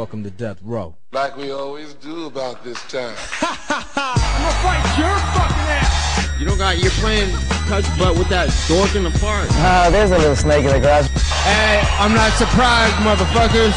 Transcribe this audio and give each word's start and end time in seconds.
welcome 0.00 0.24
to 0.24 0.30
death 0.30 0.56
row. 0.62 0.96
Like 1.12 1.36
we 1.36 1.50
always 1.50 1.92
do 1.92 2.24
about 2.24 2.64
this 2.64 2.80
time. 2.88 3.14
I'm 3.44 4.16
gonna 4.40 4.56
fight 4.64 4.80
your 4.96 5.12
fucking 5.36 5.68
ass. 5.76 6.40
You 6.40 6.46
don't 6.46 6.56
got 6.56 6.78
you're 6.78 6.96
playing 7.04 7.28
touch 7.68 7.84
butt 7.98 8.16
with 8.16 8.30
that 8.30 8.48
dork 8.66 8.96
in 8.96 9.04
the 9.04 9.12
park. 9.20 9.44
Ah, 9.60 9.90
there's 9.92 10.10
a 10.10 10.16
little 10.16 10.34
snake 10.34 10.64
in 10.64 10.72
the 10.72 10.80
grass. 10.80 11.04
Hey, 11.44 11.84
I'm 12.00 12.14
not 12.14 12.32
surprised, 12.32 12.96
motherfuckers. 13.04 13.76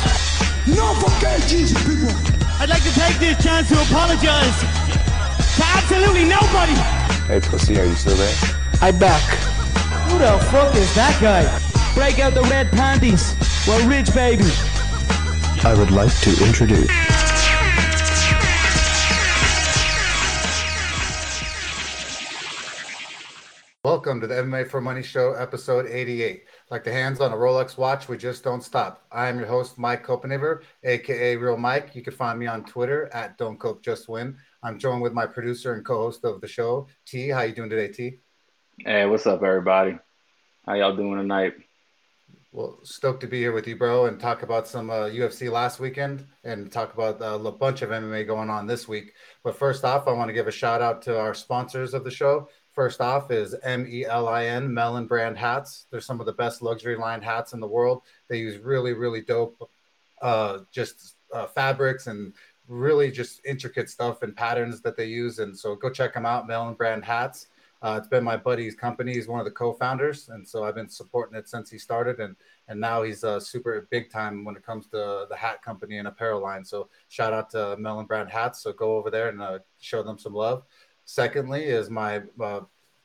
No 0.63 0.95
forget 0.95 1.43
Jesus, 1.43 1.75
people. 1.83 2.15
I'd 2.55 2.71
like 2.71 2.83
to 2.87 2.95
take 2.95 3.19
this 3.19 3.35
chance 3.43 3.67
to 3.67 3.75
apologize 3.83 4.55
to 5.59 5.63
absolutely 5.75 6.23
nobody. 6.23 6.79
Hey, 7.27 7.43
pussy, 7.43 7.77
are 7.81 7.83
you 7.83 7.95
still 7.95 8.15
there? 8.15 8.35
I 8.79 8.91
back. 8.95 9.27
Who 10.07 10.19
the 10.23 10.39
fuck 10.47 10.73
is 10.73 10.87
that 10.95 11.19
guy? 11.19 11.43
Break 11.99 12.19
out 12.19 12.33
the 12.33 12.47
red 12.47 12.71
panties. 12.71 13.35
We're 13.67 13.83
rich, 13.89 14.15
baby. 14.15 14.47
I 15.65 15.73
would 15.75 15.91
like 15.91 16.13
to 16.19 16.45
introduce. 16.45 16.89
Welcome 23.85 24.19
to 24.19 24.27
the 24.27 24.33
MMA 24.33 24.69
for 24.69 24.81
Money 24.81 25.03
Show, 25.03 25.31
episode 25.35 25.87
88. 25.87 26.43
Like 26.69 26.83
the 26.83 26.91
hands 26.91 27.21
on 27.21 27.31
a 27.31 27.35
Rolex 27.37 27.77
watch, 27.77 28.09
we 28.09 28.17
just 28.17 28.43
don't 28.43 28.61
stop. 28.61 29.05
I 29.09 29.29
am 29.29 29.39
your 29.39 29.47
host, 29.47 29.79
Mike 29.79 30.05
Copenaver, 30.05 30.63
aka 30.83 31.37
Real 31.37 31.55
Mike. 31.55 31.95
You 31.95 32.01
can 32.01 32.13
find 32.13 32.37
me 32.37 32.45
on 32.45 32.65
Twitter 32.65 33.09
at 33.13 33.37
Don't 33.37 33.57
Cope 33.57 33.81
Just 33.81 34.09
Win. 34.09 34.35
I'm 34.63 34.77
joined 34.77 35.01
with 35.01 35.13
my 35.13 35.25
producer 35.25 35.75
and 35.75 35.85
co-host 35.85 36.25
of 36.25 36.41
the 36.41 36.47
show, 36.47 36.87
T. 37.05 37.29
How 37.29 37.43
you 37.43 37.53
doing 37.53 37.69
today, 37.69 37.87
T? 37.87 38.19
Hey, 38.79 39.05
what's 39.05 39.25
up, 39.25 39.41
everybody? 39.41 39.97
How 40.65 40.73
y'all 40.73 40.97
doing 40.97 41.19
tonight? 41.19 41.53
Well, 42.53 42.77
stoked 42.83 43.21
to 43.21 43.27
be 43.27 43.39
here 43.39 43.51
with 43.51 43.67
you, 43.67 43.75
bro, 43.75 44.05
and 44.05 44.19
talk 44.19 44.43
about 44.43 44.67
some 44.67 44.91
uh, 44.91 45.05
UFC 45.05 45.51
last 45.51 45.79
weekend 45.79 46.27
and 46.43 46.71
talk 46.71 46.93
about 46.93 47.19
uh, 47.19 47.39
a 47.43 47.51
bunch 47.51 47.81
of 47.81 47.89
MMA 47.89 48.27
going 48.27 48.51
on 48.51 48.67
this 48.67 48.87
week. 48.87 49.13
But 49.43 49.57
first 49.57 49.83
off, 49.83 50.07
I 50.07 50.11
want 50.11 50.29
to 50.29 50.33
give 50.33 50.47
a 50.47 50.51
shout 50.51 50.79
out 50.79 51.01
to 51.03 51.19
our 51.19 51.33
sponsors 51.33 51.95
of 51.95 52.03
the 52.03 52.11
show. 52.11 52.47
First 52.71 53.01
off 53.01 53.31
is 53.31 53.55
M 53.63 53.87
E 53.89 54.05
L 54.05 54.27
I 54.27 54.45
N 54.45 54.71
Melon 54.71 55.07
brand 55.07 55.35
hats. 55.35 55.87
They're 55.89 55.99
some 55.99 56.19
of 56.19 56.27
the 56.27 56.33
best 56.33 56.61
luxury 56.61 56.95
line 56.95 57.23
hats 57.23 57.53
in 57.53 57.59
the 57.59 57.67
world. 57.67 58.03
They 58.27 58.37
use 58.37 58.59
really, 58.59 58.93
really 58.93 59.21
dope, 59.21 59.67
uh, 60.21 60.59
just 60.71 61.15
uh, 61.33 61.47
fabrics 61.47 62.05
and 62.05 62.35
really 62.67 63.09
just 63.09 63.41
intricate 63.47 63.89
stuff 63.89 64.21
and 64.21 64.35
patterns 64.35 64.79
that 64.81 64.95
they 64.95 65.05
use. 65.05 65.39
And 65.39 65.57
so 65.57 65.75
go 65.75 65.89
check 65.89 66.13
them 66.13 66.27
out, 66.27 66.45
Melon 66.45 66.75
brand 66.75 67.03
hats. 67.03 67.47
Uh, 67.83 67.97
it's 67.97 68.07
been 68.07 68.23
my 68.23 68.37
buddy's 68.37 68.75
company. 68.75 69.13
He's 69.13 69.27
one 69.27 69.41
of 69.41 69.45
the 69.45 69.51
co-founders, 69.51 70.29
and 70.29 70.47
so 70.47 70.63
I've 70.63 70.75
been 70.75 70.87
supporting 70.87 71.37
it 71.37 71.49
since 71.49 71.69
he 71.69 71.77
started, 71.77 72.21
and 72.21 72.37
and 72.69 72.79
now 72.79 73.03
he's 73.03 73.25
uh, 73.25 73.41
super 73.41 73.87
big 73.91 74.09
time 74.09 74.45
when 74.45 74.55
it 74.55 74.65
comes 74.65 74.87
to 74.87 75.25
the 75.29 75.35
hat 75.35 75.61
company 75.61 75.97
and 75.97 76.07
apparel 76.07 76.41
line. 76.41 76.63
So 76.63 76.87
shout 77.09 77.33
out 77.33 77.49
to 77.49 77.75
Melon 77.77 78.05
Brand 78.05 78.29
Hats. 78.29 78.63
So 78.63 78.71
go 78.71 78.95
over 78.95 79.11
there 79.11 79.27
and 79.27 79.41
uh, 79.41 79.59
show 79.81 80.01
them 80.01 80.17
some 80.17 80.33
love. 80.33 80.63
Secondly, 81.03 81.65
is 81.65 81.89
my 81.89 82.21
uh, 82.41 82.61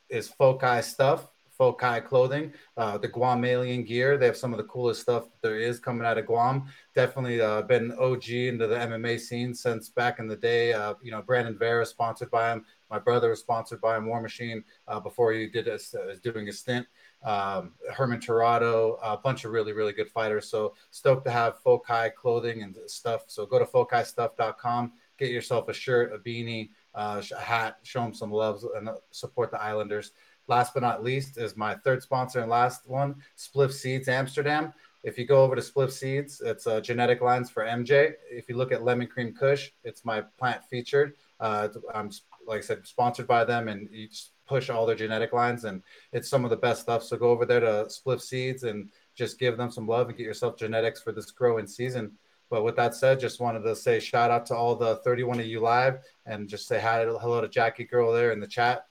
is 0.08 0.30
Fokai 0.40 0.84
stuff, 0.84 1.28
Fokai 1.58 2.04
clothing, 2.04 2.52
uh, 2.76 2.98
the 2.98 3.08
Guam 3.08 3.44
alien 3.44 3.82
gear. 3.84 4.16
They 4.16 4.26
have 4.26 4.36
some 4.36 4.52
of 4.52 4.58
the 4.58 4.64
coolest 4.64 5.02
stuff 5.02 5.28
there 5.42 5.58
is 5.58 5.80
coming 5.80 6.06
out 6.06 6.18
of 6.18 6.26
Guam. 6.26 6.66
Definitely 6.94 7.40
uh, 7.40 7.62
been 7.62 7.92
OG 7.98 8.28
into 8.30 8.66
the 8.66 8.76
MMA 8.76 9.18
scene 9.18 9.54
since 9.54 9.88
back 9.88 10.20
in 10.20 10.28
the 10.28 10.36
day. 10.36 10.72
Uh, 10.72 10.94
you 11.02 11.10
know, 11.10 11.22
Brandon 11.22 11.58
Vera 11.58 11.84
sponsored 11.84 12.30
by 12.30 12.52
him. 12.52 12.64
My 12.90 12.98
brother 12.98 13.30
was 13.30 13.40
sponsored 13.40 13.80
by 13.80 13.96
him, 13.96 14.06
War 14.06 14.22
Machine 14.22 14.62
uh, 14.86 15.00
before 15.00 15.32
he 15.32 15.48
did 15.48 15.68
a, 15.68 15.74
uh, 15.74 16.14
doing 16.22 16.48
a 16.48 16.52
stint. 16.52 16.86
Um, 17.24 17.72
Herman 17.92 18.20
Torado, 18.20 18.98
a 19.02 19.16
bunch 19.16 19.44
of 19.44 19.50
really, 19.50 19.72
really 19.72 19.92
good 19.92 20.08
fighters. 20.08 20.48
So 20.48 20.74
stoked 20.90 21.24
to 21.26 21.30
have 21.30 21.62
Fokai 21.64 22.14
clothing 22.14 22.62
and 22.62 22.76
stuff. 22.86 23.24
So 23.26 23.44
go 23.44 23.58
to 23.58 23.64
fokaistuff.com, 23.64 24.92
get 25.18 25.30
yourself 25.30 25.68
a 25.68 25.72
shirt, 25.72 26.14
a 26.14 26.18
beanie, 26.18 26.70
uh, 26.94 27.20
a 27.36 27.40
hat, 27.40 27.78
show 27.82 28.02
them 28.02 28.14
some 28.14 28.30
love 28.30 28.64
and 28.76 28.88
support 29.10 29.50
the 29.50 29.60
Islanders. 29.60 30.12
Last 30.48 30.74
but 30.74 30.82
not 30.82 31.04
least 31.04 31.38
is 31.38 31.56
my 31.56 31.74
third 31.74 32.02
sponsor 32.02 32.40
and 32.40 32.50
last 32.50 32.88
one, 32.88 33.16
Spliff 33.36 33.72
Seeds 33.72 34.08
Amsterdam. 34.08 34.72
If 35.04 35.18
you 35.18 35.26
go 35.26 35.44
over 35.44 35.54
to 35.54 35.62
Spliff 35.62 35.92
Seeds, 35.92 36.40
it's 36.40 36.66
uh, 36.66 36.80
genetic 36.80 37.20
lines 37.20 37.50
for 37.50 37.64
MJ. 37.64 38.14
If 38.30 38.48
you 38.48 38.56
look 38.56 38.72
at 38.72 38.82
Lemon 38.82 39.06
Cream 39.06 39.32
Kush, 39.32 39.70
it's 39.84 40.04
my 40.04 40.22
plant 40.38 40.64
featured. 40.64 41.14
Uh, 41.38 41.68
I'm 41.94 42.10
like 42.46 42.58
I 42.58 42.62
said, 42.62 42.86
sponsored 42.86 43.26
by 43.26 43.44
them, 43.44 43.68
and 43.68 43.88
you 43.92 44.08
push 44.46 44.70
all 44.70 44.86
their 44.86 44.96
genetic 44.96 45.32
lines, 45.32 45.64
and 45.64 45.82
it's 46.12 46.28
some 46.28 46.44
of 46.44 46.50
the 46.50 46.56
best 46.56 46.80
stuff. 46.80 47.04
So 47.04 47.16
go 47.16 47.30
over 47.30 47.44
there 47.44 47.60
to 47.60 47.86
Spliff 47.88 48.22
Seeds 48.22 48.64
and 48.64 48.90
just 49.14 49.38
give 49.38 49.56
them 49.56 49.70
some 49.70 49.86
love 49.86 50.08
and 50.08 50.16
get 50.16 50.24
yourself 50.24 50.56
genetics 50.56 51.02
for 51.02 51.12
this 51.12 51.30
growing 51.30 51.66
season. 51.66 52.12
But 52.50 52.64
with 52.64 52.76
that 52.76 52.94
said, 52.94 53.20
just 53.20 53.40
wanted 53.40 53.62
to 53.64 53.76
say 53.76 54.00
shout 54.00 54.30
out 54.30 54.46
to 54.46 54.56
all 54.56 54.74
the 54.74 54.96
31 54.96 55.40
of 55.40 55.46
you 55.46 55.60
live 55.60 55.98
and 56.24 56.48
just 56.48 56.66
say 56.66 56.80
hi, 56.80 57.04
hello 57.04 57.42
to 57.42 57.48
Jackie 57.48 57.84
Girl 57.84 58.10
there 58.10 58.32
in 58.32 58.40
the 58.40 58.46
chat. 58.46 58.87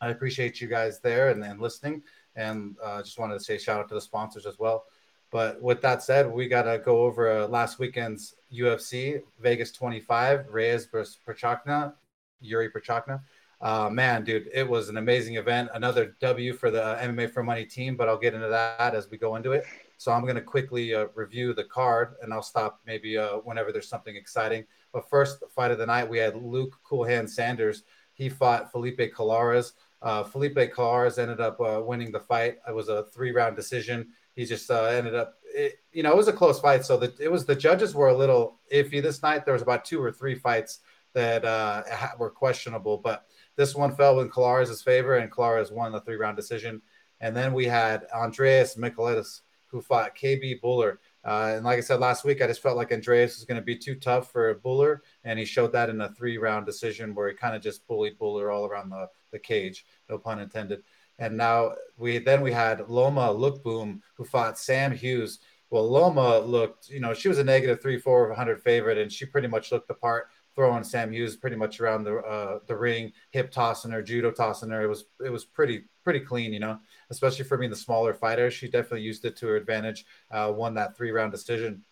I 0.00 0.10
appreciate 0.10 0.60
you 0.60 0.68
guys 0.68 1.00
there 1.00 1.30
and, 1.30 1.42
and 1.44 1.60
listening. 1.60 2.02
And 2.36 2.76
uh, 2.82 3.02
just 3.02 3.18
wanted 3.18 3.34
to 3.34 3.44
say 3.44 3.58
shout 3.58 3.80
out 3.80 3.88
to 3.88 3.94
the 3.94 4.00
sponsors 4.00 4.46
as 4.46 4.58
well. 4.58 4.84
But 5.30 5.60
with 5.60 5.82
that 5.82 6.02
said, 6.02 6.30
we 6.30 6.48
got 6.48 6.62
to 6.62 6.78
go 6.78 7.02
over 7.02 7.30
uh, 7.30 7.48
last 7.48 7.78
weekend's 7.78 8.34
UFC 8.52 9.20
Vegas 9.40 9.72
25, 9.72 10.46
Reyes 10.48 10.86
versus 10.86 11.18
Prochazka, 11.26 11.92
Yuri 12.40 12.70
Prochazka. 12.70 13.20
Uh, 13.60 13.90
man, 13.90 14.22
dude, 14.24 14.48
it 14.54 14.66
was 14.66 14.88
an 14.88 14.98
amazing 14.98 15.34
event. 15.34 15.68
Another 15.74 16.16
W 16.20 16.52
for 16.52 16.70
the 16.70 16.96
MMA 17.00 17.30
for 17.30 17.42
Money 17.42 17.64
team, 17.64 17.96
but 17.96 18.08
I'll 18.08 18.18
get 18.18 18.34
into 18.34 18.48
that 18.48 18.94
as 18.94 19.10
we 19.10 19.18
go 19.18 19.36
into 19.36 19.52
it. 19.52 19.64
So 19.96 20.12
I'm 20.12 20.22
going 20.22 20.36
to 20.36 20.40
quickly 20.40 20.94
uh, 20.94 21.06
review 21.14 21.52
the 21.52 21.64
card, 21.64 22.14
and 22.22 22.32
I'll 22.32 22.40
stop 22.40 22.80
maybe 22.86 23.18
uh, 23.18 23.38
whenever 23.38 23.72
there's 23.72 23.88
something 23.88 24.14
exciting. 24.14 24.64
But 24.92 25.10
first, 25.10 25.42
fight 25.50 25.72
of 25.72 25.78
the 25.78 25.86
night, 25.86 26.08
we 26.08 26.18
had 26.18 26.36
Luke 26.36 26.78
Coolhand 26.84 27.28
Sanders. 27.28 27.82
He 28.14 28.28
fought 28.28 28.70
Felipe 28.70 29.00
Colares. 29.12 29.72
Uh, 30.00 30.22
Felipe 30.24 30.56
Colares 30.72 31.18
ended 31.18 31.40
up 31.40 31.60
uh, 31.60 31.80
winning 31.84 32.12
the 32.12 32.20
fight. 32.20 32.58
It 32.68 32.74
was 32.74 32.88
a 32.88 33.04
three-round 33.04 33.56
decision. 33.56 34.08
He 34.34 34.44
just 34.44 34.70
uh, 34.70 34.84
ended 34.84 35.14
up, 35.14 35.34
it, 35.42 35.80
you 35.92 36.02
know, 36.02 36.12
it 36.12 36.16
was 36.16 36.28
a 36.28 36.32
close 36.32 36.60
fight. 36.60 36.84
So 36.84 36.96
the, 36.96 37.12
it 37.18 37.30
was 37.30 37.44
the 37.44 37.56
judges 37.56 37.94
were 37.94 38.08
a 38.08 38.16
little 38.16 38.60
iffy 38.72 39.02
this 39.02 39.22
night. 39.22 39.44
There 39.44 39.54
was 39.54 39.62
about 39.62 39.84
two 39.84 40.00
or 40.02 40.12
three 40.12 40.36
fights 40.36 40.80
that 41.14 41.44
uh, 41.44 41.82
were 42.18 42.30
questionable, 42.30 42.98
but 42.98 43.26
this 43.56 43.74
one 43.74 43.94
fell 43.96 44.20
in 44.20 44.30
Colares' 44.30 44.84
favor, 44.84 45.16
and 45.16 45.32
Colares 45.32 45.72
won 45.72 45.90
the 45.90 46.00
three-round 46.00 46.36
decision. 46.36 46.80
And 47.20 47.36
then 47.36 47.52
we 47.52 47.64
had 47.64 48.06
Andreas 48.14 48.76
Michailidis 48.76 49.40
who 49.68 49.80
fought 49.80 50.16
KB 50.16 50.60
Bhullar. 50.60 50.98
Uh, 51.24 51.54
and 51.56 51.64
like 51.64 51.78
I 51.78 51.80
said 51.80 52.00
last 52.00 52.24
week, 52.24 52.40
I 52.40 52.46
just 52.46 52.62
felt 52.62 52.76
like 52.76 52.92
Andreas 52.92 53.36
was 53.36 53.44
going 53.44 53.60
to 53.60 53.64
be 53.64 53.76
too 53.76 53.94
tough 53.96 54.32
for 54.32 54.54
Bhullar, 54.54 55.00
and 55.24 55.38
he 55.38 55.44
showed 55.44 55.72
that 55.72 55.90
in 55.90 56.00
a 56.00 56.08
three-round 56.10 56.64
decision 56.64 57.14
where 57.14 57.28
he 57.28 57.34
kind 57.34 57.54
of 57.54 57.62
just 57.62 57.86
bullied 57.86 58.18
Bhullar 58.18 58.52
all 58.54 58.64
around 58.64 58.90
the, 58.90 59.08
the 59.30 59.38
cage, 59.38 59.84
no 60.08 60.18
pun 60.18 60.40
intended. 60.40 60.82
And 61.18 61.36
now 61.36 61.72
we 61.96 62.18
then 62.18 62.42
we 62.42 62.52
had 62.52 62.88
Loma 62.88 63.28
Lookboonmee 63.34 64.00
who 64.14 64.24
fought 64.24 64.58
Sam 64.58 64.92
Hughes. 64.92 65.40
Well, 65.70 65.88
Loma 65.88 66.38
looked, 66.38 66.88
you 66.88 67.00
know, 67.00 67.12
she 67.12 67.28
was 67.28 67.38
a 67.38 67.44
negative 67.44 67.82
three, 67.82 67.98
four 67.98 68.32
hundred 68.32 68.62
favorite, 68.62 68.98
and 68.98 69.12
she 69.12 69.26
pretty 69.26 69.48
much 69.48 69.70
looked 69.70 69.88
the 69.88 69.94
part, 69.94 70.28
throwing 70.54 70.84
Sam 70.84 71.12
Hughes 71.12 71.36
pretty 71.36 71.56
much 71.56 71.80
around 71.80 72.04
the 72.04 72.18
uh, 72.18 72.60
the 72.66 72.76
ring, 72.76 73.12
hip 73.30 73.50
tossing 73.50 73.90
her, 73.90 74.02
judo 74.02 74.30
tossing 74.30 74.70
her. 74.70 74.82
It 74.82 74.88
was 74.88 75.04
it 75.24 75.30
was 75.30 75.44
pretty 75.44 75.84
pretty 76.04 76.20
clean, 76.20 76.52
you 76.52 76.60
know 76.60 76.78
especially 77.10 77.44
for 77.44 77.56
being 77.56 77.70
the 77.70 77.76
smaller 77.76 78.14
fighter. 78.14 78.50
She 78.50 78.68
definitely 78.68 79.02
used 79.02 79.24
it 79.24 79.36
to 79.36 79.46
her 79.48 79.56
advantage, 79.56 80.04
uh, 80.30 80.52
won 80.54 80.74
that 80.74 80.96
three 80.96 81.10
round 81.10 81.32
decision. 81.32 81.84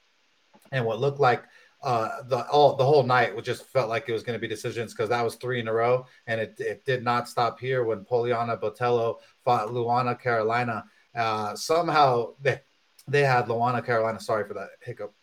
And 0.73 0.85
what 0.85 1.01
looked 1.01 1.21
like 1.21 1.45
uh, 1.87 2.25
the 2.25 2.45
all 2.49 2.75
the 2.75 2.85
whole 2.85 3.05
night 3.05 3.41
just 3.45 3.65
felt 3.67 3.89
like 3.89 4.09
it 4.09 4.13
was 4.13 4.25
going 4.25 4.37
to 4.37 4.41
be 4.41 4.49
decisions 4.49 4.93
because 4.93 5.09
that 5.09 5.23
was 5.23 5.37
three 5.37 5.61
in 5.61 5.69
a 5.69 5.73
row, 5.73 6.05
and 6.27 6.41
it, 6.41 6.57
it 6.59 6.85
did 6.85 7.05
not 7.05 7.29
stop 7.29 7.61
here 7.61 7.85
when 7.85 8.05
Poliana 8.05 8.61
Botelho 8.61 9.19
fought 9.45 9.69
Luana 9.69 10.21
Carolina. 10.21 10.85
Uh, 11.15 11.55
somehow 11.55 12.35
they 12.43 12.61
they 13.07 13.23
had 13.23 13.47
Luana 13.47 13.87
Carolina. 13.87 14.19
Sorry 14.19 14.45
for 14.49 14.55
that 14.55 14.71
hiccup. 14.83 15.15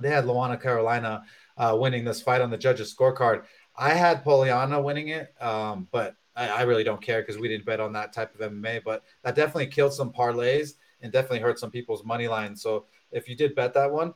They 0.00 0.08
had 0.08 0.24
Luana 0.24 0.58
Carolina 0.58 1.24
uh, 1.58 1.76
winning 1.78 2.04
this 2.04 2.22
fight 2.22 2.40
on 2.40 2.48
the 2.48 2.56
judges' 2.56 2.94
scorecard. 2.94 3.44
I 3.76 3.90
had 3.90 4.24
Poliana 4.24 4.82
winning 4.82 5.08
it, 5.08 5.34
um, 5.42 5.88
but 5.92 6.16
I, 6.34 6.48
I 6.48 6.62
really 6.62 6.84
don't 6.84 7.02
care 7.02 7.20
because 7.20 7.36
we 7.36 7.48
didn't 7.48 7.66
bet 7.66 7.80
on 7.80 7.92
that 7.92 8.14
type 8.14 8.34
of 8.34 8.50
MMA, 8.50 8.80
but 8.82 9.04
that 9.24 9.34
definitely 9.34 9.66
killed 9.66 9.92
some 9.92 10.10
parlays 10.10 10.72
and 11.02 11.12
definitely 11.12 11.40
hurt 11.40 11.58
some 11.58 11.70
people's 11.70 12.02
money 12.02 12.28
line. 12.28 12.56
So 12.56 12.86
if 13.10 13.28
you 13.28 13.36
did 13.36 13.54
bet 13.54 13.74
that 13.74 13.92
one, 13.92 14.14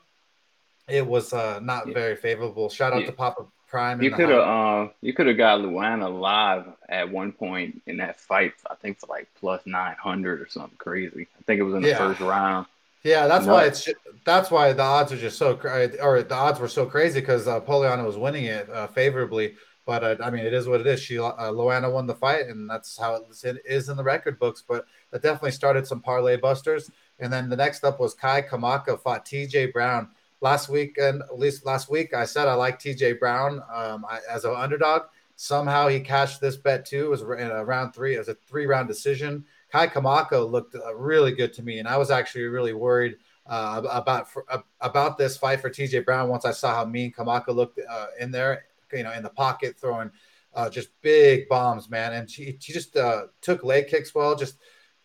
it 0.88 1.06
was 1.06 1.32
uh, 1.32 1.60
not 1.60 1.88
yeah. 1.88 1.94
very 1.94 2.16
favorable. 2.16 2.68
Shout 2.68 2.92
out 2.92 3.00
yeah. 3.00 3.06
to 3.06 3.12
Papa 3.12 3.46
Prime. 3.68 4.02
You 4.02 4.10
could 4.10 4.28
have 4.28 4.40
uh, 4.40 4.88
you 5.00 5.12
could 5.12 5.26
have 5.26 5.36
got 5.36 5.60
Luana 5.60 6.08
live 6.08 6.66
at 6.88 7.10
one 7.10 7.32
point 7.32 7.82
in 7.86 7.96
that 7.98 8.20
fight. 8.20 8.54
I 8.70 8.74
think 8.74 8.98
for 8.98 9.06
like 9.06 9.28
plus 9.38 9.62
nine 9.66 9.96
hundred 10.00 10.40
or 10.40 10.48
something 10.48 10.78
crazy. 10.78 11.26
I 11.38 11.42
think 11.42 11.60
it 11.60 11.64
was 11.64 11.74
in 11.74 11.82
the 11.82 11.88
yeah. 11.88 11.98
first 11.98 12.20
round. 12.20 12.66
Yeah, 13.02 13.28
that's 13.28 13.46
why 13.46 13.66
it's 13.66 13.88
that's 14.24 14.50
why 14.50 14.72
the 14.72 14.82
odds 14.82 15.12
are 15.12 15.16
just 15.16 15.38
so 15.38 15.52
or 16.02 16.22
the 16.22 16.34
odds 16.34 16.58
were 16.58 16.68
so 16.68 16.86
crazy 16.86 17.20
because 17.20 17.46
uh, 17.46 17.60
Poliana 17.60 18.04
was 18.04 18.16
winning 18.16 18.44
it 18.44 18.68
uh, 18.70 18.86
favorably. 18.88 19.54
But 19.86 20.02
uh, 20.02 20.16
I 20.20 20.30
mean, 20.30 20.44
it 20.44 20.52
is 20.52 20.66
what 20.66 20.80
it 20.80 20.86
is. 20.88 21.00
She 21.00 21.16
uh, 21.16 21.32
Luana 21.52 21.90
won 21.90 22.08
the 22.08 22.14
fight, 22.16 22.46
and 22.46 22.68
that's 22.68 22.98
how 22.98 23.14
it 23.14 23.62
is 23.64 23.88
in 23.88 23.96
the 23.96 24.02
record 24.02 24.40
books. 24.40 24.64
But 24.66 24.86
that 25.12 25.22
definitely 25.22 25.52
started 25.52 25.86
some 25.86 26.00
parlay 26.00 26.36
busters. 26.36 26.90
And 27.20 27.32
then 27.32 27.48
the 27.48 27.56
next 27.56 27.84
up 27.84 28.00
was 28.00 28.12
Kai 28.12 28.42
Kamaka 28.42 29.00
fought 29.00 29.24
T.J. 29.24 29.66
Brown. 29.66 30.08
Last 30.40 30.68
week 30.68 30.96
and 30.98 31.22
at 31.22 31.38
least 31.38 31.64
last 31.64 31.90
week 31.90 32.14
I 32.14 32.24
said 32.24 32.46
I 32.48 32.54
like 32.54 32.78
TJ 32.78 33.18
Brown 33.18 33.62
um, 33.74 34.04
I, 34.08 34.20
as 34.30 34.44
an 34.44 34.54
underdog. 34.54 35.02
Somehow 35.36 35.88
he 35.88 36.00
cashed 36.00 36.40
this 36.40 36.56
bet 36.56 36.86
too. 36.86 37.06
It 37.06 37.10
was 37.10 37.22
in 37.22 37.50
a 37.50 37.64
round 37.64 37.94
three. 37.94 38.14
It 38.14 38.18
was 38.18 38.28
a 38.28 38.34
three 38.34 38.66
round 38.66 38.88
decision. 38.88 39.44
Kai 39.70 39.86
Kamaka 39.86 40.50
looked 40.50 40.74
uh, 40.74 40.94
really 40.94 41.32
good 41.32 41.52
to 41.54 41.62
me, 41.62 41.78
and 41.78 41.86
I 41.86 41.98
was 41.98 42.10
actually 42.10 42.44
really 42.44 42.72
worried 42.72 43.16
uh, 43.46 43.82
about 43.90 44.30
for, 44.30 44.44
uh, 44.48 44.58
about 44.80 45.18
this 45.18 45.36
fight 45.36 45.60
for 45.60 45.70
TJ 45.70 46.04
Brown 46.04 46.28
once 46.28 46.44
I 46.44 46.52
saw 46.52 46.74
how 46.74 46.84
mean 46.84 47.12
Kamaka 47.12 47.48
looked 47.48 47.78
uh, 47.78 48.06
in 48.18 48.30
there, 48.30 48.64
you 48.92 49.02
know, 49.02 49.12
in 49.12 49.22
the 49.22 49.30
pocket 49.30 49.76
throwing 49.78 50.10
uh, 50.54 50.70
just 50.70 50.88
big 51.02 51.48
bombs, 51.48 51.90
man. 51.90 52.14
And 52.14 52.30
she, 52.30 52.56
she 52.58 52.72
just 52.72 52.96
uh, 52.96 53.26
took 53.42 53.62
leg 53.62 53.88
kicks 53.88 54.14
well, 54.14 54.34
just 54.34 54.56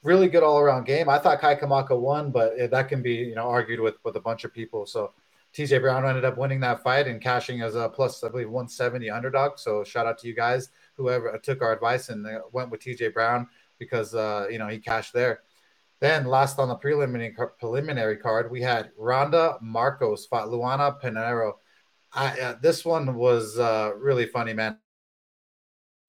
really 0.01 0.30
good 0.30 0.44
all 0.44 0.60
around 0.60 0.86
game. 0.86 1.10
I 1.10 1.19
thought 1.19 1.42
Kai 1.42 1.56
Kamaka 1.56 2.00
won, 2.00 2.31
but 2.31 2.72
that 2.72 2.88
can 2.88 3.01
be 3.01 3.16
you 3.16 3.36
know 3.36 3.50
argued 3.50 3.80
with 3.80 3.95
with 4.04 4.16
a 4.16 4.22
bunch 4.22 4.44
of 4.44 4.54
people. 4.54 4.86
So 4.86 5.12
TJ 5.53 5.81
Brown 5.81 6.06
ended 6.06 6.25
up 6.25 6.38
winning 6.38 6.62
that 6.62 6.81
fight 6.81 7.07
and 7.07 7.21
cashing 7.21 7.62
as 7.62 7.75
a 7.75 7.89
plus 7.89 8.24
I 8.24 8.30
believe 8.30 8.50
170 8.50 9.09
underdog. 9.09 9.59
So 9.59 9.83
shout 9.83 10.07
out 10.07 10.18
to 10.19 10.27
you 10.27 10.36
guys 10.36 10.69
whoever 10.95 11.38
took 11.44 11.62
our 11.62 11.74
advice 11.74 12.09
and 12.09 12.25
went 12.51 12.71
with 12.71 12.81
TJ 12.81 13.13
Brown 13.13 13.48
because 13.77 14.15
uh, 14.15 14.48
you 14.50 14.59
know 14.59 14.68
he 14.68 14.80
cashed 14.80 15.13
there. 15.13 15.42
Then 16.00 16.25
last 16.25 16.57
on 16.57 16.68
the 16.68 16.75
preliminary 16.75 17.36
preliminary 17.59 18.18
card, 18.18 18.50
we 18.50 18.62
had 18.62 18.92
Randa 18.98 19.57
Markos 19.63 20.27
fought 20.27 20.48
Luana 20.48 21.00
Pinheiro. 21.01 21.53
I, 22.13 22.39
uh, 22.39 22.56
this 22.62 22.83
one 22.83 23.15
was 23.15 23.57
uh, 23.59 23.92
really 23.98 24.25
funny, 24.25 24.53
man. 24.53 24.77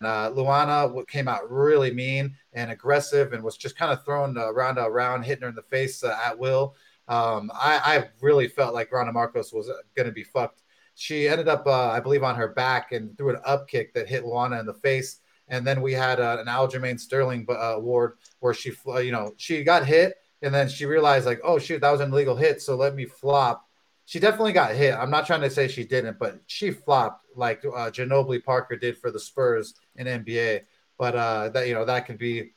Uh, 0.03 0.31
Luana 0.31 1.07
came 1.07 1.29
out 1.29 1.49
really 1.51 1.93
mean 1.93 2.35
and 2.53 2.71
aggressive 2.71 3.33
and 3.33 3.43
was 3.43 3.57
just 3.57 3.77
kind 3.77 3.93
of 3.93 4.05
throwing 4.05 4.37
uh, 4.37 4.53
Ronda 4.53 4.85
around, 4.85 5.23
hitting 5.23 5.43
her 5.43 5.49
in 5.49 5.55
the 5.55 5.63
face 5.63 6.03
uh, 6.03 6.19
at 6.25 6.39
will. 6.39 6.75
Um, 7.09 7.51
I, 7.55 7.81
I, 7.85 8.09
really 8.21 8.47
felt 8.49 8.75
like 8.75 8.93
Ronda 8.93 9.13
Markos 9.13 9.53
was 9.53 9.69
going 9.97 10.07
to 10.07 10.13
be 10.13 10.23
fucked. 10.23 10.63
She 10.95 11.29
ended 11.29 11.49
up, 11.49 11.67
uh, 11.67 11.89
I 11.89 12.01
believe, 12.01 12.23
on 12.23 12.37
her 12.37 12.49
back 12.49 12.93
and 12.93 13.17
threw 13.19 13.31
an 13.31 13.41
up 13.45 13.69
kick 13.69 13.93
that 13.95 14.09
hit 14.09 14.25
Luana 14.25 14.61
in 14.61 14.67
the 14.67 14.75
face. 14.75 15.19
And 15.49 15.67
then 15.67 15.83
we 15.83 15.93
had 15.93 16.21
uh, 16.21 16.39
an 16.39 16.47
Aljamain 16.47 16.99
Sterling 16.99 17.47
uh, 17.49 17.55
award 17.77 18.19
where 18.39 18.55
she, 18.55 18.73
you 18.87 19.11
know, 19.11 19.33
she 19.37 19.65
got 19.65 19.85
hit 19.85 20.15
and 20.43 20.55
then 20.55 20.69
she 20.69 20.87
realized 20.87 21.27
like, 21.27 21.41
oh 21.43 21.59
shoot, 21.59 21.81
that 21.81 21.91
was 21.91 22.01
an 22.01 22.13
illegal 22.13 22.37
hit, 22.37 22.63
so 22.63 22.77
let 22.77 22.95
me 22.95 23.05
flop 23.05 23.67
she 24.05 24.19
definitely 24.19 24.53
got 24.53 24.75
hit. 24.75 24.95
I'm 24.95 25.11
not 25.11 25.27
trying 25.27 25.41
to 25.43 25.51
say 25.51 25.69
she 25.69 25.85
didn't, 25.85 26.19
but 26.19 26.41
she 26.47 26.71
flopped 26.71 27.25
like 27.37 27.65
uh, 27.65 27.91
Ginobili 27.91 28.43
Parker 28.43 28.77
did 28.77 28.99
for 28.99 29.11
the 29.11 29.21
Spurs 29.21 29.75
in 29.97 30.07
NBA. 30.07 30.63
But 30.99 31.15
uh, 31.15 31.49
that 31.51 31.67
you 31.67 31.75
know 31.75 31.85
that 31.85 32.07
could 32.07 32.19
be 32.19 32.53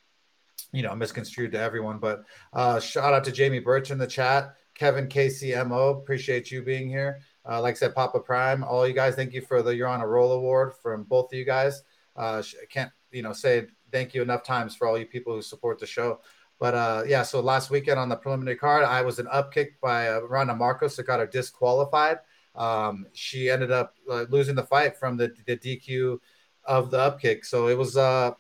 you 0.72 0.82
know 0.82 0.96
misconstrued 0.96 1.52
to 1.54 1.60
everyone. 1.60 2.00
But 2.00 2.24
uh, 2.54 2.80
shout 2.80 3.14
out 3.14 3.24
to 3.26 3.32
Jamie 3.32 3.60
Birch 3.60 3.92
in 3.92 3.98
the 3.98 4.08
chat, 4.08 4.56
Kevin 4.74 5.08
KCMO. 5.08 6.00
Appreciate 6.00 6.52
you 6.52 6.62
being 6.62 6.90
here. 6.90 7.20
Uh, 7.48 7.62
like 7.62 7.76
I 7.76 7.78
said, 7.78 7.96
Papa 7.96 8.20
Prime, 8.20 8.64
all 8.64 8.88
you 8.88 8.94
guys, 8.94 9.16
thank 9.16 9.34
you 9.34 9.42
for 9.42 9.62
the 9.62 9.76
You're 9.76 9.88
on 9.88 10.02
a 10.02 10.08
Roll 10.08 10.32
award 10.32 10.74
from 10.82 11.04
both 11.04 11.32
of 11.32 11.38
you 11.38 11.46
guys. 11.46 11.84
Uh, 12.16 12.42
I 12.62 12.66
can't 12.70 12.92
you 13.12 13.22
know 13.22 13.34
say 13.34 13.68
thank 13.92 14.14
you 14.14 14.22
enough 14.22 14.44
times 14.44 14.76
for 14.76 14.88
all 14.88 14.98
you 14.98 15.06
people 15.06 15.34
who 15.34 15.42
support 15.42 15.80
the 15.80 15.86
show. 15.86 16.20
But 16.60 16.74
uh, 16.74 17.04
yeah, 17.08 17.24
so 17.24 17.42
last 17.42 17.70
weekend 17.70 18.00
on 18.00 18.10
the 18.10 18.16
preliminary 18.16 18.58
card, 18.58 18.84
I 18.84 19.02
was 19.02 19.20
an 19.20 19.28
upkick 19.28 19.72
by 19.82 20.10
uh, 20.10 20.22
Randa 20.22 20.54
Markos 20.54 20.96
that 20.96 21.08
got 21.08 21.20
her 21.20 21.28
disqualified. 21.28 22.20
Um, 22.56 23.06
she 23.14 23.50
ended 23.50 23.72
up 23.72 23.96
uh, 24.10 24.26
losing 24.30 24.56
the 24.56 24.64
fight 24.64 24.98
from 24.98 25.18
the, 25.18 25.34
the 25.46 25.58
DQ 25.58 26.20
of 26.64 26.92
the 26.92 26.98
upkick. 26.98 27.46
So 27.46 27.68
it 27.68 27.78
was 27.78 27.98
uh, 27.98 28.32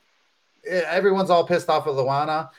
everyone's 0.67 1.29
all 1.29 1.45
pissed 1.45 1.69
off 1.69 1.87
at 1.87 1.93
Luana. 1.93 2.49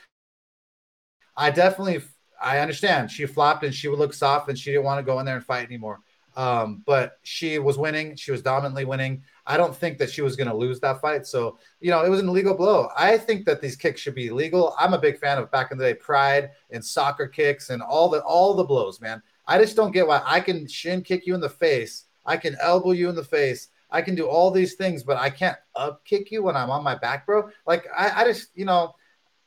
I 1.35 1.51
definitely 1.51 2.01
I 2.41 2.59
understand 2.59 3.11
she 3.11 3.25
flopped 3.25 3.63
and 3.63 3.73
she 3.73 3.87
would 3.87 3.99
look 3.99 4.13
soft 4.13 4.49
and 4.49 4.57
she 4.57 4.71
didn't 4.71 4.85
want 4.85 4.99
to 4.99 5.09
go 5.09 5.19
in 5.19 5.25
there 5.25 5.35
and 5.35 5.45
fight 5.45 5.65
anymore. 5.65 6.01
Um, 6.35 6.83
but 6.85 7.17
she 7.23 7.57
was 7.57 7.79
winning. 7.79 8.15
She 8.15 8.31
was 8.31 8.43
dominantly 8.43 8.85
winning. 8.85 9.23
I 9.47 9.57
don't 9.57 9.75
think 9.75 9.97
that 9.97 10.11
she 10.11 10.21
was 10.21 10.35
going 10.35 10.47
to 10.47 10.55
lose 10.55 10.79
that 10.81 11.01
fight. 11.01 11.25
So, 11.25 11.57
you 11.79 11.89
know, 11.89 12.05
it 12.05 12.09
was 12.09 12.19
an 12.19 12.29
illegal 12.29 12.53
blow. 12.53 12.89
I 12.95 13.17
think 13.17 13.43
that 13.45 13.59
these 13.59 13.75
kicks 13.75 14.01
should 14.01 14.13
be 14.13 14.29
legal. 14.29 14.75
I'm 14.79 14.93
a 14.93 14.99
big 14.99 15.17
fan 15.17 15.39
of 15.39 15.49
back 15.49 15.71
in 15.71 15.79
the 15.79 15.83
day 15.83 15.93
pride 15.95 16.51
and 16.69 16.85
soccer 16.85 17.27
kicks 17.27 17.71
and 17.71 17.81
all 17.81 18.07
the 18.07 18.21
all 18.21 18.53
the 18.53 18.63
blows, 18.63 19.01
man. 19.01 19.23
I 19.47 19.57
just 19.57 19.75
don't 19.75 19.91
get 19.91 20.05
why 20.05 20.21
I 20.25 20.39
can 20.39 20.67
shin 20.67 21.01
kick 21.01 21.25
you 21.25 21.33
in 21.33 21.41
the 21.41 21.49
face. 21.49 22.05
I 22.23 22.37
can 22.37 22.55
elbow 22.61 22.91
you 22.91 23.09
in 23.09 23.15
the 23.15 23.23
face. 23.23 23.69
I 23.89 24.01
can 24.01 24.15
do 24.15 24.27
all 24.27 24.51
these 24.51 24.75
things, 24.75 25.03
but 25.03 25.17
I 25.17 25.29
can't 25.29 25.57
up 25.75 26.03
kick 26.05 26.31
you 26.31 26.43
when 26.43 26.55
I'm 26.55 26.69
on 26.69 26.83
my 26.83 26.95
back, 26.95 27.25
bro. 27.25 27.49
Like 27.65 27.85
I, 27.95 28.21
I 28.21 28.25
just, 28.25 28.49
you 28.55 28.65
know, 28.65 28.95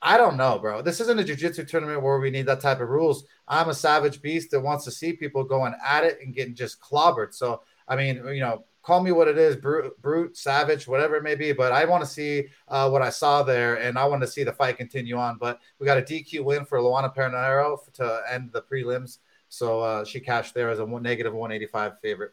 I 0.02 0.16
don't 0.16 0.36
know, 0.36 0.58
bro. 0.58 0.80
This 0.80 1.00
isn't 1.00 1.20
a 1.20 1.24
jiu-jitsu 1.24 1.66
tournament 1.66 2.02
where 2.02 2.18
we 2.18 2.30
need 2.30 2.46
that 2.46 2.60
type 2.60 2.80
of 2.80 2.88
rules. 2.88 3.24
I'm 3.46 3.68
a 3.68 3.74
savage 3.74 4.22
beast 4.22 4.50
that 4.50 4.60
wants 4.60 4.84
to 4.86 4.90
see 4.90 5.12
people 5.12 5.44
going 5.44 5.74
at 5.86 6.04
it 6.04 6.18
and 6.22 6.34
getting 6.34 6.54
just 6.54 6.80
clobbered. 6.80 7.34
So, 7.34 7.62
I 7.86 7.96
mean, 7.96 8.16
you 8.28 8.40
know, 8.40 8.64
call 8.82 9.02
me 9.02 9.12
what 9.12 9.28
it 9.28 9.36
is, 9.36 9.56
brute, 9.56 10.00
brute, 10.00 10.38
savage, 10.38 10.88
whatever 10.88 11.16
it 11.16 11.22
may 11.22 11.34
be. 11.34 11.52
But 11.52 11.72
I 11.72 11.84
want 11.84 12.02
to 12.02 12.08
see 12.08 12.46
uh, 12.68 12.88
what 12.88 13.02
I 13.02 13.10
saw 13.10 13.42
there, 13.42 13.74
and 13.74 13.98
I 13.98 14.06
want 14.06 14.22
to 14.22 14.28
see 14.28 14.42
the 14.42 14.52
fight 14.52 14.78
continue 14.78 15.16
on. 15.16 15.36
But 15.38 15.60
we 15.78 15.86
got 15.86 15.98
a 15.98 16.02
DQ 16.02 16.44
win 16.44 16.64
for 16.64 16.78
Luana 16.78 17.14
Pinheiro 17.14 17.78
to 17.94 18.22
end 18.30 18.50
the 18.52 18.62
prelims, 18.62 19.18
so 19.48 19.80
uh, 19.80 20.04
she 20.04 20.20
cashed 20.20 20.54
there 20.54 20.70
as 20.70 20.78
a 20.78 20.86
negative 20.86 21.34
185 21.34 22.00
favorite. 22.00 22.32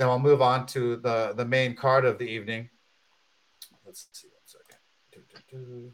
Then 0.00 0.08
we'll 0.08 0.18
move 0.18 0.40
on 0.40 0.64
to 0.68 0.96
the 0.96 1.34
the 1.36 1.44
main 1.44 1.76
card 1.76 2.06
of 2.06 2.16
the 2.16 2.24
evening. 2.24 2.70
Let's 3.84 4.08
see 4.12 4.28
one 4.28 4.40
second. 4.46 5.92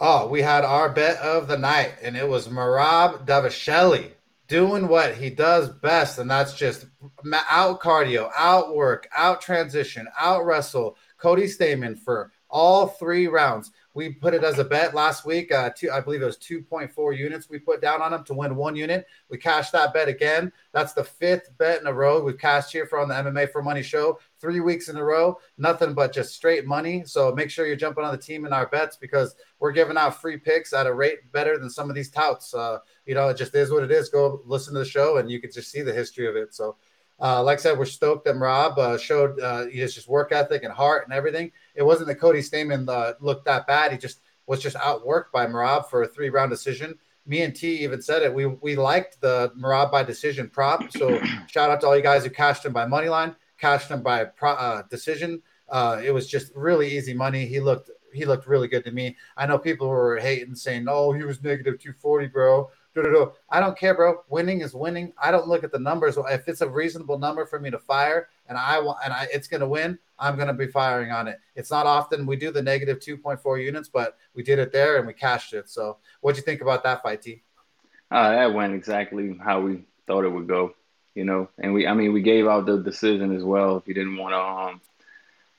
Oh, 0.00 0.26
we 0.26 0.42
had 0.42 0.64
our 0.64 0.88
bet 0.88 1.18
of 1.18 1.46
the 1.46 1.56
night, 1.56 1.92
and 2.02 2.16
it 2.16 2.28
was 2.28 2.48
Merab 2.48 3.24
Dvalishvili 3.24 4.10
doing 4.48 4.88
what 4.88 5.14
he 5.14 5.30
does 5.30 5.68
best, 5.68 6.18
and 6.18 6.28
that's 6.28 6.54
just 6.54 6.86
out 7.48 7.80
cardio, 7.80 8.28
out 8.36 8.74
work, 8.74 9.08
out 9.16 9.40
transition, 9.40 10.08
out 10.18 10.44
wrestle. 10.44 10.96
Cody 11.18 11.44
Stamann 11.44 11.96
for 11.96 12.32
all 12.50 12.88
three 12.88 13.28
rounds. 13.28 13.70
We 13.98 14.10
put 14.10 14.32
it 14.32 14.44
as 14.44 14.60
a 14.60 14.64
bet 14.64 14.94
last 14.94 15.26
week. 15.26 15.50
Uh, 15.50 15.70
two, 15.76 15.90
I 15.90 16.00
believe 16.00 16.22
it 16.22 16.26
was 16.26 16.38
2.4 16.38 17.18
units 17.18 17.50
we 17.50 17.58
put 17.58 17.80
down 17.80 18.00
on 18.00 18.14
him 18.14 18.22
to 18.26 18.32
win 18.32 18.54
one 18.54 18.76
unit. 18.76 19.08
We 19.28 19.38
cashed 19.38 19.72
that 19.72 19.92
bet 19.92 20.06
again. 20.06 20.52
That's 20.70 20.92
the 20.92 21.02
fifth 21.02 21.50
bet 21.58 21.80
in 21.80 21.88
a 21.88 21.92
row 21.92 22.22
we've 22.22 22.38
cashed 22.38 22.70
here 22.70 22.86
for 22.86 23.00
on 23.00 23.08
the 23.08 23.16
MMA 23.16 23.50
for 23.50 23.60
Money 23.60 23.82
show. 23.82 24.20
Three 24.40 24.60
weeks 24.60 24.88
in 24.88 24.96
a 24.96 25.02
row, 25.02 25.40
nothing 25.56 25.94
but 25.94 26.12
just 26.12 26.32
straight 26.32 26.64
money. 26.64 27.02
So 27.06 27.32
make 27.32 27.50
sure 27.50 27.66
you're 27.66 27.74
jumping 27.74 28.04
on 28.04 28.12
the 28.12 28.22
team 28.22 28.46
in 28.46 28.52
our 28.52 28.68
bets 28.68 28.96
because 28.96 29.34
we're 29.58 29.72
giving 29.72 29.96
out 29.96 30.20
free 30.20 30.36
picks 30.36 30.72
at 30.72 30.86
a 30.86 30.94
rate 30.94 31.32
better 31.32 31.58
than 31.58 31.68
some 31.68 31.90
of 31.90 31.96
these 31.96 32.08
touts. 32.08 32.54
Uh, 32.54 32.78
you 33.04 33.16
know, 33.16 33.26
it 33.30 33.36
just 33.36 33.56
is 33.56 33.72
what 33.72 33.82
it 33.82 33.90
is. 33.90 34.10
Go 34.10 34.42
listen 34.44 34.74
to 34.74 34.78
the 34.78 34.84
show 34.84 35.16
and 35.16 35.28
you 35.28 35.40
can 35.40 35.50
just 35.50 35.72
see 35.72 35.82
the 35.82 35.92
history 35.92 36.28
of 36.28 36.36
it. 36.36 36.54
So, 36.54 36.76
uh, 37.20 37.42
like 37.42 37.58
I 37.58 37.62
said, 37.62 37.78
we're 37.78 37.84
stoked 37.84 38.26
that 38.26 38.36
Rob 38.36 38.78
uh, 38.78 38.96
showed 38.96 39.40
uh, 39.40 39.66
his 39.66 39.92
just 39.92 40.08
work 40.08 40.30
ethic 40.30 40.62
and 40.62 40.72
heart 40.72 41.04
and 41.04 41.12
everything. 41.12 41.50
It 41.78 41.86
wasn't 41.86 42.08
that 42.08 42.16
Cody 42.16 42.40
Stamann 42.40 42.88
uh, 42.88 43.14
looked 43.20 43.44
that 43.44 43.68
bad. 43.68 43.92
He 43.92 43.98
just 43.98 44.20
was 44.48 44.60
just 44.60 44.76
outworked 44.76 45.30
by 45.32 45.46
Merab 45.46 45.88
for 45.88 46.02
a 46.02 46.08
three 46.08 46.28
round 46.28 46.50
decision. 46.50 46.98
Me 47.24 47.42
and 47.42 47.54
T 47.54 47.84
even 47.84 48.02
said 48.02 48.22
it. 48.22 48.34
We 48.34 48.46
we 48.46 48.74
liked 48.74 49.20
the 49.20 49.52
Merab 49.56 49.92
by 49.92 50.02
decision 50.02 50.50
prop. 50.50 50.90
So 50.90 51.20
shout 51.46 51.70
out 51.70 51.80
to 51.82 51.86
all 51.86 51.96
you 51.96 52.02
guys 52.02 52.24
who 52.24 52.30
cashed 52.30 52.64
him 52.64 52.72
by 52.72 52.84
money 52.84 53.08
line, 53.08 53.36
cashed 53.58 53.90
him 53.90 54.02
by 54.02 54.24
pro, 54.24 54.50
uh, 54.50 54.82
decision. 54.90 55.40
Uh, 55.68 56.00
it 56.02 56.10
was 56.10 56.26
just 56.26 56.50
really 56.56 56.96
easy 56.96 57.14
money. 57.14 57.46
He 57.46 57.60
looked 57.60 57.90
he 58.12 58.24
looked 58.24 58.48
really 58.48 58.66
good 58.66 58.84
to 58.84 58.90
me. 58.90 59.16
I 59.36 59.46
know 59.46 59.58
people 59.58 59.88
were 59.88 60.18
hating, 60.18 60.56
saying, 60.56 60.86
"Oh, 60.88 61.12
he 61.12 61.22
was 61.22 61.40
negative 61.44 61.78
240, 61.78 62.26
bro." 62.26 62.70
I 63.48 63.60
don't 63.60 63.78
care, 63.78 63.94
bro. 63.94 64.24
Winning 64.28 64.62
is 64.62 64.74
winning. 64.74 65.12
I 65.22 65.30
don't 65.30 65.46
look 65.46 65.62
at 65.62 65.70
the 65.70 65.78
numbers. 65.78 66.16
If 66.16 66.48
it's 66.48 66.62
a 66.62 66.68
reasonable 66.68 67.18
number 67.18 67.46
for 67.46 67.60
me 67.60 67.70
to 67.70 67.78
fire, 67.78 68.28
and 68.48 68.58
I 68.58 68.78
want, 68.80 68.98
and 69.04 69.12
I, 69.12 69.28
it's 69.32 69.48
going 69.48 69.60
to 69.60 69.68
win, 69.68 69.98
I'm 70.18 70.36
going 70.36 70.48
to 70.48 70.54
be 70.54 70.66
firing 70.66 71.12
on 71.12 71.28
it. 71.28 71.40
It's 71.54 71.70
not 71.70 71.86
often 71.86 72.26
we 72.26 72.36
do 72.36 72.50
the 72.50 72.62
negative 72.62 72.98
2.4 72.98 73.62
units, 73.62 73.88
but 73.88 74.16
we 74.34 74.42
did 74.42 74.58
it 74.58 74.72
there 74.72 74.96
and 74.96 75.06
we 75.06 75.12
cashed 75.12 75.52
it. 75.52 75.68
So, 75.68 75.98
what'd 76.20 76.36
you 76.36 76.42
think 76.42 76.60
about 76.60 76.82
that 76.84 77.02
fight, 77.02 77.22
T? 77.22 77.42
Uh, 78.10 78.30
that 78.30 78.54
went 78.54 78.74
exactly 78.74 79.38
how 79.42 79.60
we 79.60 79.84
thought 80.06 80.24
it 80.24 80.30
would 80.30 80.48
go, 80.48 80.74
you 81.14 81.24
know. 81.24 81.48
And 81.58 81.74
we, 81.74 81.86
I 81.86 81.94
mean, 81.94 82.12
we 82.12 82.22
gave 82.22 82.46
out 82.46 82.66
the 82.66 82.78
decision 82.78 83.36
as 83.36 83.44
well. 83.44 83.76
If 83.76 83.86
you 83.86 83.94
didn't 83.94 84.16
want 84.16 84.32
to 84.32 84.40
um, 84.40 84.80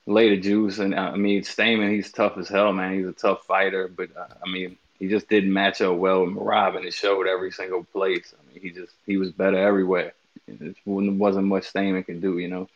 lay 0.08 0.30
the 0.30 0.42
juice, 0.42 0.80
and 0.80 0.96
uh, 0.96 1.12
I 1.14 1.16
mean, 1.16 1.44
Stamann, 1.44 1.94
he's 1.94 2.12
tough 2.12 2.38
as 2.38 2.50
hell, 2.50 2.74
man. 2.74 2.96
He's 2.96 3.08
a 3.08 3.14
tough 3.14 3.46
fighter, 3.46 3.88
but 3.88 4.10
uh, 4.18 4.34
I 4.44 4.50
mean, 4.50 4.78
he 4.98 5.08
just 5.08 5.30
didn't 5.30 5.54
match 5.54 5.80
up 5.82 5.96
well 5.98 6.26
with 6.26 6.36
Merab, 6.36 6.76
and 6.76 6.86
it 6.86 6.94
showed 6.94 7.28
every 7.28 7.52
single 7.52 7.84
place. 7.84 8.34
I 8.38 8.52
mean, 8.54 8.62
he 8.62 8.72
just 8.72 8.94
he 9.06 9.18
was 9.18 9.32
better 9.32 9.58
everywhere. 9.58 10.14
It 10.48 10.76
wasn't 10.86 11.48
much 11.48 11.72
Stamann 11.72 12.06
could 12.06 12.22
do, 12.22 12.38
you 12.38 12.48
know. 12.48 12.68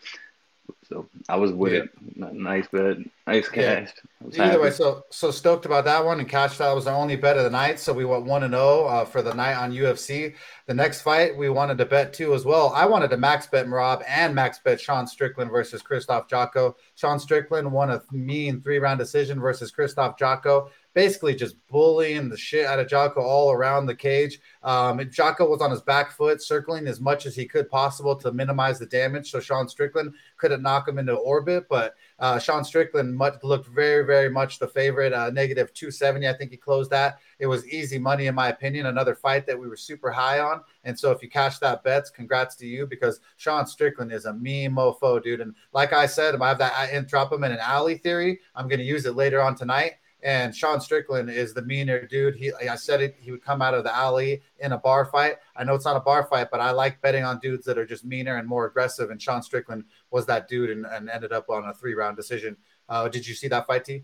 So 0.87 1.07
I 1.27 1.35
was 1.37 1.51
with 1.51 1.73
yeah. 1.73 1.79
it. 1.79 2.33
Nice 2.33 2.67
bet, 2.67 2.97
nice 3.25 3.47
cash. 3.49 3.89
Yeah. 4.29 4.43
Either 4.45 4.61
way, 4.61 4.69
so 4.71 5.03
so 5.09 5.31
stoked 5.31 5.65
about 5.65 5.85
that 5.85 6.03
one. 6.03 6.19
And 6.19 6.29
cash 6.29 6.57
that 6.57 6.73
was 6.73 6.87
our 6.87 6.95
only 6.95 7.15
bet 7.15 7.37
of 7.37 7.43
the 7.43 7.49
night. 7.49 7.79
So 7.79 7.93
we 7.93 8.05
went 8.05 8.25
one 8.25 8.43
and 8.43 8.53
zero 8.53 8.63
oh, 8.63 8.85
uh, 8.85 9.05
for 9.05 9.21
the 9.21 9.33
night 9.33 9.55
on 9.55 9.71
UFC. 9.71 10.35
The 10.67 10.73
next 10.73 11.01
fight 11.01 11.35
we 11.37 11.49
wanted 11.49 11.77
to 11.79 11.85
bet 11.85 12.13
two 12.13 12.33
as 12.33 12.45
well. 12.45 12.71
I 12.75 12.85
wanted 12.85 13.09
to 13.09 13.17
max 13.17 13.47
bet 13.47 13.65
Merab 13.65 14.03
and 14.07 14.35
max 14.35 14.59
bet 14.59 14.79
Sean 14.79 15.07
Strickland 15.07 15.51
versus 15.51 15.81
Krzysztof 15.81 16.29
Jotko. 16.29 16.75
Sean 16.95 17.19
Strickland 17.19 17.71
won 17.71 17.89
a 17.89 18.01
mean 18.11 18.61
three 18.61 18.79
round 18.79 18.99
decision 18.99 19.39
versus 19.39 19.71
Krzysztof 19.71 20.17
Jotko 20.17 20.69
basically 20.93 21.35
just 21.35 21.55
bullying 21.67 22.29
the 22.29 22.37
shit 22.37 22.65
out 22.65 22.79
of 22.79 22.87
Jotko 22.87 23.17
all 23.17 23.51
around 23.51 23.85
the 23.85 23.95
cage. 23.95 24.39
Um, 24.61 24.99
Jotko 24.99 25.49
was 25.49 25.61
on 25.61 25.71
his 25.71 25.81
back 25.81 26.11
foot, 26.11 26.41
circling 26.41 26.87
as 26.87 27.01
much 27.01 27.25
as 27.25 27.35
he 27.35 27.45
could 27.45 27.69
possible 27.69 28.15
to 28.17 28.31
minimize 28.31 28.79
the 28.79 28.85
damage, 28.85 29.31
so 29.31 29.39
Sean 29.39 29.67
Strickland 29.67 30.13
couldn't 30.37 30.61
knock 30.61 30.87
him 30.87 30.99
into 30.99 31.13
orbit. 31.15 31.65
But 31.69 31.95
uh, 32.19 32.39
Sean 32.39 32.63
Strickland 32.63 33.15
much, 33.15 33.35
looked 33.43 33.67
very, 33.67 34.05
very 34.05 34.29
much 34.29 34.59
the 34.59 34.67
favorite. 34.67 35.13
Uh, 35.13 35.29
negative 35.31 35.73
270, 35.73 36.27
I 36.27 36.33
think 36.33 36.51
he 36.51 36.57
closed 36.57 36.91
that. 36.91 37.19
It 37.39 37.47
was 37.47 37.67
easy 37.67 37.97
money, 37.97 38.27
in 38.27 38.35
my 38.35 38.49
opinion. 38.49 38.85
Another 38.85 39.15
fight 39.15 39.45
that 39.47 39.59
we 39.59 39.67
were 39.67 39.75
super 39.75 40.11
high 40.11 40.39
on. 40.39 40.61
And 40.83 40.97
so 40.97 41.11
if 41.11 41.21
you 41.23 41.29
cash 41.29 41.57
that 41.59 41.83
bets, 41.83 42.09
congrats 42.09 42.55
to 42.57 42.67
you 42.67 42.85
because 42.85 43.19
Sean 43.37 43.65
Strickland 43.65 44.11
is 44.11 44.25
a 44.25 44.33
mean 44.33 44.71
mofo, 44.71 45.21
dude. 45.21 45.41
And 45.41 45.55
like 45.73 45.91
I 45.91 46.05
said, 46.05 46.35
I 46.35 46.47
have 46.47 46.59
that 46.59 47.31
him 47.31 47.43
in 47.43 47.51
an 47.51 47.59
alley 47.59 47.97
theory. 47.97 48.39
I'm 48.55 48.67
going 48.67 48.79
to 48.79 48.85
use 48.85 49.05
it 49.05 49.15
later 49.15 49.41
on 49.41 49.55
tonight. 49.55 49.93
And 50.23 50.55
Sean 50.55 50.79
Strickland 50.79 51.29
is 51.29 51.53
the 51.53 51.61
meaner 51.61 52.07
dude. 52.07 52.35
He, 52.35 52.53
I 52.53 52.75
said 52.75 53.01
it, 53.01 53.17
he 53.19 53.31
would 53.31 53.43
come 53.43 53.61
out 53.61 53.73
of 53.73 53.83
the 53.83 53.93
alley 53.93 54.41
in 54.59 54.71
a 54.71 54.77
bar 54.77 55.05
fight. 55.05 55.35
I 55.55 55.65
know 55.65 55.75
it's 55.75 55.83
not 55.83 55.97
a 55.97 55.99
bar 55.99 56.25
fight, 56.25 56.47
but 56.49 56.61
I 56.61 56.71
like 56.71 57.01
betting 57.01 57.25
on 57.25 57.39
dudes 57.39 57.65
that 57.65 57.77
are 57.77 57.85
just 57.85 58.05
meaner 58.05 58.37
and 58.37 58.47
more 58.47 58.65
aggressive. 58.65 59.09
And 59.09 59.21
Sean 59.21 59.43
Strickland 59.43 59.83
was 60.11 60.25
that 60.27 60.47
dude 60.47 60.69
and, 60.69 60.85
and 60.85 61.09
ended 61.09 61.33
up 61.33 61.49
on 61.49 61.65
a 61.65 61.73
three 61.73 61.93
round 61.93 62.15
decision. 62.15 62.55
Uh, 62.87 63.09
did 63.09 63.27
you 63.27 63.35
see 63.35 63.49
that 63.49 63.67
fight, 63.67 63.83
T? 63.83 64.03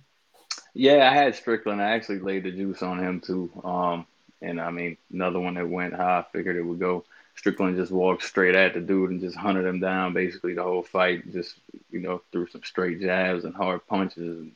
Yeah, 0.74 1.10
I 1.10 1.14
had 1.14 1.36
Strickland. 1.36 1.82
I 1.82 1.92
actually 1.92 2.20
laid 2.20 2.44
the 2.44 2.52
juice 2.52 2.84
on 2.84 3.00
him 3.00 3.22
too. 3.22 3.50
Um, 3.64 4.06
and 4.42 4.60
I 4.60 4.72
mean, 4.72 4.98
another 5.14 5.40
one 5.40 5.54
that 5.54 5.68
went 5.68 5.96
how 5.96 6.20
I 6.20 6.26
figured 6.34 6.58
it 6.58 6.64
would 6.64 6.80
go. 6.80 7.06
Strickland 7.36 7.78
just 7.78 7.92
walked 7.92 8.24
straight 8.24 8.56
at 8.56 8.74
the 8.74 8.82
dude 8.82 9.12
and 9.12 9.22
just 9.22 9.38
hunted 9.38 9.66
him 9.66 9.80
down 9.80 10.14
basically 10.14 10.54
the 10.54 10.64
whole 10.64 10.84
fight. 10.84 11.32
Just 11.32 11.56
you 11.90 12.00
know, 12.00 12.22
threw 12.34 12.48
some 12.48 12.64
straight 12.64 13.00
jabs 13.00 13.46
and 13.46 13.56
hard 13.56 13.88
punches 13.88 14.38
and 14.40 14.52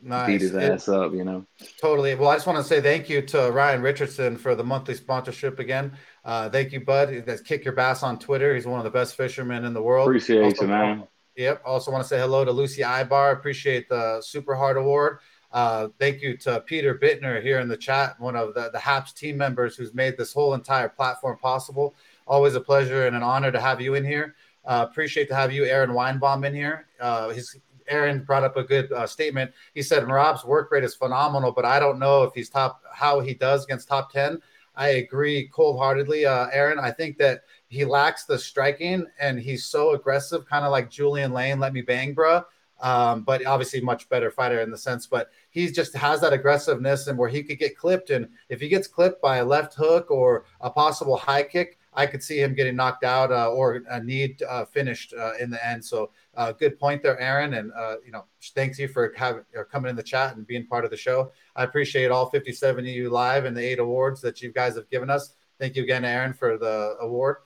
nice. 0.00 0.26
beat 0.26 0.40
his 0.40 0.54
ass 0.54 0.88
up, 0.88 1.12
you 1.12 1.24
know. 1.24 1.44
Totally. 1.80 2.14
Well, 2.14 2.28
I 2.28 2.34
just 2.34 2.46
want 2.46 2.58
to 2.58 2.64
say 2.64 2.80
thank 2.80 3.08
you 3.08 3.22
to 3.22 3.50
Ryan 3.50 3.82
Richardson 3.82 4.36
for 4.36 4.54
the 4.54 4.64
monthly 4.64 4.94
sponsorship 4.94 5.58
again. 5.58 5.92
Uh, 6.24 6.48
thank 6.48 6.72
you, 6.72 6.80
bud. 6.80 7.24
That's 7.26 7.40
Kick 7.42 7.64
Your 7.64 7.74
Bass 7.74 8.02
on 8.02 8.18
Twitter. 8.18 8.54
He's 8.54 8.66
one 8.66 8.78
of 8.78 8.84
the 8.84 8.90
best 8.90 9.16
fishermen 9.16 9.64
in 9.64 9.74
the 9.74 9.82
world. 9.82 10.08
Appreciate 10.08 10.42
also, 10.42 10.62
you, 10.62 10.68
man. 10.68 11.08
Yep. 11.36 11.62
Also 11.64 11.90
want 11.90 12.02
to 12.02 12.08
say 12.08 12.18
hello 12.18 12.44
to 12.44 12.52
Lucy 12.52 12.82
Ibar. 12.82 13.32
Appreciate 13.32 13.88
the 13.88 14.20
Super 14.22 14.54
Hard 14.54 14.76
Award. 14.76 15.18
Uh, 15.52 15.88
thank 16.00 16.20
you 16.20 16.36
to 16.36 16.60
Peter 16.66 16.98
Bittner 16.98 17.40
here 17.40 17.60
in 17.60 17.68
the 17.68 17.76
chat, 17.76 18.18
one 18.18 18.34
of 18.34 18.54
the, 18.54 18.70
the 18.72 18.78
HAPS 18.78 19.12
team 19.12 19.36
members 19.36 19.76
who's 19.76 19.94
made 19.94 20.16
this 20.16 20.32
whole 20.32 20.54
entire 20.54 20.88
platform 20.88 21.38
possible. 21.38 21.94
Always 22.26 22.56
a 22.56 22.60
pleasure 22.60 23.06
and 23.06 23.14
an 23.14 23.22
honor 23.22 23.52
to 23.52 23.60
have 23.60 23.80
you 23.80 23.94
in 23.94 24.04
here. 24.04 24.34
Uh, 24.64 24.84
appreciate 24.88 25.28
to 25.28 25.34
have 25.34 25.52
you, 25.52 25.64
Aaron 25.64 25.90
Weinbaum, 25.90 26.44
in 26.44 26.54
here. 26.54 26.86
Uh, 26.98 27.28
his 27.28 27.56
Aaron 27.88 28.24
brought 28.24 28.44
up 28.44 28.56
a 28.56 28.62
good 28.62 28.92
uh, 28.92 29.06
statement. 29.06 29.52
He 29.74 29.82
said 29.82 30.08
Rob's 30.08 30.44
work 30.44 30.70
rate 30.70 30.84
is 30.84 30.94
phenomenal, 30.94 31.52
but 31.52 31.64
I 31.64 31.78
don't 31.78 31.98
know 31.98 32.22
if 32.22 32.34
he's 32.34 32.48
top 32.48 32.82
how 32.92 33.20
he 33.20 33.34
does 33.34 33.64
against 33.64 33.88
top 33.88 34.12
ten. 34.12 34.40
I 34.76 34.88
agree 34.88 35.48
cold 35.48 35.78
heartedly, 35.78 36.26
uh, 36.26 36.48
Aaron. 36.52 36.78
I 36.80 36.90
think 36.90 37.16
that 37.18 37.42
he 37.68 37.84
lacks 37.84 38.24
the 38.24 38.38
striking, 38.38 39.06
and 39.20 39.38
he's 39.38 39.64
so 39.64 39.94
aggressive, 39.94 40.46
kind 40.46 40.64
of 40.64 40.72
like 40.72 40.90
Julian 40.90 41.32
Lane. 41.32 41.60
Let 41.60 41.72
me 41.72 41.82
bang, 41.82 42.14
bruh. 42.14 42.44
Um, 42.80 43.22
but 43.22 43.46
obviously 43.46 43.80
much 43.80 44.08
better 44.08 44.30
fighter 44.32 44.60
in 44.60 44.70
the 44.70 44.76
sense. 44.76 45.06
But 45.06 45.30
he 45.50 45.70
just 45.70 45.94
has 45.94 46.20
that 46.22 46.32
aggressiveness, 46.32 47.06
and 47.06 47.16
where 47.16 47.28
he 47.28 47.44
could 47.44 47.58
get 47.58 47.78
clipped, 47.78 48.10
and 48.10 48.28
if 48.48 48.60
he 48.60 48.68
gets 48.68 48.88
clipped 48.88 49.22
by 49.22 49.36
a 49.36 49.44
left 49.44 49.74
hook 49.74 50.10
or 50.10 50.44
a 50.60 50.70
possible 50.70 51.16
high 51.16 51.44
kick, 51.44 51.78
I 51.94 52.06
could 52.06 52.22
see 52.22 52.40
him 52.40 52.54
getting 52.54 52.76
knocked 52.76 53.04
out 53.04 53.30
uh, 53.30 53.50
or 53.50 53.82
a 53.88 54.02
need 54.02 54.42
uh, 54.42 54.64
finished 54.64 55.14
uh, 55.18 55.32
in 55.40 55.50
the 55.50 55.64
end. 55.66 55.84
So 55.84 56.10
uh, 56.36 56.52
good 56.52 56.78
point 56.78 57.02
there, 57.02 57.18
Aaron. 57.20 57.54
And 57.54 57.72
uh, 57.72 57.96
you 58.04 58.12
know, 58.12 58.24
thanks 58.54 58.78
you 58.78 58.88
for 58.88 59.12
having 59.16 59.44
coming 59.70 59.90
in 59.90 59.96
the 59.96 60.02
chat 60.02 60.36
and 60.36 60.46
being 60.46 60.66
part 60.66 60.84
of 60.84 60.90
the 60.90 60.96
show. 60.96 61.32
I 61.56 61.64
appreciate 61.64 62.10
all 62.10 62.30
57 62.30 62.84
of 62.84 62.86
you 62.90 63.10
live 63.10 63.44
and 63.44 63.56
the 63.56 63.64
eight 63.64 63.78
awards 63.78 64.20
that 64.22 64.42
you 64.42 64.52
guys 64.52 64.74
have 64.76 64.90
given 64.90 65.10
us. 65.10 65.34
Thank 65.58 65.76
you 65.76 65.84
again, 65.84 66.04
Aaron, 66.04 66.32
for 66.34 66.58
the 66.58 66.96
award. 67.00 67.36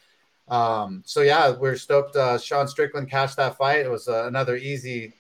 Um, 0.48 1.02
so 1.04 1.20
yeah, 1.20 1.50
we're 1.50 1.76
stoked. 1.76 2.16
Uh, 2.16 2.38
Sean 2.38 2.66
Strickland 2.68 3.10
cashed 3.10 3.36
that 3.36 3.58
fight. 3.58 3.80
It 3.84 3.90
was 3.90 4.08
another 4.08 4.56
easy 4.56 5.12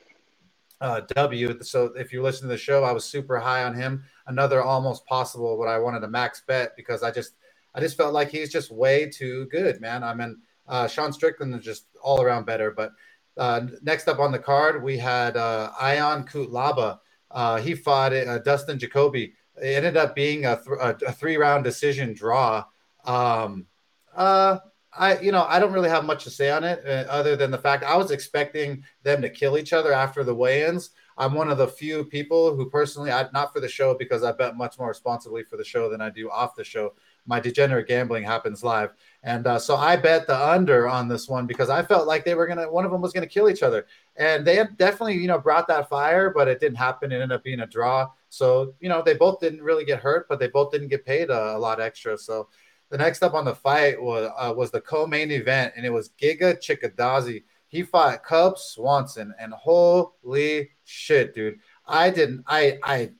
W. 0.80 1.62
So 1.62 1.86
if 1.96 2.12
you 2.12 2.22
listen 2.22 2.42
to 2.42 2.48
the 2.48 2.58
show, 2.58 2.84
I 2.84 2.92
was 2.92 3.04
super 3.04 3.38
high 3.38 3.64
on 3.64 3.74
him. 3.74 4.04
Another 4.26 4.62
almost 4.62 5.04
possible 5.06 5.58
what 5.58 5.68
I 5.68 5.78
wanted 5.78 6.04
a 6.04 6.08
max 6.08 6.42
bet 6.46 6.76
because 6.76 7.02
I 7.02 7.10
just 7.10 7.34
I 7.78 7.80
just 7.80 7.96
felt 7.96 8.12
like 8.12 8.32
he's 8.32 8.50
just 8.50 8.72
way 8.72 9.08
too 9.08 9.46
good, 9.52 9.80
man. 9.80 10.02
I 10.02 10.12
mean, 10.12 10.38
uh, 10.66 10.88
Sean 10.88 11.12
Strickland 11.12 11.54
is 11.54 11.64
just 11.64 11.84
all 12.02 12.20
around 12.20 12.44
better. 12.44 12.72
But 12.72 12.90
uh, 13.36 13.66
next 13.82 14.08
up 14.08 14.18
on 14.18 14.32
the 14.32 14.38
card, 14.40 14.82
we 14.82 14.98
had 14.98 15.36
uh, 15.36 15.70
Ion 15.80 16.24
Cutelaba. 16.24 16.98
Uh, 17.30 17.58
he 17.58 17.76
fought 17.76 18.12
uh, 18.12 18.38
Dustin 18.38 18.80
Jacoby. 18.80 19.34
It 19.62 19.76
ended 19.76 19.96
up 19.96 20.16
being 20.16 20.44
a, 20.44 20.60
th- 20.60 21.02
a 21.06 21.12
three 21.12 21.36
round 21.36 21.62
decision 21.62 22.14
draw. 22.14 22.64
Um, 23.04 23.66
uh, 24.12 24.58
I, 24.92 25.20
you 25.20 25.30
know, 25.30 25.46
I 25.48 25.60
don't 25.60 25.72
really 25.72 25.88
have 25.88 26.04
much 26.04 26.24
to 26.24 26.30
say 26.30 26.50
on 26.50 26.64
it 26.64 26.84
other 27.06 27.36
than 27.36 27.52
the 27.52 27.58
fact 27.58 27.84
I 27.84 27.96
was 27.96 28.10
expecting 28.10 28.82
them 29.04 29.22
to 29.22 29.30
kill 29.30 29.56
each 29.56 29.72
other 29.72 29.92
after 29.92 30.24
the 30.24 30.34
weigh-ins. 30.34 30.90
I'm 31.16 31.34
one 31.34 31.48
of 31.48 31.58
the 31.58 31.68
few 31.68 32.04
people 32.04 32.56
who 32.56 32.70
personally, 32.70 33.12
I, 33.12 33.28
not 33.32 33.52
for 33.52 33.60
the 33.60 33.68
show 33.68 33.94
because 33.94 34.24
I 34.24 34.32
bet 34.32 34.56
much 34.56 34.80
more 34.80 34.88
responsibly 34.88 35.44
for 35.44 35.56
the 35.56 35.64
show 35.64 35.88
than 35.88 36.00
I 36.00 36.10
do 36.10 36.28
off 36.28 36.56
the 36.56 36.64
show 36.64 36.94
my 37.28 37.38
degenerate 37.38 37.86
gambling 37.86 38.24
happens 38.24 38.64
live. 38.64 38.94
And 39.22 39.46
uh, 39.46 39.58
so 39.58 39.76
I 39.76 39.96
bet 39.96 40.26
the 40.26 40.36
under 40.36 40.88
on 40.88 41.08
this 41.08 41.28
one 41.28 41.46
because 41.46 41.68
I 41.68 41.82
felt 41.82 42.06
like 42.06 42.24
they 42.24 42.34
were 42.34 42.46
gonna 42.46 42.70
one 42.70 42.84
of 42.84 42.90
them 42.90 43.02
was 43.02 43.12
gonna 43.12 43.26
kill 43.26 43.50
each 43.50 43.62
other, 43.62 43.86
and 44.16 44.46
they 44.46 44.56
definitely 44.76 45.18
you 45.18 45.28
know 45.28 45.38
brought 45.38 45.68
that 45.68 45.88
fire, 45.88 46.30
but 46.30 46.48
it 46.48 46.58
didn't 46.58 46.78
happen. 46.78 47.12
It 47.12 47.16
ended 47.16 47.32
up 47.32 47.44
being 47.44 47.60
a 47.60 47.66
draw. 47.66 48.10
So 48.30 48.74
you 48.80 48.88
know 48.88 49.02
they 49.04 49.14
both 49.14 49.40
didn't 49.40 49.62
really 49.62 49.84
get 49.84 50.00
hurt, 50.00 50.26
but 50.28 50.40
they 50.40 50.48
both 50.48 50.72
didn't 50.72 50.88
get 50.88 51.04
paid 51.04 51.30
a, 51.30 51.56
a 51.56 51.58
lot 51.58 51.80
extra. 51.80 52.16
So 52.16 52.48
the 52.90 52.98
next 52.98 53.22
up 53.22 53.34
on 53.34 53.44
the 53.44 53.54
fight 53.54 54.00
was 54.00 54.30
uh, 54.36 54.54
was 54.56 54.70
the 54.70 54.80
co-main 54.80 55.30
event, 55.30 55.74
and 55.76 55.84
it 55.84 55.90
was 55.90 56.10
Giga 56.20 56.56
Chikadze. 56.58 57.44
He 57.66 57.82
fought 57.82 58.24
Cub 58.24 58.58
Swanson, 58.58 59.34
and 59.38 59.52
holy 59.52 60.70
shit, 60.84 61.34
dude! 61.34 61.58
I 61.86 62.08
didn't. 62.08 62.44
I 62.46 62.78
I 62.82 63.10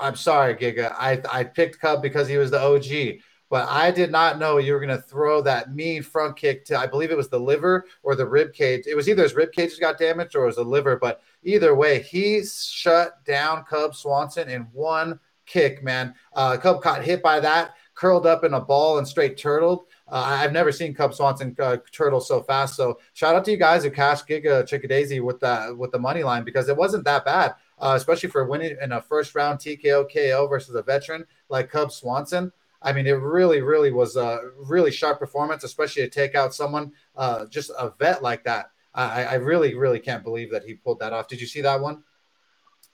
I'm 0.00 0.16
sorry, 0.16 0.54
Giga. 0.54 0.94
I 0.96 1.20
I 1.32 1.44
picked 1.44 1.80
Cub 1.80 2.02
because 2.02 2.28
he 2.28 2.36
was 2.36 2.50
the 2.50 2.60
OG 2.60 3.20
but 3.48 3.68
I 3.68 3.90
did 3.90 4.10
not 4.10 4.38
know 4.38 4.58
you 4.58 4.72
were 4.72 4.80
going 4.80 4.96
to 4.96 5.02
throw 5.02 5.40
that 5.42 5.74
mean 5.74 6.02
front 6.02 6.36
kick 6.36 6.64
to, 6.66 6.78
I 6.78 6.86
believe 6.86 7.10
it 7.10 7.16
was 7.16 7.28
the 7.28 7.40
liver 7.40 7.86
or 8.02 8.14
the 8.14 8.26
rib 8.26 8.52
cage. 8.52 8.84
It 8.86 8.96
was 8.96 9.08
either 9.08 9.22
his 9.22 9.34
rib 9.34 9.52
cage 9.52 9.78
got 9.78 9.98
damaged 9.98 10.34
or 10.34 10.44
it 10.44 10.46
was 10.46 10.56
the 10.56 10.64
liver, 10.64 10.96
but 10.96 11.22
either 11.42 11.74
way, 11.74 12.02
he 12.02 12.42
shut 12.44 13.24
down 13.24 13.64
Cub 13.64 13.94
Swanson 13.94 14.48
in 14.48 14.62
one 14.72 15.20
kick, 15.46 15.82
man. 15.82 16.14
Uh, 16.34 16.56
Cub 16.56 16.82
caught 16.82 17.04
hit 17.04 17.22
by 17.22 17.40
that, 17.40 17.74
curled 17.94 18.26
up 18.26 18.44
in 18.44 18.54
a 18.54 18.60
ball 18.60 18.98
and 18.98 19.06
straight 19.06 19.36
turtled. 19.36 19.86
Uh, 20.08 20.38
I've 20.40 20.52
never 20.52 20.70
seen 20.70 20.94
Cub 20.94 21.14
Swanson 21.14 21.56
uh, 21.58 21.78
turtle 21.92 22.20
so 22.20 22.42
fast. 22.42 22.76
So 22.76 22.98
shout 23.14 23.34
out 23.34 23.44
to 23.46 23.50
you 23.50 23.56
guys 23.56 23.84
who 23.84 23.90
cashed 23.90 24.28
Giga 24.28 24.64
Chikadze 24.64 25.22
with 25.22 25.40
the 25.40 25.74
with 25.76 25.92
the 25.92 25.98
money 25.98 26.22
line 26.22 26.44
because 26.44 26.68
it 26.68 26.76
wasn't 26.76 27.04
that 27.04 27.24
bad, 27.24 27.54
uh, 27.78 27.94
especially 27.96 28.28
for 28.28 28.44
winning 28.44 28.76
in 28.80 28.92
a 28.92 29.00
first 29.00 29.34
round 29.34 29.58
TKO 29.58 30.12
KO 30.12 30.46
versus 30.46 30.74
a 30.74 30.82
veteran 30.82 31.24
like 31.48 31.70
Cub 31.70 31.90
Swanson. 31.90 32.52
I 32.86 32.92
mean, 32.92 33.08
it 33.08 33.18
really, 33.18 33.62
really 33.62 33.90
was 33.90 34.14
a 34.14 34.38
really 34.56 34.92
sharp 34.92 35.18
performance, 35.18 35.64
especially 35.64 36.02
to 36.02 36.08
take 36.08 36.36
out 36.36 36.54
someone, 36.54 36.92
uh, 37.16 37.46
just 37.46 37.70
a 37.70 37.92
vet 37.98 38.22
like 38.22 38.44
that. 38.44 38.70
I, 38.94 39.24
I 39.24 39.34
really, 39.34 39.74
really 39.74 39.98
can't 39.98 40.22
believe 40.22 40.52
that 40.52 40.62
he 40.62 40.74
pulled 40.74 41.00
that 41.00 41.12
off. 41.12 41.26
Did 41.26 41.40
you 41.40 41.48
see 41.48 41.62
that 41.62 41.80
one? 41.80 42.04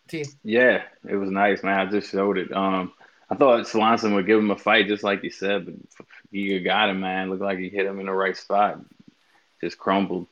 T. 0.08 0.24
Yeah, 0.42 0.82
it 1.06 1.16
was 1.16 1.30
nice, 1.30 1.62
man. 1.62 1.78
I 1.78 1.90
just 1.90 2.10
showed 2.10 2.38
it. 2.38 2.50
Um, 2.52 2.94
I 3.28 3.34
thought 3.34 3.68
Swanson 3.68 4.14
would 4.14 4.26
give 4.26 4.38
him 4.38 4.50
a 4.50 4.56
fight, 4.56 4.88
just 4.88 5.04
like 5.04 5.22
you 5.22 5.30
said, 5.30 5.66
but 5.66 6.06
he 6.30 6.58
got 6.60 6.88
him, 6.88 7.00
man. 7.00 7.28
Looked 7.28 7.42
like 7.42 7.58
he 7.58 7.68
hit 7.68 7.86
him 7.86 8.00
in 8.00 8.06
the 8.06 8.12
right 8.12 8.36
spot. 8.36 8.80
Just 9.60 9.78
crumbled. 9.78 10.26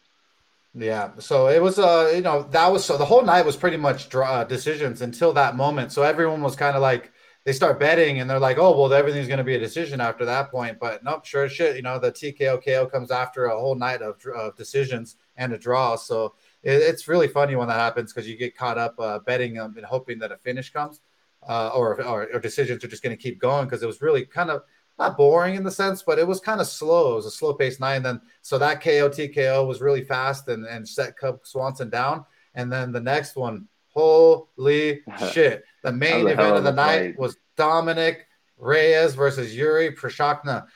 Yeah, 0.74 1.10
so 1.18 1.48
it 1.48 1.60
was, 1.60 1.78
uh, 1.78 2.12
you 2.14 2.22
know, 2.22 2.44
that 2.50 2.72
was 2.72 2.84
so 2.84 2.96
the 2.96 3.04
whole 3.04 3.22
night 3.22 3.44
was 3.44 3.56
pretty 3.56 3.76
much 3.76 4.08
draw, 4.08 4.30
uh, 4.30 4.44
decisions 4.44 5.02
until 5.02 5.34
that 5.34 5.54
moment. 5.54 5.92
So 5.92 6.02
everyone 6.02 6.40
was 6.40 6.56
kind 6.56 6.76
of 6.76 6.82
like 6.82 7.12
they 7.44 7.52
start 7.52 7.80
betting 7.80 8.20
and 8.20 8.28
they're 8.28 8.38
like, 8.38 8.58
oh, 8.58 8.78
well, 8.78 8.92
everything's 8.92 9.26
going 9.26 9.38
to 9.38 9.44
be 9.44 9.54
a 9.54 9.60
decision 9.60 10.00
after 10.00 10.24
that 10.26 10.50
point. 10.50 10.78
But 10.78 11.02
nope, 11.02 11.24
sure 11.24 11.48
shit. 11.48 11.76
You 11.76 11.82
know, 11.82 11.98
the 11.98 12.12
TKO 12.12 12.62
KO 12.64 12.86
comes 12.86 13.10
after 13.10 13.46
a 13.46 13.58
whole 13.58 13.74
night 13.74 14.02
of, 14.02 14.20
of 14.26 14.56
decisions 14.56 15.16
and 15.36 15.52
a 15.52 15.58
draw. 15.58 15.96
So 15.96 16.34
it, 16.62 16.82
it's 16.82 17.08
really 17.08 17.28
funny 17.28 17.56
when 17.56 17.68
that 17.68 17.80
happens 17.80 18.12
because 18.12 18.28
you 18.28 18.36
get 18.36 18.56
caught 18.56 18.76
up 18.76 18.94
uh, 18.98 19.20
betting 19.20 19.58
um, 19.58 19.74
and 19.76 19.86
hoping 19.86 20.18
that 20.18 20.32
a 20.32 20.36
finish 20.36 20.70
comes 20.70 21.00
uh, 21.48 21.68
or, 21.68 22.02
or, 22.02 22.28
or, 22.34 22.40
decisions 22.40 22.84
are 22.84 22.88
just 22.88 23.02
going 23.02 23.16
to 23.16 23.22
keep 23.22 23.40
going 23.40 23.64
because 23.64 23.82
it 23.82 23.86
was 23.86 24.02
really 24.02 24.26
kind 24.26 24.50
of 24.50 24.62
not 24.98 25.16
boring 25.16 25.54
in 25.54 25.64
the 25.64 25.70
sense, 25.70 26.02
but 26.02 26.18
it 26.18 26.26
was 26.26 26.40
kind 26.40 26.60
of 26.60 26.66
slow. 26.66 27.12
It 27.12 27.16
was 27.16 27.26
a 27.26 27.30
slow 27.30 27.54
paced 27.54 27.80
night. 27.80 27.96
And 27.96 28.04
then 28.04 28.20
so 28.42 28.58
that 28.58 28.82
KO 28.82 29.08
TKO 29.08 29.66
was 29.66 29.80
really 29.80 30.04
fast 30.04 30.48
and, 30.48 30.66
and 30.66 30.86
set 30.86 31.16
Cub 31.16 31.40
Swanson 31.44 31.88
down. 31.88 32.26
And 32.54 32.70
then 32.70 32.92
the 32.92 33.00
next 33.00 33.36
one, 33.36 33.66
holy 34.00 35.00
shit 35.32 35.64
the 35.82 35.92
main 35.92 36.28
event 36.28 36.56
of 36.56 36.64
the 36.64 36.72
night 36.72 37.18
was 37.18 37.36
Dominic 37.56 38.26
Reyes 38.58 39.14
versus 39.14 39.56
Yuri 39.56 39.92
Prochazka. 39.92 40.66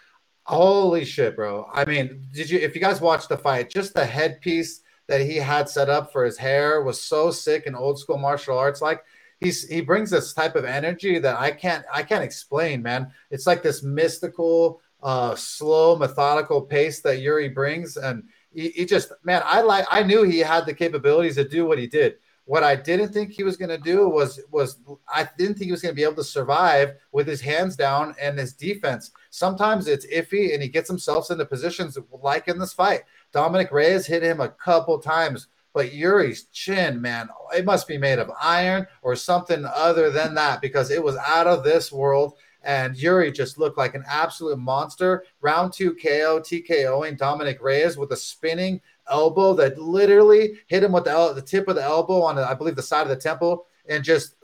Holy 0.44 1.04
shit, 1.04 1.36
bro. 1.36 1.68
I 1.72 1.84
mean, 1.84 2.26
did 2.32 2.50
you 2.50 2.58
if 2.58 2.74
you 2.74 2.80
guys 2.80 3.00
watched 3.00 3.28
the 3.28 3.38
fight, 3.38 3.70
just 3.70 3.94
the 3.94 4.04
headpiece 4.04 4.82
that 5.06 5.20
he 5.20 5.36
had 5.36 5.68
set 5.68 5.90
up 5.90 6.12
for 6.12 6.24
his 6.24 6.38
hair 6.38 6.82
was 6.82 7.00
so 7.00 7.30
sick 7.30 7.66
and 7.66 7.76
old 7.76 7.98
school 7.98 8.16
martial 8.16 8.58
arts 8.58 8.80
like 8.80 9.04
he's 9.40 9.68
he 9.68 9.82
brings 9.82 10.10
this 10.10 10.32
type 10.32 10.56
of 10.56 10.64
energy 10.64 11.18
that 11.18 11.38
I 11.38 11.50
can't 11.50 11.84
I 11.92 12.02
can't 12.02 12.24
explain, 12.24 12.82
man. 12.82 13.10
It's 13.30 13.46
like 13.46 13.62
this 13.62 13.82
mystical, 13.82 14.80
uh, 15.02 15.34
slow, 15.34 15.96
methodical 15.96 16.62
pace 16.62 17.00
that 17.02 17.20
Yuri 17.20 17.48
brings, 17.48 17.96
and 17.96 18.24
he, 18.54 18.68
he 18.70 18.86
just 18.86 19.12
man, 19.22 19.42
I 19.44 19.60
like 19.62 19.86
I 19.90 20.02
knew 20.02 20.22
he 20.22 20.38
had 20.38 20.66
the 20.66 20.74
capabilities 20.74 21.36
to 21.36 21.48
do 21.48 21.66
what 21.66 21.78
he 21.78 21.86
did. 21.86 22.16
What 22.46 22.62
I 22.62 22.76
didn't 22.76 23.12
think 23.12 23.32
he 23.32 23.42
was 23.42 23.56
going 23.56 23.70
to 23.70 23.78
do 23.78 24.08
was 24.08 24.40
was 24.50 24.78
I 25.08 25.28
didn't 25.38 25.54
think 25.54 25.66
he 25.66 25.72
was 25.72 25.80
going 25.80 25.94
to 25.94 25.96
be 25.96 26.04
able 26.04 26.16
to 26.16 26.24
survive 26.24 26.94
with 27.12 27.26
his 27.26 27.40
hands 27.40 27.74
down 27.74 28.14
and 28.20 28.38
his 28.38 28.52
defense. 28.52 29.12
Sometimes 29.30 29.88
it's 29.88 30.06
iffy, 30.06 30.52
and 30.52 30.62
he 30.62 30.68
gets 30.68 30.88
himself 30.88 31.30
into 31.30 31.46
positions 31.46 31.96
like 32.22 32.48
in 32.48 32.58
this 32.58 32.74
fight. 32.74 33.02
Dominic 33.32 33.72
Reyes 33.72 34.06
hit 34.06 34.22
him 34.22 34.40
a 34.40 34.48
couple 34.48 34.98
times, 34.98 35.48
but 35.72 35.92
Yuri's 35.92 36.44
chin, 36.52 37.00
man, 37.00 37.28
it 37.56 37.64
must 37.64 37.88
be 37.88 37.98
made 37.98 38.18
of 38.18 38.30
iron 38.40 38.86
or 39.02 39.16
something 39.16 39.64
other 39.64 40.10
than 40.10 40.34
that 40.34 40.60
because 40.60 40.90
it 40.90 41.02
was 41.02 41.16
out 41.16 41.46
of 41.46 41.64
this 41.64 41.90
world. 41.90 42.34
And 42.62 42.96
Yuri 42.96 43.30
just 43.30 43.58
looked 43.58 43.76
like 43.76 43.94
an 43.94 44.04
absolute 44.08 44.58
monster. 44.58 45.24
Round 45.42 45.72
two 45.72 45.94
KO, 45.94 46.40
TKOing 46.40 47.18
Dominic 47.18 47.62
Reyes 47.62 47.98
with 47.98 48.12
a 48.12 48.16
spinning 48.16 48.80
elbow 49.10 49.54
that 49.54 49.78
literally 49.78 50.54
hit 50.66 50.82
him 50.82 50.92
with 50.92 51.04
the, 51.04 51.10
el- 51.10 51.34
the 51.34 51.42
tip 51.42 51.68
of 51.68 51.76
the 51.76 51.82
elbow 51.82 52.22
on, 52.22 52.36
the, 52.36 52.48
I 52.48 52.54
believe, 52.54 52.76
the 52.76 52.82
side 52.82 53.02
of 53.02 53.08
the 53.08 53.16
temple 53.16 53.66
and 53.88 54.04
just 54.04 54.36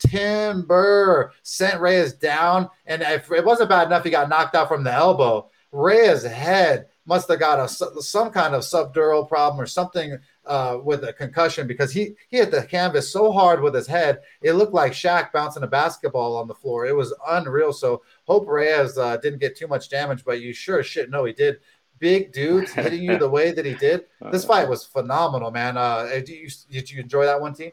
timber 0.00 1.32
sent 1.42 1.80
Reyes 1.80 2.12
down. 2.12 2.68
And 2.86 3.02
if 3.02 3.30
it 3.32 3.44
wasn't 3.44 3.70
bad 3.70 3.86
enough, 3.86 4.04
he 4.04 4.10
got 4.10 4.28
knocked 4.28 4.54
out 4.54 4.68
from 4.68 4.84
the 4.84 4.92
elbow. 4.92 5.50
Reyes' 5.72 6.24
head 6.24 6.86
must 7.06 7.28
have 7.28 7.40
got 7.40 7.58
a, 7.58 7.68
some 7.68 8.30
kind 8.30 8.54
of 8.54 8.62
subdural 8.62 9.26
problem 9.26 9.60
or 9.60 9.66
something 9.66 10.18
uh, 10.44 10.78
with 10.82 11.02
a 11.04 11.12
concussion 11.12 11.66
because 11.66 11.92
he, 11.92 12.14
he 12.28 12.36
hit 12.36 12.50
the 12.50 12.62
canvas 12.64 13.10
so 13.10 13.32
hard 13.32 13.60
with 13.60 13.74
his 13.74 13.86
head. 13.86 14.20
It 14.42 14.52
looked 14.52 14.74
like 14.74 14.92
Shaq 14.92 15.32
bouncing 15.32 15.62
a 15.62 15.68
basketball 15.68 16.36
on 16.36 16.46
the 16.46 16.54
floor. 16.54 16.86
It 16.86 16.94
was 16.94 17.14
unreal. 17.28 17.72
So 17.72 18.02
hope 18.24 18.46
Reyes 18.46 18.98
uh, 18.98 19.16
didn't 19.16 19.40
get 19.40 19.56
too 19.56 19.66
much 19.66 19.88
damage, 19.88 20.24
but 20.24 20.40
you 20.40 20.52
sure 20.52 20.82
shit 20.82 21.10
know 21.10 21.24
he 21.24 21.32
did 21.32 21.58
big 22.02 22.32
dudes 22.32 22.72
hitting 22.74 23.00
you 23.00 23.16
the 23.16 23.28
way 23.28 23.52
that 23.52 23.64
he 23.64 23.74
did. 23.74 24.04
This 24.30 24.44
fight 24.44 24.68
was 24.68 24.84
phenomenal, 24.84 25.50
man. 25.50 25.78
Uh, 25.78 26.06
did 26.08 26.28
you 26.28 26.48
did 26.70 26.90
you 26.90 27.00
enjoy 27.00 27.24
that 27.24 27.40
one, 27.40 27.54
team? 27.54 27.72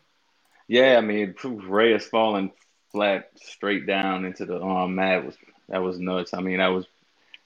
Yeah, 0.68 0.98
I 0.98 1.02
mean, 1.02 1.34
Reyes 1.44 2.06
falling 2.06 2.52
flat 2.92 3.32
straight 3.36 3.88
down 3.88 4.26
into 4.26 4.46
the 4.46 4.62
um, 4.62 4.96
mat 4.96 5.26
was 5.26 5.36
that 5.68 5.82
was 5.82 6.00
nuts. 6.00 6.34
I 6.34 6.42
mean, 6.42 6.58
that 6.60 6.68
was 6.68 6.86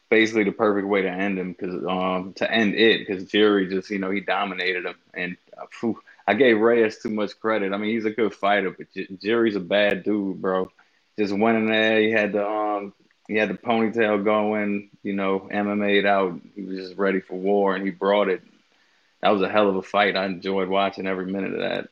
basically 0.10 0.44
the 0.44 0.52
perfect 0.52 0.88
way 0.88 1.02
to 1.02 1.10
end 1.10 1.40
him 1.40 1.54
because 1.54 1.74
um 1.88 2.34
to 2.36 2.52
end 2.52 2.76
it 2.76 3.00
because 3.00 3.24
Jerry 3.24 3.68
just 3.68 3.90
you 3.90 3.98
know 3.98 4.12
he 4.12 4.20
dominated 4.20 4.86
him 4.86 4.96
and 5.16 5.38
uh, 5.58 5.66
phew, 5.72 6.00
I 6.28 6.36
gave 6.36 6.60
Reyes 6.60 7.00
too 7.00 7.10
much 7.10 7.40
credit. 7.40 7.74
I 7.74 7.78
mean, 7.78 7.92
he's 7.92 8.06
a 8.06 8.12
good 8.12 8.34
fighter, 8.34 8.72
but 8.72 8.92
J- 8.94 9.08
Jerry's 9.22 9.56
a 9.56 9.62
bad 9.62 10.04
dude, 10.04 10.42
bro. 10.42 10.70
Just 11.18 11.34
went 11.34 11.58
in 11.58 11.68
there. 11.68 12.00
He 12.02 12.12
had 12.12 12.34
the 12.34 12.46
um 12.46 12.94
he 13.28 13.36
had 13.36 13.50
the 13.50 13.56
ponytail 13.56 14.24
going, 14.24 14.90
you 15.02 15.14
know, 15.14 15.48
MMA'd 15.52 16.06
out. 16.06 16.40
He 16.56 16.64
was 16.64 16.78
just 16.78 16.98
ready 16.98 17.22
for 17.22 17.36
war, 17.36 17.76
and 17.76 17.86
he 17.86 17.92
brought 17.92 18.30
it. 18.30 18.42
That 19.22 19.30
was 19.30 19.42
a 19.42 19.50
hell 19.50 19.70
of 19.70 19.76
a 19.78 19.82
fight. 19.82 20.18
I 20.18 20.26
enjoyed 20.26 20.68
watching 20.68 21.08
every 21.08 21.26
minute 21.26 21.54
of 21.54 21.60
that. 21.60 21.88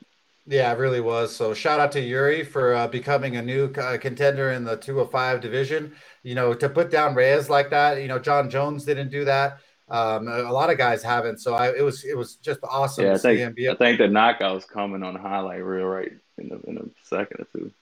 Yeah, 0.46 0.72
it 0.72 0.78
really 0.78 1.00
was. 1.00 1.34
So 1.34 1.54
shout 1.54 1.80
out 1.80 1.92
to 1.92 2.00
Yuri 2.00 2.42
for 2.44 2.74
uh, 2.74 2.88
becoming 2.88 3.36
a 3.36 3.42
new 3.42 3.72
uh, 3.78 3.96
contender 3.96 4.50
in 4.50 4.64
the 4.64 4.76
205 4.76 5.40
division. 5.40 5.94
You 6.22 6.34
know, 6.34 6.52
to 6.52 6.68
put 6.68 6.90
down 6.90 7.14
Reyes 7.14 7.48
like 7.48 7.70
that. 7.70 8.02
You 8.02 8.08
know, 8.08 8.18
John 8.18 8.50
Jones 8.50 8.84
didn't 8.84 9.10
do 9.10 9.24
that. 9.24 9.60
Um, 9.88 10.28
a 10.28 10.52
lot 10.52 10.70
of 10.70 10.78
guys 10.78 11.02
haven't. 11.02 11.38
So 11.38 11.54
I, 11.54 11.76
it 11.76 11.82
was 11.82 12.04
it 12.04 12.16
was 12.16 12.36
just 12.36 12.60
awesome. 12.64 13.04
Yeah, 13.04 13.14
I 13.14 13.18
think 13.18 13.58
I 13.58 13.74
think 13.74 13.98
the 13.98 14.08
knockout's 14.08 14.64
coming 14.64 15.02
on 15.02 15.14
the 15.14 15.20
highlight 15.20 15.62
reel 15.62 15.86
right 15.86 16.12
in 16.38 16.48
the 16.48 16.60
in 16.66 16.78
a 16.78 17.06
second 17.06 17.40
or 17.40 17.46
two. 17.52 17.72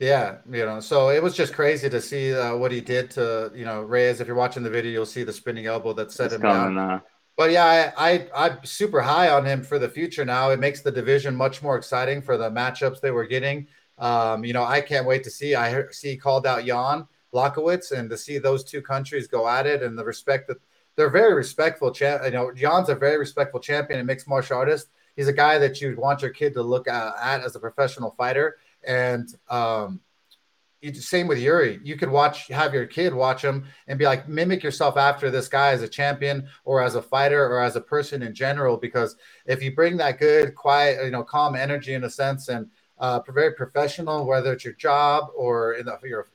Yeah, 0.00 0.38
you 0.50 0.64
know, 0.64 0.80
so 0.80 1.10
it 1.10 1.22
was 1.22 1.36
just 1.36 1.52
crazy 1.52 1.90
to 1.90 2.00
see 2.00 2.34
uh, 2.34 2.56
what 2.56 2.72
he 2.72 2.80
did 2.80 3.10
to 3.12 3.52
you 3.54 3.66
know 3.66 3.82
Reyes. 3.82 4.20
If 4.20 4.26
you're 4.26 4.34
watching 4.34 4.62
the 4.62 4.70
video, 4.70 4.90
you'll 4.90 5.06
see 5.06 5.24
the 5.24 5.32
spinning 5.32 5.66
elbow 5.66 5.92
that 5.92 6.10
set 6.10 6.26
it's 6.26 6.36
him 6.36 6.40
down. 6.40 6.74
Now. 6.74 7.02
But 7.36 7.50
yeah, 7.50 7.92
I, 7.96 8.12
I 8.12 8.28
I'm 8.34 8.64
super 8.64 9.02
high 9.02 9.28
on 9.28 9.44
him 9.44 9.62
for 9.62 9.78
the 9.78 9.90
future 9.90 10.24
now. 10.24 10.50
It 10.50 10.58
makes 10.58 10.80
the 10.80 10.90
division 10.90 11.36
much 11.36 11.62
more 11.62 11.76
exciting 11.76 12.22
for 12.22 12.38
the 12.38 12.50
matchups 12.50 13.02
they 13.02 13.10
were 13.10 13.26
getting. 13.26 13.68
Um, 13.98 14.42
you 14.42 14.54
know, 14.54 14.64
I 14.64 14.80
can't 14.80 15.06
wait 15.06 15.22
to 15.24 15.30
see. 15.30 15.54
I 15.54 15.84
see 15.90 16.16
called 16.16 16.46
out 16.46 16.64
Jan 16.64 17.06
Blachowicz 17.34 17.92
and 17.92 18.08
to 18.08 18.16
see 18.16 18.38
those 18.38 18.64
two 18.64 18.80
countries 18.80 19.28
go 19.28 19.46
at 19.46 19.66
it 19.66 19.82
and 19.82 19.98
the 19.98 20.04
respect 20.04 20.48
that 20.48 20.56
they're 20.96 21.10
very 21.10 21.34
respectful. 21.34 21.92
Cha- 21.92 22.24
you 22.24 22.30
know, 22.30 22.52
Jan's 22.52 22.88
a 22.88 22.94
very 22.94 23.18
respectful 23.18 23.60
champion 23.60 24.00
and 24.00 24.06
mixed 24.06 24.26
martial 24.26 24.56
artist. 24.56 24.88
He's 25.14 25.28
a 25.28 25.32
guy 25.32 25.58
that 25.58 25.82
you'd 25.82 25.98
want 25.98 26.22
your 26.22 26.30
kid 26.30 26.54
to 26.54 26.62
look 26.62 26.88
at, 26.88 27.14
at 27.20 27.44
as 27.44 27.54
a 27.54 27.60
professional 27.60 28.14
fighter. 28.16 28.56
And 28.86 29.28
um, 29.48 30.00
it's 30.82 31.06
same 31.08 31.26
with 31.26 31.38
Yuri. 31.38 31.80
You 31.82 31.96
could 31.96 32.10
watch, 32.10 32.48
have 32.48 32.72
your 32.72 32.86
kid 32.86 33.12
watch 33.12 33.42
him 33.42 33.66
and 33.86 33.98
be 33.98 34.06
like, 34.06 34.28
mimic 34.28 34.62
yourself 34.62 34.96
after 34.96 35.30
this 35.30 35.48
guy 35.48 35.72
as 35.72 35.82
a 35.82 35.88
champion 35.88 36.48
or 36.64 36.82
as 36.82 36.94
a 36.94 37.02
fighter 37.02 37.46
or 37.46 37.60
as 37.60 37.76
a 37.76 37.80
person 37.80 38.22
in 38.22 38.34
general. 38.34 38.76
Because 38.76 39.16
if 39.46 39.62
you 39.62 39.74
bring 39.74 39.96
that 39.98 40.18
good, 40.18 40.54
quiet, 40.54 41.04
you 41.04 41.10
know, 41.10 41.22
calm 41.22 41.54
energy 41.54 41.94
in 41.94 42.04
a 42.04 42.10
sense 42.10 42.48
and 42.48 42.70
uh, 42.98 43.20
very 43.28 43.52
professional, 43.54 44.26
whether 44.26 44.52
it's 44.52 44.64
your 44.64 44.74
job 44.74 45.28
or 45.34 45.74
in 45.74 45.86
the, 45.86 45.98
your 46.04 46.26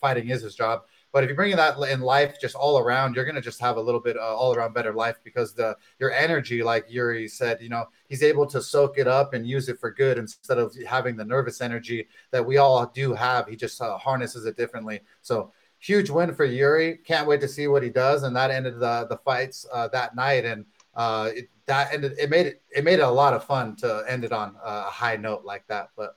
fighting 0.00 0.30
is 0.30 0.42
his 0.42 0.54
job, 0.54 0.82
but 1.12 1.22
if 1.22 1.28
you're 1.28 1.36
bringing 1.36 1.56
that 1.56 1.78
in 1.90 2.00
life, 2.00 2.40
just 2.40 2.54
all 2.54 2.78
around, 2.78 3.14
you're 3.14 3.26
gonna 3.26 3.40
just 3.40 3.60
have 3.60 3.76
a 3.76 3.80
little 3.80 4.00
bit 4.00 4.16
uh, 4.16 4.34
all 4.34 4.54
around 4.54 4.72
better 4.72 4.94
life 4.94 5.16
because 5.22 5.52
the 5.52 5.76
your 5.98 6.10
energy, 6.10 6.62
like 6.62 6.86
Yuri 6.88 7.28
said, 7.28 7.60
you 7.60 7.68
know, 7.68 7.84
he's 8.08 8.22
able 8.22 8.46
to 8.46 8.62
soak 8.62 8.96
it 8.96 9.06
up 9.06 9.34
and 9.34 9.46
use 9.46 9.68
it 9.68 9.78
for 9.78 9.90
good 9.90 10.16
instead 10.16 10.58
of 10.58 10.74
having 10.86 11.16
the 11.16 11.24
nervous 11.24 11.60
energy 11.60 12.08
that 12.30 12.44
we 12.44 12.56
all 12.56 12.86
do 12.86 13.12
have. 13.12 13.46
He 13.46 13.56
just 13.56 13.80
uh, 13.82 13.98
harnesses 13.98 14.46
it 14.46 14.56
differently. 14.56 15.00
So 15.20 15.52
huge 15.78 16.08
win 16.08 16.34
for 16.34 16.46
Yuri. 16.46 16.98
Can't 17.04 17.28
wait 17.28 17.40
to 17.42 17.48
see 17.48 17.66
what 17.66 17.82
he 17.82 17.90
does. 17.90 18.22
And 18.22 18.34
that 18.36 18.50
ended 18.50 18.80
the 18.80 19.06
the 19.10 19.18
fights 19.18 19.66
uh, 19.70 19.88
that 19.88 20.16
night, 20.16 20.46
and 20.46 20.64
uh, 20.94 21.30
it, 21.34 21.50
that 21.66 21.92
ended. 21.92 22.14
It 22.18 22.30
made 22.30 22.46
it 22.46 22.62
it 22.74 22.84
made 22.84 23.00
it 23.00 23.02
a 23.02 23.10
lot 23.10 23.34
of 23.34 23.44
fun 23.44 23.76
to 23.76 24.04
end 24.08 24.24
it 24.24 24.32
on 24.32 24.56
a 24.64 24.84
high 24.84 25.16
note 25.16 25.44
like 25.44 25.66
that. 25.66 25.90
But 25.94 26.16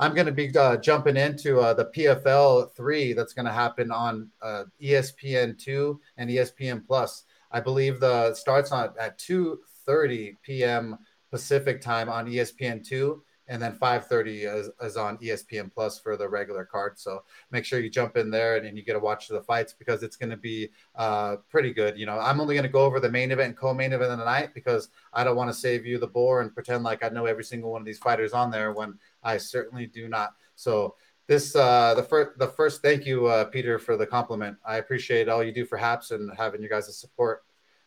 I'm 0.00 0.14
going 0.14 0.26
to 0.26 0.32
be 0.32 0.50
uh, 0.56 0.78
jumping 0.78 1.18
into 1.18 1.60
uh, 1.60 1.74
the 1.74 1.84
PFL 1.84 2.72
three 2.72 3.12
that's 3.12 3.34
going 3.34 3.44
to 3.44 3.52
happen 3.52 3.92
on 3.92 4.30
uh, 4.40 4.64
ESPN 4.82 5.58
two 5.58 6.00
and 6.16 6.30
ESPN 6.30 6.86
Plus. 6.86 7.24
I 7.52 7.60
believe 7.60 8.00
the 8.00 8.32
starts 8.32 8.72
on 8.72 8.94
at 8.98 9.18
2:30 9.18 10.38
p.m. 10.42 10.98
Pacific 11.30 11.82
time 11.82 12.08
on 12.08 12.26
ESPN 12.26 12.82
two, 12.82 13.22
and 13.48 13.60
then 13.60 13.76
5:30 13.76 14.60
is, 14.60 14.70
is, 14.80 14.96
on 14.96 15.18
ESPN 15.18 15.70
Plus 15.70 15.98
for 15.98 16.16
the 16.16 16.26
regular 16.26 16.64
card. 16.64 16.98
So 16.98 17.24
make 17.50 17.66
sure 17.66 17.78
you 17.78 17.90
jump 17.90 18.16
in 18.16 18.30
there 18.30 18.56
and, 18.56 18.66
and 18.66 18.78
you 18.78 18.82
get 18.82 18.94
to 18.94 19.00
watch 19.00 19.28
the 19.28 19.42
fights 19.42 19.74
because 19.78 20.02
it's 20.02 20.16
going 20.16 20.30
to 20.30 20.36
be 20.38 20.70
uh, 20.94 21.36
pretty 21.50 21.74
good. 21.74 21.98
You 21.98 22.06
know, 22.06 22.18
I'm 22.18 22.40
only 22.40 22.54
going 22.54 22.62
to 22.62 22.72
go 22.72 22.86
over 22.86 23.00
the 23.00 23.10
main 23.10 23.32
event 23.32 23.48
and 23.48 23.56
co-main 23.56 23.92
event 23.92 24.12
of 24.12 24.18
the 24.18 24.24
night 24.24 24.54
because 24.54 24.88
I 25.12 25.24
don't 25.24 25.36
want 25.36 25.50
to 25.50 25.54
save 25.54 25.84
you 25.84 25.98
the 25.98 26.06
bore 26.06 26.40
and 26.40 26.54
pretend 26.54 26.84
like 26.84 27.04
I 27.04 27.10
know 27.10 27.26
every 27.26 27.44
single 27.44 27.70
one 27.70 27.82
of 27.82 27.86
these 27.86 27.98
fighters 27.98 28.32
on 28.32 28.50
there 28.50 28.72
when 28.72 28.98
I 29.22 29.36
certainly 29.36 29.86
do 29.86 30.08
not. 30.08 30.34
So 30.54 30.94
this 31.26 31.54
uh, 31.54 31.94
the 31.94 32.02
first 32.02 32.38
the 32.38 32.48
first 32.48 32.82
thank 32.82 33.06
you, 33.06 33.26
uh, 33.26 33.44
Peter, 33.44 33.78
for 33.78 33.96
the 33.96 34.06
compliment. 34.06 34.56
I 34.66 34.78
appreciate 34.78 35.28
all 35.28 35.44
you 35.44 35.52
do 35.52 35.64
for 35.64 35.76
Haps 35.76 36.10
and 36.10 36.30
having 36.36 36.62
you 36.62 36.68
guys' 36.68 36.96
support. 36.98 37.44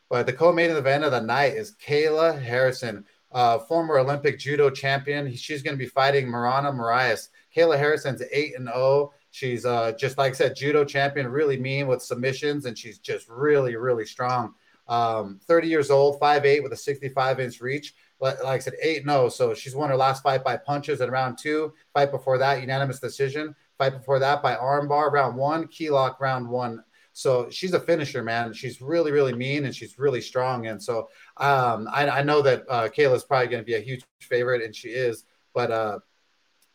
But 0.10 0.26
the 0.26 0.34
co-main 0.34 0.72
event 0.72 1.04
of 1.04 1.12
the 1.12 1.22
night 1.22 1.54
is 1.54 1.76
Kayla 1.86 2.42
Harrison, 2.42 3.06
uh, 3.32 3.60
former 3.60 3.98
Olympic 3.98 4.40
judo 4.40 4.70
champion. 4.70 5.34
She's 5.36 5.62
going 5.62 5.76
to 5.76 5.84
be 5.84 5.90
fighting 5.90 6.28
Marana 6.28 6.72
Moraes. 6.72 7.30
Kayla 7.56 7.78
Harrison's 7.78 8.22
eight 8.32 8.56
and 8.56 8.68
zero. 8.68 8.78
Oh. 8.78 9.14
She's 9.32 9.66
uh, 9.66 9.94
just 9.94 10.20
like 10.20 10.34
I 10.34 10.36
said, 10.36 10.56
judo 10.56 10.86
champion, 10.86 11.28
really 11.28 11.58
mean 11.58 11.88
with 11.88 12.04
submissions, 12.04 12.66
and 12.66 12.78
she's 12.78 13.00
just 13.00 13.28
really, 13.28 13.76
really 13.76 14.06
strong. 14.06 14.54
Um, 14.88 15.40
30 15.48 15.68
years 15.68 15.90
old, 15.90 16.20
5'8 16.20 16.62
with 16.62 16.72
a 16.72 16.78
65 16.78 17.40
inch 17.40 17.60
reach 17.60 17.96
like 18.20 18.46
I 18.48 18.60
said, 18.60 18.76
8 18.82 19.06
no. 19.06 19.30
So 19.30 19.54
she's 19.54 19.76
won 19.76 19.90
her 19.90 19.98
last 19.98 20.24
fight 20.24 20.44
by 20.44 20.58
punches 20.58 21.02
in 21.02 21.10
round 21.12 21.38
two. 21.38 21.74
Fight 21.94 22.12
before 22.12 22.38
that, 22.38 22.62
unanimous 22.62 23.00
decision. 23.00 23.56
Fight 23.78 23.98
before 23.98 24.20
that 24.20 24.42
by 24.42 24.56
armbar, 24.56 25.12
round 25.12 25.36
one. 25.36 25.68
Key 25.68 25.90
lock, 25.90 26.22
round 26.22 26.50
one. 26.50 26.84
So 27.14 27.50
she's 27.50 27.74
a 27.74 27.80
finisher, 27.80 28.24
man. 28.24 28.54
She's 28.54 28.82
really, 28.82 29.12
really 29.12 29.34
mean 29.34 29.66
and 29.66 29.76
she's 29.76 30.00
really 30.00 30.22
strong. 30.22 30.68
And 30.68 30.82
so 30.82 31.10
um, 31.38 31.88
I, 31.92 32.08
I, 32.10 32.24
know 32.24 32.42
that 32.42 32.64
uh, 32.68 32.90
Kayla's 32.90 33.24
probably 33.24 33.48
going 33.48 33.62
to 33.62 33.66
be 33.66 33.76
a 33.76 33.80
huge 33.80 34.04
favorite, 34.20 34.64
and 34.64 34.76
she 34.76 34.90
is. 34.90 35.24
But 35.54 35.70
uh, 35.70 36.00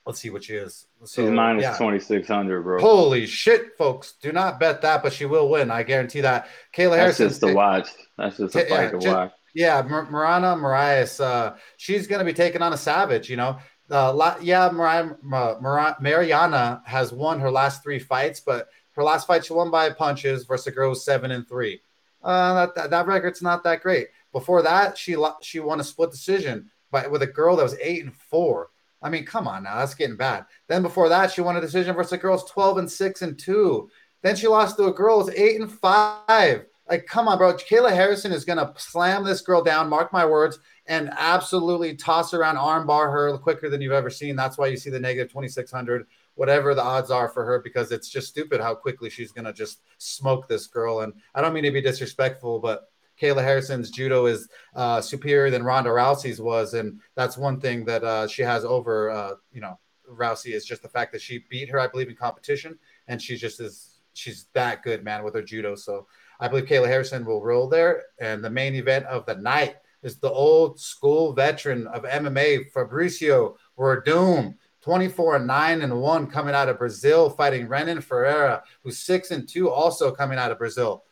let's 0.06 0.20
see 0.20 0.30
what 0.30 0.44
she 0.44 0.54
is. 0.54 0.86
So, 1.04 1.22
she's 1.22 1.30
minus 1.30 1.62
yeah. 1.62 1.76
2600, 1.76 2.62
bro. 2.62 2.80
Holy 2.80 3.26
shit, 3.26 3.76
folks. 3.76 4.14
Do 4.22 4.32
not 4.32 4.60
bet 4.60 4.80
that, 4.82 5.02
but 5.02 5.12
she 5.12 5.26
will 5.26 5.48
win. 5.48 5.72
I 5.72 5.82
guarantee 5.82 6.20
that. 6.20 6.48
Kayla 6.74 6.96
Harrison. 6.96 7.26
That's 7.26 7.38
just 7.38 7.40
to 7.40 7.54
watch. 7.54 7.88
That's 8.16 8.36
just 8.36 8.54
a 8.54 8.60
fight 8.60 8.68
yeah, 8.70 8.90
to 8.90 8.98
just, 8.98 9.06
watch. 9.16 9.32
Yeah, 9.54 9.82
Mar- 9.82 10.10
Marana 10.10 10.54
Moraes, 10.56 11.22
uh, 11.22 11.54
she's 11.76 12.06
going 12.06 12.18
to 12.20 12.24
be 12.24 12.32
taking 12.32 12.62
on 12.62 12.72
a 12.72 12.76
savage, 12.76 13.28
you 13.28 13.36
know. 13.36 13.58
Uh, 13.90 14.12
la- 14.12 14.36
yeah, 14.40 14.68
Mar- 14.70 15.18
Mar- 15.22 15.96
Mariana 16.00 16.82
has 16.84 17.12
won 17.12 17.40
her 17.40 17.50
last 17.50 17.82
three 17.82 17.98
fights, 17.98 18.40
but 18.40 18.68
her 18.92 19.02
last 19.02 19.26
fight 19.26 19.44
she 19.44 19.52
won 19.52 19.70
by 19.70 19.90
punches 19.90 20.44
versus 20.44 20.66
a 20.66 20.70
girl 20.70 20.94
seven 20.94 21.30
and 21.30 21.48
three. 21.48 21.80
Uh, 22.22 22.54
that, 22.54 22.74
that, 22.74 22.90
that 22.90 23.06
record's 23.06 23.42
not 23.42 23.62
that 23.64 23.80
great. 23.82 24.08
Before 24.32 24.62
that, 24.62 24.98
she 24.98 25.16
she 25.40 25.60
won 25.60 25.80
a 25.80 25.84
split 25.84 26.10
decision 26.10 26.70
by 26.90 27.06
with 27.06 27.22
a 27.22 27.26
girl 27.26 27.56
that 27.56 27.62
was 27.62 27.76
eight 27.80 28.04
and 28.04 28.14
four. 28.14 28.70
I 29.00 29.08
mean, 29.10 29.24
come 29.24 29.46
on 29.46 29.62
now, 29.62 29.76
that's 29.78 29.94
getting 29.94 30.16
bad. 30.16 30.46
Then 30.66 30.82
before 30.82 31.08
that, 31.08 31.30
she 31.30 31.40
won 31.40 31.56
a 31.56 31.60
decision 31.60 31.94
versus 31.94 32.12
a 32.12 32.18
girl's 32.18 32.50
12 32.50 32.78
and 32.78 32.90
6 32.90 33.22
and 33.22 33.38
2. 33.38 33.88
Then 34.22 34.34
she 34.34 34.48
lost 34.48 34.76
to 34.76 34.86
a 34.86 34.92
girl's 34.92 35.30
8 35.30 35.60
and 35.60 35.70
5. 35.72 36.66
Like, 36.88 37.06
come 37.06 37.28
on, 37.28 37.36
bro. 37.36 37.52
Kayla 37.54 37.92
Harrison 37.92 38.32
is 38.32 38.44
gonna 38.44 38.72
slam 38.76 39.24
this 39.24 39.42
girl 39.42 39.62
down, 39.62 39.88
mark 39.88 40.12
my 40.12 40.24
words, 40.24 40.58
and 40.86 41.10
absolutely 41.18 41.94
toss 41.94 42.32
around 42.32 42.56
armbar 42.56 43.12
her 43.12 43.36
quicker 43.36 43.68
than 43.68 43.82
you've 43.82 43.92
ever 43.92 44.08
seen. 44.08 44.36
That's 44.36 44.56
why 44.56 44.68
you 44.68 44.76
see 44.76 44.88
the 44.88 44.98
negative 44.98 45.30
2600, 45.30 46.06
whatever 46.34 46.74
the 46.74 46.82
odds 46.82 47.10
are 47.10 47.28
for 47.28 47.44
her, 47.44 47.58
because 47.58 47.92
it's 47.92 48.08
just 48.08 48.28
stupid 48.28 48.60
how 48.60 48.74
quickly 48.74 49.10
she's 49.10 49.32
gonna 49.32 49.52
just 49.52 49.82
smoke 49.98 50.48
this 50.48 50.66
girl. 50.66 51.00
And 51.00 51.12
I 51.34 51.42
don't 51.42 51.52
mean 51.52 51.64
to 51.64 51.70
be 51.70 51.82
disrespectful, 51.82 52.58
but 52.58 52.88
Kayla 53.20 53.42
Harrison's 53.42 53.90
judo 53.90 54.26
is 54.26 54.48
uh, 54.74 55.00
superior 55.02 55.50
than 55.50 55.64
Ronda 55.64 55.90
Rousey's 55.90 56.40
was, 56.40 56.72
and 56.72 57.00
that's 57.16 57.36
one 57.36 57.60
thing 57.60 57.84
that 57.84 58.02
uh, 58.02 58.26
she 58.28 58.42
has 58.42 58.64
over, 58.64 59.10
uh, 59.10 59.32
you 59.52 59.60
know, 59.60 59.78
Rousey 60.08 60.54
is 60.54 60.64
just 60.64 60.82
the 60.82 60.88
fact 60.88 61.12
that 61.12 61.20
she 61.20 61.44
beat 61.50 61.68
her, 61.68 61.78
I 61.78 61.88
believe, 61.88 62.08
in 62.08 62.16
competition, 62.16 62.78
and 63.08 63.20
she 63.20 63.36
just 63.36 63.60
is 63.60 64.00
she's 64.14 64.46
that 64.52 64.82
good, 64.82 65.04
man, 65.04 65.22
with 65.22 65.34
her 65.34 65.42
judo. 65.42 65.74
So 65.74 66.06
I 66.40 66.48
believe 66.48 66.66
Kayla 66.66 66.86
Harrison 66.86 67.24
will 67.24 67.42
roll 67.42 67.68
there, 67.68 68.04
and 68.20 68.42
the 68.42 68.50
main 68.50 68.74
event 68.74 69.06
of 69.06 69.26
the 69.26 69.34
night 69.34 69.76
is 70.02 70.18
the 70.18 70.30
old 70.30 70.78
school 70.78 71.32
veteran 71.32 71.86
of 71.88 72.04
MMA, 72.04 72.72
Fabricio 72.72 73.56
Werdum. 73.78 74.54
24 74.80 75.36
and 75.36 75.46
9 75.46 75.82
and 75.82 76.00
1 76.00 76.26
coming 76.28 76.54
out 76.54 76.68
of 76.68 76.78
Brazil, 76.78 77.28
fighting 77.28 77.68
Renan 77.68 78.00
Ferreira, 78.00 78.62
who's 78.82 78.98
6 79.00 79.32
and 79.32 79.46
2, 79.46 79.68
also 79.68 80.10
coming 80.12 80.38
out 80.38 80.52
of 80.52 80.56
Brazil. 80.56 81.04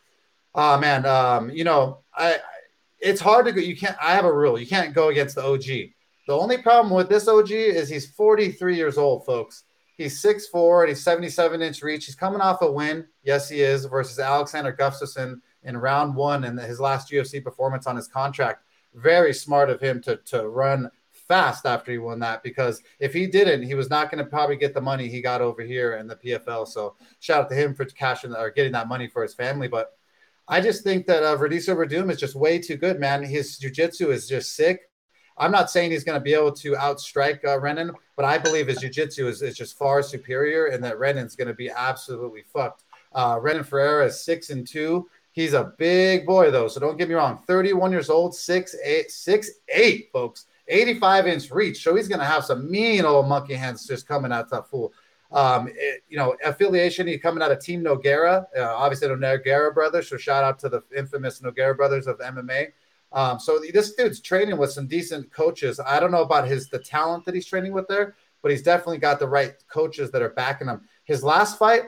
Oh 0.55 0.79
man, 0.79 1.05
um, 1.05 1.51
you 1.51 1.63
know, 1.63 1.99
I 2.15 2.39
it's 2.99 3.21
hard 3.21 3.45
to 3.45 3.51
go. 3.51 3.61
You 3.61 3.77
can't. 3.77 3.95
I 4.01 4.15
have 4.15 4.25
a 4.25 4.33
rule. 4.33 4.59
You 4.59 4.65
can't 4.65 4.93
go 4.93 5.09
against 5.09 5.35
the 5.35 5.43
OG. 5.43 5.63
The 5.63 6.33
only 6.33 6.57
problem 6.57 6.93
with 6.93 7.09
this 7.09 7.27
OG 7.27 7.51
is 7.51 7.89
he's 7.89 8.07
43 8.11 8.75
years 8.75 8.97
old, 8.97 9.25
folks. 9.25 9.63
He's 9.97 10.21
6'4 10.21 10.81
and 10.81 10.89
he's 10.89 11.03
77 11.03 11.61
inch 11.61 11.81
reach. 11.81 12.05
He's 12.05 12.15
coming 12.15 12.39
off 12.39 12.61
a 12.61 12.71
win. 12.71 13.07
Yes, 13.23 13.49
he 13.49 13.61
is 13.61 13.85
versus 13.85 14.19
Alexander 14.19 14.71
Gustafsson 14.71 15.41
in 15.63 15.75
round 15.75 16.15
one 16.15 16.43
and 16.43 16.59
his 16.59 16.79
last 16.79 17.11
UFC 17.11 17.43
performance 17.43 17.87
on 17.87 17.95
his 17.95 18.07
contract. 18.07 18.63
Very 18.93 19.33
smart 19.33 19.69
of 19.69 19.81
him 19.81 20.01
to, 20.03 20.17
to 20.25 20.47
run 20.47 20.91
fast 21.27 21.65
after 21.65 21.91
he 21.91 21.97
won 21.97 22.19
that 22.19 22.43
because 22.43 22.81
if 22.99 23.13
he 23.13 23.27
didn't, 23.27 23.63
he 23.63 23.73
was 23.73 23.89
not 23.89 24.11
going 24.11 24.23
to 24.23 24.29
probably 24.29 24.55
get 24.55 24.73
the 24.73 24.81
money 24.81 25.07
he 25.07 25.19
got 25.19 25.41
over 25.41 25.63
here 25.63 25.95
in 25.95 26.07
the 26.07 26.15
PFL. 26.15 26.67
So 26.67 26.95
shout 27.19 27.41
out 27.41 27.49
to 27.49 27.55
him 27.55 27.73
for 27.73 27.85
cashing 27.85 28.33
or 28.33 28.51
getting 28.51 28.71
that 28.73 28.87
money 28.87 29.07
for 29.07 29.23
his 29.23 29.33
family. 29.33 29.67
But 29.67 29.97
I 30.47 30.61
just 30.61 30.83
think 30.83 31.07
that 31.07 31.23
uh, 31.23 31.35
Verdiso 31.35 31.75
Werdum 31.75 32.11
is 32.11 32.19
just 32.19 32.35
way 32.35 32.59
too 32.59 32.77
good, 32.77 32.99
man. 32.99 33.23
His 33.23 33.57
jiu-jitsu 33.57 34.11
is 34.11 34.29
just 34.29 34.55
sick. 34.55 34.89
I'm 35.37 35.51
not 35.51 35.69
saying 35.69 35.91
he's 35.91 36.03
going 36.03 36.19
to 36.19 36.23
be 36.23 36.33
able 36.33 36.53
to 36.53 36.73
outstrike 36.73 37.45
uh, 37.45 37.59
Renan, 37.59 37.91
but 38.17 38.25
I 38.25 38.37
believe 38.37 38.67
his 38.67 38.79
jiu-jitsu 38.79 39.27
is, 39.27 39.41
is 39.41 39.55
just 39.55 39.77
far 39.77 40.01
superior 40.01 40.65
and 40.65 40.83
that 40.83 40.99
Renan's 40.99 41.35
going 41.35 41.47
to 41.47 41.53
be 41.53 41.69
absolutely 41.69 42.41
fucked. 42.41 42.83
Uh, 43.13 43.39
Renan 43.41 43.63
Ferreira 43.63 44.07
is 44.07 44.19
six 44.19 44.49
and 44.49 44.67
two. 44.67 45.07
He's 45.31 45.53
a 45.53 45.71
big 45.77 46.25
boy 46.25 46.49
though, 46.51 46.67
so 46.67 46.79
don't 46.79 46.97
get 46.97 47.07
me 47.07 47.15
wrong. 47.15 47.43
31 47.47 47.91
years 47.91 48.09
old, 48.09 48.35
six 48.35 48.75
eight, 48.83 49.11
six 49.11 49.49
eight, 49.69 50.09
folks. 50.11 50.47
85 50.67 51.27
inch 51.27 51.51
reach. 51.51 51.83
So 51.83 51.95
he's 51.95 52.07
going 52.07 52.19
to 52.19 52.25
have 52.25 52.43
some 52.43 52.69
mean 52.69 53.05
old 53.05 53.27
monkey 53.27 53.53
hands 53.53 53.87
just 53.87 54.07
coming 54.07 54.31
out 54.31 54.49
that 54.49 54.67
fool. 54.67 54.91
Um, 55.31 55.69
it, 55.75 56.03
you 56.09 56.17
know, 56.17 56.35
affiliation, 56.43 57.07
he's 57.07 57.21
coming 57.21 57.43
out 57.43 57.51
of 57.51 57.59
Team 57.59 57.83
Nogueira, 57.83 58.45
uh, 58.57 58.75
obviously 58.75 59.09
the 59.09 59.13
Nogueira 59.13 59.73
brothers. 59.73 60.09
So 60.09 60.17
shout 60.17 60.43
out 60.43 60.57
to 60.59 60.69
the 60.69 60.83
infamous 60.95 61.41
Nogueira 61.41 61.77
brothers 61.77 62.07
of 62.07 62.17
MMA. 62.19 62.71
Um, 63.11 63.39
so 63.39 63.59
this 63.73 63.93
dude's 63.95 64.19
training 64.19 64.57
with 64.57 64.71
some 64.71 64.87
decent 64.87 65.31
coaches. 65.31 65.79
I 65.79 65.99
don't 65.99 66.11
know 66.11 66.23
about 66.23 66.47
his 66.47 66.69
the 66.69 66.79
talent 66.79 67.25
that 67.25 67.35
he's 67.35 67.45
training 67.45 67.73
with 67.73 67.87
there, 67.87 68.15
but 68.41 68.51
he's 68.51 68.61
definitely 68.61 68.97
got 68.97 69.19
the 69.19 69.27
right 69.27 69.53
coaches 69.69 70.11
that 70.11 70.21
are 70.21 70.29
backing 70.29 70.67
him. 70.67 70.81
His 71.05 71.23
last 71.23 71.57
fight, 71.57 71.83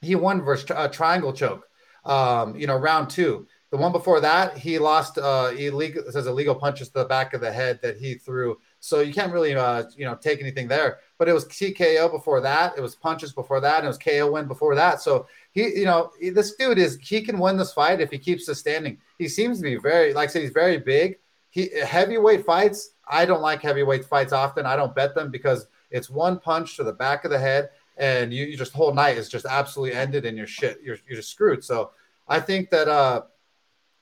he 0.00 0.14
won 0.14 0.42
versus 0.42 0.70
a 0.70 0.78
uh, 0.78 0.88
triangle 0.88 1.32
choke. 1.32 1.68
Um, 2.04 2.56
you 2.56 2.66
know, 2.66 2.76
round 2.76 3.08
two. 3.10 3.46
The 3.70 3.78
one 3.78 3.92
before 3.92 4.20
that, 4.20 4.58
he 4.58 4.78
lost 4.78 5.18
uh, 5.18 5.50
illegal 5.56 6.04
says 6.10 6.26
illegal 6.26 6.54
punches 6.54 6.88
to 6.88 6.98
the 7.00 7.04
back 7.06 7.34
of 7.34 7.40
the 7.40 7.50
head 7.50 7.80
that 7.82 7.96
he 7.96 8.14
threw. 8.14 8.58
So 8.84 9.00
you 9.00 9.14
can't 9.14 9.32
really 9.32 9.54
uh, 9.54 9.84
you 9.96 10.04
know 10.04 10.14
take 10.14 10.40
anything 10.40 10.68
there 10.68 10.98
but 11.18 11.28
it 11.28 11.32
was 11.32 11.44
TKO 11.46 12.10
before 12.10 12.40
that. 12.40 12.74
It 12.76 12.80
was 12.80 12.94
punches 12.94 13.32
before 13.32 13.60
that. 13.60 13.78
And 13.78 13.84
it 13.84 13.88
was 13.88 13.98
KO 13.98 14.32
win 14.32 14.46
before 14.46 14.74
that. 14.74 15.00
So 15.00 15.26
he, 15.52 15.78
you 15.78 15.84
know, 15.84 16.10
this 16.20 16.54
dude 16.56 16.78
is 16.78 16.98
he 17.00 17.22
can 17.22 17.38
win 17.38 17.56
this 17.56 17.72
fight 17.72 18.00
if 18.00 18.10
he 18.10 18.18
keeps 18.18 18.44
sustaining. 18.44 18.98
He 19.18 19.28
seems 19.28 19.58
to 19.58 19.62
be 19.62 19.76
very, 19.76 20.12
like 20.12 20.28
I 20.28 20.32
said, 20.32 20.42
he's 20.42 20.50
very 20.50 20.78
big. 20.78 21.18
He 21.50 21.70
heavyweight 21.80 22.44
fights. 22.44 22.90
I 23.08 23.26
don't 23.26 23.42
like 23.42 23.62
heavyweight 23.62 24.04
fights 24.04 24.32
often. 24.32 24.66
I 24.66 24.74
don't 24.74 24.94
bet 24.94 25.14
them 25.14 25.30
because 25.30 25.68
it's 25.90 26.10
one 26.10 26.40
punch 26.40 26.76
to 26.76 26.84
the 26.84 26.92
back 26.92 27.24
of 27.24 27.30
the 27.30 27.38
head, 27.38 27.70
and 27.96 28.32
you, 28.32 28.44
you 28.44 28.56
just 28.56 28.72
whole 28.72 28.92
night 28.92 29.16
is 29.16 29.28
just 29.28 29.46
absolutely 29.46 29.96
ended, 29.96 30.24
and 30.24 30.36
you're 30.36 30.48
shit. 30.48 30.80
You're 30.82 30.98
you're 31.06 31.16
just 31.16 31.30
screwed. 31.30 31.62
So 31.62 31.92
I 32.26 32.40
think 32.40 32.70
that 32.70 32.88
uh 32.88 33.22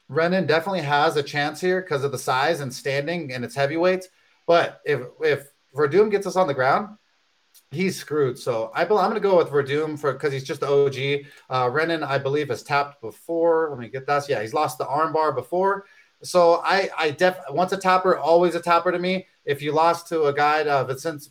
Renan 0.08 0.46
definitely 0.46 0.80
has 0.80 1.16
a 1.16 1.22
chance 1.22 1.60
here 1.60 1.82
because 1.82 2.04
of 2.04 2.12
the 2.12 2.18
size 2.18 2.60
and 2.60 2.72
standing 2.72 3.32
and 3.32 3.44
it's 3.44 3.54
heavyweights. 3.54 4.08
But 4.46 4.80
if 4.84 5.00
if 5.20 5.52
Werdum 5.74 6.10
gets 6.10 6.26
us 6.26 6.36
on 6.36 6.46
the 6.46 6.54
ground, 6.54 6.96
he's 7.70 7.96
screwed. 7.96 8.38
So 8.38 8.70
I, 8.74 8.82
am 8.82 8.88
going 8.88 9.14
to 9.14 9.20
go 9.20 9.36
with 9.36 9.48
Werdum 9.48 9.98
for 9.98 10.12
because 10.12 10.32
he's 10.32 10.44
just 10.44 10.60
the 10.60 10.68
OG. 10.68 11.26
Uh, 11.50 11.70
Renan, 11.70 12.02
I 12.02 12.18
believe, 12.18 12.48
has 12.48 12.62
tapped 12.62 13.00
before. 13.00 13.70
Let 13.70 13.78
me 13.78 13.88
get 13.88 14.06
that. 14.06 14.28
Yeah, 14.28 14.40
he's 14.40 14.54
lost 14.54 14.78
the 14.78 14.84
armbar 14.84 15.34
before. 15.34 15.86
So 16.22 16.60
I, 16.64 16.88
I 16.96 17.10
def 17.10 17.38
once 17.50 17.72
a 17.72 17.76
tapper, 17.76 18.16
always 18.16 18.54
a 18.54 18.60
tapper 18.60 18.92
to 18.92 18.98
me. 18.98 19.26
If 19.44 19.60
you 19.60 19.72
lost 19.72 20.06
to 20.08 20.24
a 20.24 20.32
guy, 20.32 20.62
uh, 20.64 20.84
Vincent, 20.84 21.26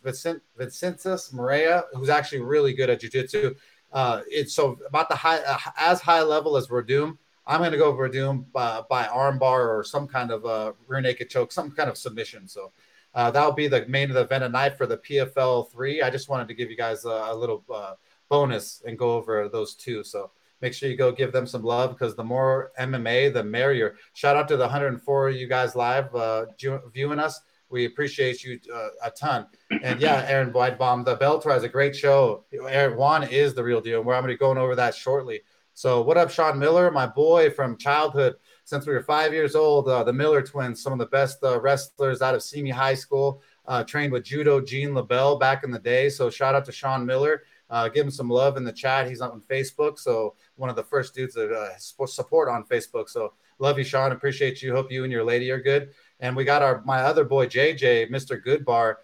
Vincentus 0.57 1.31
Moreira, 1.31 1.85
who's 1.93 2.09
actually 2.09 2.41
really 2.41 2.73
good 2.73 2.89
at 2.89 2.99
jiu-jitsu, 2.99 3.55
uh, 3.93 4.21
it's 4.27 4.53
so 4.53 4.77
about 4.85 5.07
the 5.07 5.15
high, 5.15 5.39
uh, 5.39 5.57
as 5.77 6.01
high 6.01 6.21
level 6.21 6.57
as 6.57 6.67
Werdum. 6.67 7.17
I'm 7.47 7.59
going 7.59 7.71
to 7.71 7.77
go 7.77 7.93
Werdum 7.93 8.51
by, 8.51 8.81
by 8.89 9.05
armbar 9.05 9.69
or 9.69 9.83
some 9.85 10.07
kind 10.07 10.29
of 10.29 10.45
uh, 10.45 10.73
rear 10.87 11.01
naked 11.01 11.29
choke, 11.29 11.53
some 11.53 11.71
kind 11.71 11.89
of 11.89 11.97
submission. 11.97 12.47
So 12.47 12.73
uh, 13.13 13.31
that'll 13.31 13.51
be 13.51 13.67
the 13.67 13.85
main 13.87 14.11
event 14.11 14.43
of 14.43 14.51
night 14.51 14.77
for 14.77 14.85
the 14.85 14.97
PFL 14.97 15.71
three. 15.71 16.01
I 16.01 16.09
just 16.09 16.29
wanted 16.29 16.47
to 16.47 16.53
give 16.53 16.69
you 16.69 16.77
guys 16.77 17.05
a, 17.05 17.09
a 17.09 17.35
little 17.35 17.63
uh, 17.73 17.93
bonus 18.29 18.81
and 18.85 18.97
go 18.97 19.13
over 19.13 19.49
those 19.49 19.75
two. 19.75 20.03
So 20.03 20.31
make 20.61 20.73
sure 20.73 20.89
you 20.89 20.95
go 20.95 21.11
give 21.11 21.33
them 21.33 21.45
some 21.45 21.63
love 21.63 21.91
because 21.91 22.15
the 22.15 22.23
more 22.23 22.71
MMA, 22.79 23.33
the 23.33 23.43
merrier. 23.43 23.95
Shout 24.13 24.37
out 24.37 24.47
to 24.47 24.57
the 24.57 24.63
104 24.63 25.29
you 25.31 25.47
guys 25.47 25.75
live 25.75 26.13
uh, 26.15 26.45
viewing 26.93 27.19
us. 27.19 27.41
We 27.69 27.85
appreciate 27.85 28.43
you 28.43 28.59
uh, 28.73 28.89
a 29.03 29.11
ton. 29.11 29.47
And 29.81 29.99
yeah, 29.99 30.25
Aaron 30.27 30.51
Whitebomb, 30.51 31.05
the 31.05 31.15
Bellator 31.17 31.51
has 31.51 31.63
a 31.63 31.69
great 31.69 31.95
show. 31.95 32.43
Aaron 32.67 32.97
Juan 32.97 33.23
is 33.23 33.53
the 33.53 33.63
real 33.63 33.79
deal. 33.81 34.01
Where 34.01 34.15
I'm 34.15 34.23
going 34.23 34.33
to 34.33 34.35
be 34.35 34.39
going 34.39 34.57
over 34.57 34.75
that 34.75 34.93
shortly. 34.93 35.41
So 35.73 36.01
what 36.01 36.17
up, 36.17 36.29
Sean 36.29 36.59
Miller, 36.59 36.91
my 36.91 37.07
boy 37.07 37.49
from 37.49 37.77
childhood 37.77 38.35
since 38.63 38.85
we 38.85 38.93
were 38.93 39.03
five 39.03 39.33
years 39.33 39.55
old. 39.55 39.87
Uh, 39.87 40.03
the 40.03 40.13
Miller 40.13 40.41
twins, 40.41 40.81
some 40.81 40.93
of 40.93 40.99
the 40.99 41.05
best 41.07 41.43
uh, 41.43 41.59
wrestlers 41.59 42.21
out 42.21 42.35
of 42.35 42.43
Simi 42.43 42.69
High 42.69 42.93
School, 42.93 43.41
uh, 43.67 43.83
trained 43.83 44.11
with 44.11 44.23
Judo 44.23 44.61
Gene 44.61 44.91
LeBell 44.91 45.39
back 45.39 45.63
in 45.63 45.71
the 45.71 45.79
day. 45.79 46.09
So 46.09 46.29
shout 46.29 46.55
out 46.55 46.65
to 46.65 46.71
Sean 46.71 47.05
Miller. 47.05 47.43
Uh, 47.69 47.87
give 47.87 48.05
him 48.05 48.11
some 48.11 48.29
love 48.29 48.57
in 48.57 48.63
the 48.63 48.71
chat. 48.71 49.07
He's 49.07 49.21
on 49.21 49.41
Facebook. 49.49 49.97
So 49.97 50.35
one 50.55 50.69
of 50.69 50.75
the 50.75 50.83
first 50.83 51.15
dudes 51.15 51.33
that 51.35 51.51
uh, 51.51 51.77
support 51.77 52.49
on 52.49 52.65
Facebook. 52.65 53.09
So 53.09 53.33
love 53.59 53.77
you, 53.77 53.83
Sean. 53.83 54.11
Appreciate 54.11 54.61
you. 54.61 54.73
Hope 54.73 54.91
you 54.91 55.03
and 55.03 55.11
your 55.11 55.23
lady 55.23 55.49
are 55.51 55.61
good. 55.61 55.91
And 56.19 56.35
we 56.35 56.43
got 56.43 56.61
our 56.61 56.81
my 56.85 57.01
other 57.01 57.23
boy 57.23 57.47
JJ, 57.47 58.11
Mr. 58.11 58.43
Goodbar. 58.43 58.95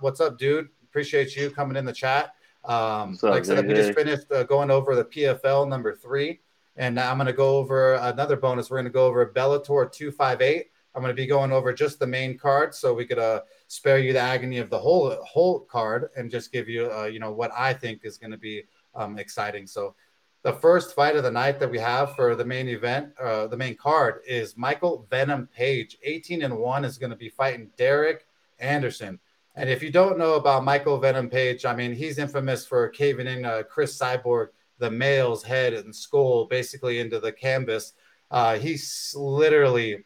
What's 0.00 0.20
up, 0.20 0.38
dude? 0.38 0.68
Appreciate 0.84 1.36
you 1.36 1.50
coming 1.50 1.76
in 1.76 1.84
the 1.84 1.92
chat. 1.92 2.34
Um, 2.64 3.14
up, 3.14 3.22
like 3.22 3.42
I 3.42 3.46
said, 3.46 3.66
we 3.66 3.74
just 3.74 3.94
finished 3.94 4.30
uh, 4.32 4.42
going 4.44 4.70
over 4.70 4.94
the 4.94 5.04
PFL 5.04 5.68
number 5.68 5.94
three. 5.94 6.40
And 6.78 6.98
I'm 6.98 7.16
going 7.18 7.26
to 7.26 7.32
go 7.32 7.58
over 7.58 7.94
another 7.94 8.36
bonus. 8.36 8.70
We're 8.70 8.76
going 8.76 8.84
to 8.84 8.90
go 8.90 9.06
over 9.06 9.26
Bellator 9.26 9.92
258. 9.92 10.66
I'm 10.94 11.02
going 11.02 11.14
to 11.14 11.20
be 11.20 11.26
going 11.26 11.52
over 11.52 11.72
just 11.72 11.98
the 11.98 12.06
main 12.06 12.38
card, 12.38 12.74
so 12.74 12.94
we 12.94 13.04
could 13.04 13.18
uh, 13.18 13.42
spare 13.66 13.98
you 13.98 14.12
the 14.12 14.20
agony 14.20 14.58
of 14.58 14.70
the 14.70 14.78
whole 14.78 15.14
whole 15.24 15.60
card 15.60 16.10
and 16.16 16.30
just 16.30 16.52
give 16.52 16.68
you, 16.68 16.90
uh, 16.90 17.04
you 17.04 17.18
know, 17.18 17.32
what 17.32 17.50
I 17.56 17.74
think 17.74 18.04
is 18.04 18.16
going 18.16 18.30
to 18.30 18.38
be 18.38 18.62
um, 18.94 19.18
exciting. 19.18 19.66
So, 19.66 19.94
the 20.42 20.52
first 20.52 20.94
fight 20.94 21.16
of 21.16 21.24
the 21.24 21.30
night 21.30 21.58
that 21.58 21.70
we 21.70 21.78
have 21.78 22.14
for 22.14 22.36
the 22.36 22.44
main 22.44 22.68
event, 22.68 23.12
uh, 23.20 23.48
the 23.48 23.56
main 23.56 23.74
card, 23.74 24.22
is 24.26 24.56
Michael 24.56 25.06
Venom 25.10 25.48
Page. 25.54 25.98
18 26.04 26.42
and 26.42 26.56
one 26.56 26.84
is 26.84 26.96
going 26.96 27.10
to 27.10 27.16
be 27.16 27.28
fighting 27.28 27.70
Derek 27.76 28.26
Anderson. 28.60 29.18
And 29.56 29.68
if 29.68 29.82
you 29.82 29.90
don't 29.90 30.16
know 30.16 30.34
about 30.34 30.64
Michael 30.64 30.98
Venom 30.98 31.28
Page, 31.28 31.64
I 31.64 31.74
mean, 31.74 31.92
he's 31.92 32.18
infamous 32.18 32.64
for 32.64 32.88
caving 32.88 33.26
in 33.26 33.44
uh, 33.44 33.64
Cris 33.68 33.98
Cyborg 33.98 34.50
the 34.78 34.90
male's 34.90 35.42
head 35.42 35.74
and 35.74 35.94
skull 35.94 36.46
basically 36.46 37.00
into 37.00 37.20
the 37.20 37.32
canvas. 37.32 37.92
Uh, 38.30 38.58
he's 38.58 39.14
literally 39.16 40.04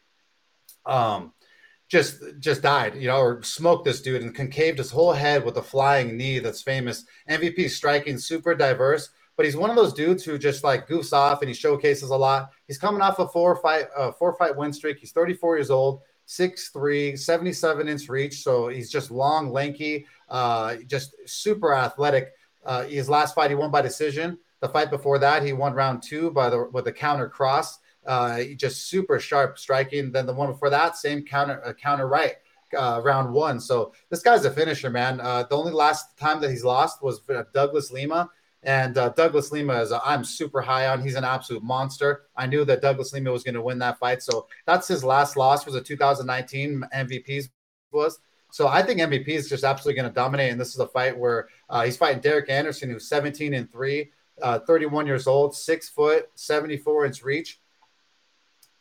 um, 0.85 1.33
just 1.89 2.23
just 2.39 2.61
died, 2.61 2.95
you 2.95 3.07
know, 3.07 3.17
or 3.17 3.43
smoked 3.43 3.85
this 3.85 4.01
dude 4.01 4.21
and 4.21 4.35
concaved 4.35 4.77
his 4.77 4.91
whole 4.91 5.13
head 5.13 5.45
with 5.45 5.57
a 5.57 5.61
flying 5.61 6.17
knee 6.17 6.39
that's 6.39 6.61
famous. 6.61 7.05
MVP 7.29 7.69
striking, 7.69 8.17
super 8.17 8.55
diverse, 8.55 9.09
but 9.35 9.45
he's 9.45 9.57
one 9.57 9.69
of 9.69 9.75
those 9.75 9.93
dudes 9.93 10.23
who 10.23 10.37
just 10.37 10.63
like 10.63 10.87
goofs 10.87 11.13
off 11.13 11.41
and 11.41 11.49
he 11.49 11.53
showcases 11.53 12.09
a 12.09 12.15
lot. 12.15 12.49
He's 12.67 12.77
coming 12.77 13.01
off 13.01 13.19
a 13.19 13.27
four 13.27 13.55
fight 13.57 13.85
uh, 13.95 14.11
four 14.13 14.35
fight 14.37 14.55
win 14.55 14.73
streak. 14.73 14.99
He's 14.99 15.11
34 15.11 15.57
years 15.57 15.69
old. 15.69 16.01
6'3, 16.27 17.19
77 17.19 17.89
inch 17.89 18.09
reach. 18.09 18.43
So 18.43 18.69
he's 18.69 18.89
just 18.89 19.11
long, 19.11 19.51
lanky, 19.51 20.05
uh, 20.29 20.77
just 20.87 21.15
super 21.25 21.73
athletic. 21.75 22.31
Uh, 22.65 22.83
his 22.83 23.09
last 23.09 23.35
fight, 23.35 23.51
he 23.51 23.55
won 23.55 23.71
by 23.71 23.81
decision. 23.81 24.37
The 24.63 24.69
fight 24.69 24.89
before 24.89 25.19
that, 25.19 25.43
he 25.43 25.51
won 25.51 25.73
round 25.73 26.01
two 26.01 26.31
by 26.31 26.49
the 26.49 26.69
with 26.71 26.85
the 26.85 26.91
counter 26.93 27.27
cross. 27.27 27.79
Uh, 28.05 28.43
just 28.55 28.87
super 28.87 29.19
sharp 29.19 29.59
striking. 29.59 30.09
Then 30.09 30.25
the 30.25 30.33
one 30.33 30.49
before 30.49 30.69
that, 30.69 30.95
same 30.95 31.23
counter 31.23 31.61
uh, 31.65 31.73
counter 31.73 32.07
right. 32.07 32.35
Uh, 32.73 33.01
round 33.03 33.33
one. 33.33 33.59
So 33.59 33.91
this 34.09 34.21
guy's 34.21 34.45
a 34.45 34.51
finisher, 34.51 34.89
man. 34.89 35.19
Uh, 35.19 35.43
the 35.43 35.57
only 35.57 35.73
last 35.73 36.17
time 36.17 36.39
that 36.39 36.49
he's 36.49 36.63
lost 36.63 37.03
was 37.03 37.19
Douglas 37.53 37.91
Lima. 37.91 38.29
And 38.63 38.97
uh, 38.97 39.09
Douglas 39.09 39.51
Lima 39.51 39.81
is 39.81 39.91
i 39.91 40.13
am 40.13 40.23
super 40.23 40.61
high 40.61 40.87
on. 40.87 41.03
He's 41.03 41.15
an 41.15 41.25
absolute 41.25 41.61
monster. 41.61 42.23
I 42.37 42.47
knew 42.47 42.63
that 42.63 42.81
Douglas 42.81 43.11
Lima 43.11 43.33
was 43.33 43.43
going 43.43 43.55
to 43.55 43.61
win 43.61 43.79
that 43.79 43.99
fight. 43.99 44.23
So 44.23 44.47
that's 44.65 44.87
his 44.87 45.03
last 45.03 45.35
loss 45.35 45.65
was 45.65 45.75
a 45.75 45.81
2019 45.81 46.85
MVPs 46.95 47.49
was. 47.91 48.17
So 48.49 48.69
I 48.69 48.81
think 48.81 49.01
MVP 49.01 49.27
is 49.27 49.49
just 49.49 49.65
absolutely 49.65 50.01
going 50.01 50.09
to 50.09 50.15
dominate. 50.15 50.53
And 50.53 50.61
this 50.61 50.69
is 50.69 50.79
a 50.79 50.87
fight 50.87 51.17
where 51.17 51.49
uh, 51.69 51.83
he's 51.83 51.97
fighting 51.97 52.21
Derek 52.21 52.49
Anderson, 52.49 52.89
who's 52.89 53.09
17 53.09 53.53
and 53.53 53.69
three, 53.69 54.11
uh, 54.41 54.59
31 54.59 55.07
years 55.07 55.27
old, 55.27 55.55
six 55.55 55.89
foot, 55.89 56.29
74 56.35 57.05
inch 57.05 57.23
reach. 57.23 57.59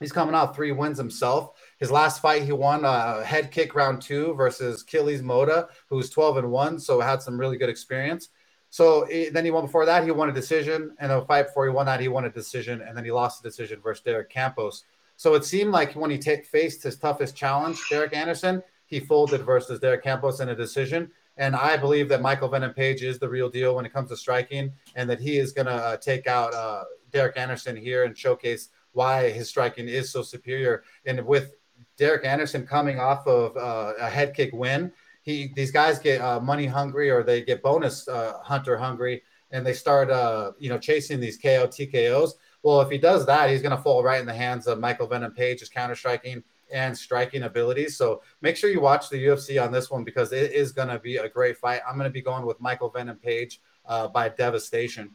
He's 0.00 0.12
coming 0.12 0.34
off 0.34 0.56
three 0.56 0.72
wins 0.72 0.98
himself. 0.98 1.52
His 1.78 1.90
last 1.90 2.20
fight, 2.20 2.42
he 2.42 2.52
won 2.52 2.84
a 2.84 3.22
head 3.24 3.52
kick 3.52 3.74
round 3.74 4.02
two 4.02 4.34
versus 4.34 4.82
Achilles 4.82 5.22
Moda, 5.22 5.68
who's 5.88 6.10
12 6.10 6.38
and 6.38 6.50
one, 6.50 6.78
so 6.80 7.00
had 7.00 7.22
some 7.22 7.38
really 7.38 7.56
good 7.56 7.68
experience. 7.68 8.30
So 8.70 9.06
then 9.32 9.44
he 9.44 9.50
won 9.50 9.66
before 9.66 9.84
that, 9.86 10.02
he 10.02 10.10
won 10.10 10.30
a 10.30 10.32
decision, 10.32 10.96
and 10.98 11.12
a 11.12 11.24
fight 11.24 11.48
before 11.48 11.66
he 11.66 11.72
won 11.72 11.86
that, 11.86 12.00
he 12.00 12.08
won 12.08 12.24
a 12.24 12.30
decision, 12.30 12.80
and 12.80 12.96
then 12.96 13.04
he 13.04 13.12
lost 13.12 13.42
the 13.42 13.48
decision 13.48 13.80
versus 13.80 14.02
Derek 14.02 14.30
Campos. 14.30 14.84
So 15.16 15.34
it 15.34 15.44
seemed 15.44 15.70
like 15.70 15.92
when 15.92 16.10
he 16.10 16.18
t- 16.18 16.42
faced 16.42 16.82
his 16.82 16.96
toughest 16.96 17.36
challenge, 17.36 17.78
Derek 17.90 18.16
Anderson, 18.16 18.62
he 18.86 18.98
folded 18.98 19.42
versus 19.42 19.78
Derek 19.78 20.02
Campos 20.02 20.40
in 20.40 20.48
a 20.48 20.56
decision. 20.56 21.10
And 21.36 21.56
I 21.56 21.76
believe 21.76 22.08
that 22.10 22.20
Michael 22.20 22.48
Venom 22.48 22.74
Page 22.74 23.02
is 23.02 23.18
the 23.18 23.28
real 23.28 23.48
deal 23.48 23.74
when 23.74 23.86
it 23.86 23.92
comes 23.92 24.10
to 24.10 24.16
striking, 24.16 24.72
and 24.94 25.08
that 25.08 25.20
he 25.20 25.38
is 25.38 25.52
going 25.52 25.66
to 25.66 25.72
uh, 25.72 25.96
take 25.96 26.26
out 26.26 26.52
uh, 26.52 26.84
Derek 27.10 27.36
Anderson 27.36 27.76
here 27.76 28.04
and 28.04 28.16
showcase 28.16 28.68
why 28.92 29.30
his 29.30 29.48
striking 29.48 29.88
is 29.88 30.10
so 30.10 30.22
superior. 30.22 30.84
And 31.06 31.24
with 31.24 31.54
Derek 31.96 32.24
Anderson 32.24 32.66
coming 32.66 32.98
off 32.98 33.26
of 33.26 33.56
uh, 33.56 33.94
a 33.98 34.08
head 34.08 34.34
kick 34.34 34.50
win, 34.52 34.92
he 35.22 35.52
these 35.54 35.70
guys 35.70 35.98
get 35.98 36.20
uh, 36.20 36.40
money 36.40 36.66
hungry 36.66 37.10
or 37.10 37.22
they 37.22 37.42
get 37.42 37.62
bonus 37.62 38.08
uh, 38.08 38.38
hunter 38.42 38.76
hungry, 38.76 39.22
and 39.50 39.64
they 39.64 39.72
start 39.72 40.10
uh, 40.10 40.52
you 40.58 40.68
know 40.68 40.78
chasing 40.78 41.20
these 41.20 41.38
KO 41.38 41.66
TKOs. 41.66 42.32
Well, 42.62 42.80
if 42.80 42.90
he 42.90 42.98
does 42.98 43.26
that, 43.26 43.50
he's 43.50 43.62
going 43.62 43.76
to 43.76 43.82
fall 43.82 44.04
right 44.04 44.20
in 44.20 44.26
the 44.26 44.34
hands 44.34 44.66
of 44.66 44.78
Michael 44.78 45.06
Venom 45.06 45.32
Page's 45.32 45.68
counter 45.68 45.94
striking 45.94 46.44
and 46.72 46.96
striking 46.96 47.44
abilities. 47.44 47.96
So 47.96 48.22
make 48.40 48.56
sure 48.56 48.70
you 48.70 48.80
watch 48.80 49.08
the 49.08 49.24
UFC 49.24 49.62
on 49.62 49.70
this 49.70 49.90
one 49.90 50.04
because 50.04 50.32
it 50.32 50.52
is 50.52 50.72
going 50.72 50.88
to 50.88 50.98
be 50.98 51.16
a 51.16 51.28
great 51.28 51.58
fight. 51.58 51.80
I'm 51.88 51.96
going 51.96 52.08
to 52.08 52.12
be 52.12 52.22
going 52.22 52.46
with 52.46 52.60
Michael 52.60 52.90
Venom 52.90 53.16
Page 53.16 53.60
uh, 53.86 54.08
by 54.08 54.28
Devastation. 54.28 55.10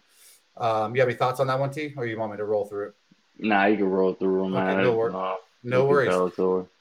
Um, 0.56 0.96
you 0.96 1.02
have 1.02 1.10
any 1.10 1.18
thoughts 1.18 1.40
on 1.40 1.48
that 1.48 1.60
one, 1.60 1.72
T, 1.72 1.94
or 1.98 2.06
you 2.06 2.18
want 2.18 2.32
me 2.32 2.38
to 2.38 2.46
roll 2.46 2.66
through 2.66 2.90
it? 2.90 2.96
Nah, 3.40 3.66
you 3.66 3.78
can 3.78 3.90
roll 3.90 4.14
through 4.14 4.44
them, 4.44 4.54
man. 4.54 4.70
Okay, 4.70 4.84
no, 4.84 4.94
wor- 4.94 5.16
uh, 5.16 5.36
no 5.64 5.86
worries. 5.86 6.10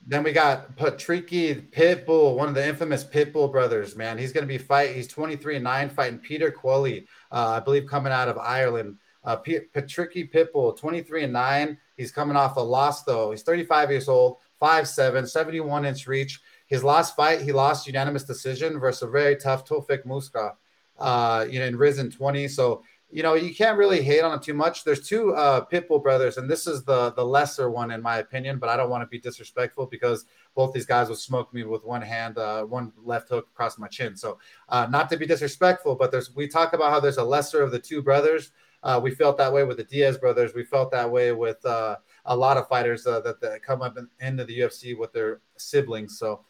Then 0.07 0.23
we 0.23 0.33
got 0.33 0.77
Patricky 0.77 1.71
Pitbull, 1.71 2.37
one 2.37 2.49
of 2.49 2.55
the 2.55 2.67
infamous 2.67 3.05
Pitbull 3.05 3.51
brothers, 3.51 3.97
man. 3.97 4.17
He's 4.17 4.33
going 4.33 4.45
to 4.45 4.49
be 4.49 4.59
fight. 4.59 4.95
He's 4.95 5.09
23 5.09 5.57
and 5.57 5.65
9 5.65 5.89
fighting 5.91 6.19
Peter 6.19 6.51
Queally, 6.51 7.07
uh, 7.33 7.49
I 7.57 7.61
believe 7.61 7.87
coming 7.87 8.13
out 8.13 8.29
of 8.29 8.39
Ireland. 8.39 8.99
Uh, 9.25 9.37
P- 9.37 9.59
Patricky 9.75 10.31
Pitbull, 10.33 10.79
23 10.79 11.25
and 11.25 11.33
9. 11.33 11.77
He's 11.97 12.13
coming 12.13 12.37
off 12.37 12.57
a 12.57 12.61
loss, 12.61 13.03
though. 13.03 13.33
He's 13.33 13.43
35 13.43 13.91
years 13.91 14.09
old, 14.09 14.37
5'7, 14.61 15.29
71 15.29 15.85
inch 15.85 16.07
reach. 16.07 16.41
His 16.67 16.83
last 16.83 17.15
fight, 17.15 17.43
he 17.43 17.53
lost 17.53 17.87
unanimous 17.87 18.25
decision 18.25 18.79
versus 18.81 19.03
a 19.03 19.07
very 19.09 19.37
tough 19.37 19.65
Tofik 19.65 20.05
Muska, 20.05 20.55
uh, 20.99 21.47
you 21.49 21.61
know, 21.61 21.67
in 21.67 21.77
Rizin 21.77 22.11
20. 22.11 22.49
So 22.49 22.83
you 23.11 23.23
know, 23.23 23.35
you 23.35 23.55
can't 23.55 23.79
really 23.79 24.03
hate 24.03 24.23
on 24.23 24.33
him 24.33 24.41
too 24.41 24.55
much. 24.55 24.83
There's 24.83 25.07
two 25.07 25.35
uh, 25.35 25.65
Pitbull 25.65 26.03
brothers, 26.03 26.39
and 26.39 26.51
this 26.51 26.67
is 26.67 26.83
the 26.85 27.13
the 27.13 27.25
lesser 27.25 27.71
one 27.71 27.93
in 27.93 28.03
my 28.03 28.19
opinion. 28.19 28.59
But 28.59 28.69
I 28.69 28.77
don't 28.77 28.91
want 28.91 29.03
to 29.03 29.07
be 29.07 29.19
disrespectful 29.19 29.87
because 29.87 30.25
both 30.55 30.73
these 30.73 30.87
guys 30.87 31.09
will 31.09 31.17
smoke 31.17 31.55
me 31.55 31.63
with 31.63 31.85
one 31.85 32.03
hand, 32.03 32.37
uh, 32.37 32.65
one 32.65 32.93
left 33.05 33.29
hook 33.29 33.47
across 33.53 33.79
my 33.79 33.87
chin. 33.87 34.17
So, 34.17 34.39
uh, 34.69 34.89
not 34.91 35.09
to 35.11 35.17
be 35.17 35.25
disrespectful, 35.25 35.95
but 35.95 36.11
there's 36.11 36.35
we 36.35 36.49
talk 36.49 36.73
about 36.73 36.91
how 36.91 36.99
there's 36.99 37.19
a 37.19 37.25
lesser 37.25 37.63
of 37.63 37.71
the 37.71 37.79
two 37.79 38.03
brothers. 38.03 38.51
Uh, 38.83 39.01
we 39.03 39.13
felt 39.13 39.39
that 39.39 39.53
way 39.53 39.65
with 39.65 39.77
the 39.77 39.85
Diaz 39.85 40.19
brothers. 40.19 40.53
We 40.55 40.65
felt 40.65 40.91
that 40.91 41.11
way 41.11 41.33
with 41.33 41.65
uh, 41.65 41.97
a 42.27 42.37
lot 42.37 42.57
of 42.57 42.69
fighters 42.69 43.07
uh, 43.07 43.21
that, 43.21 43.41
that 43.41 43.63
come 43.63 43.83
up 43.83 43.97
in, 43.97 44.09
into 44.21 44.45
the 44.45 44.61
UFC 44.61 44.97
with 44.97 45.13
their 45.13 45.41
siblings. 45.57 46.19
So, 46.19 46.45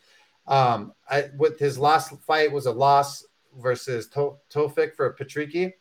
um, 0.47 0.93
I, 1.09 1.31
with 1.37 1.59
his 1.59 1.79
last 1.79 2.15
fight 2.23 2.53
was 2.53 2.67
a 2.67 2.73
loss 2.73 3.25
versus 3.59 4.09
to- 4.09 4.37
Tofik 4.53 4.95
for 4.95 5.15
Patricky 5.15 5.73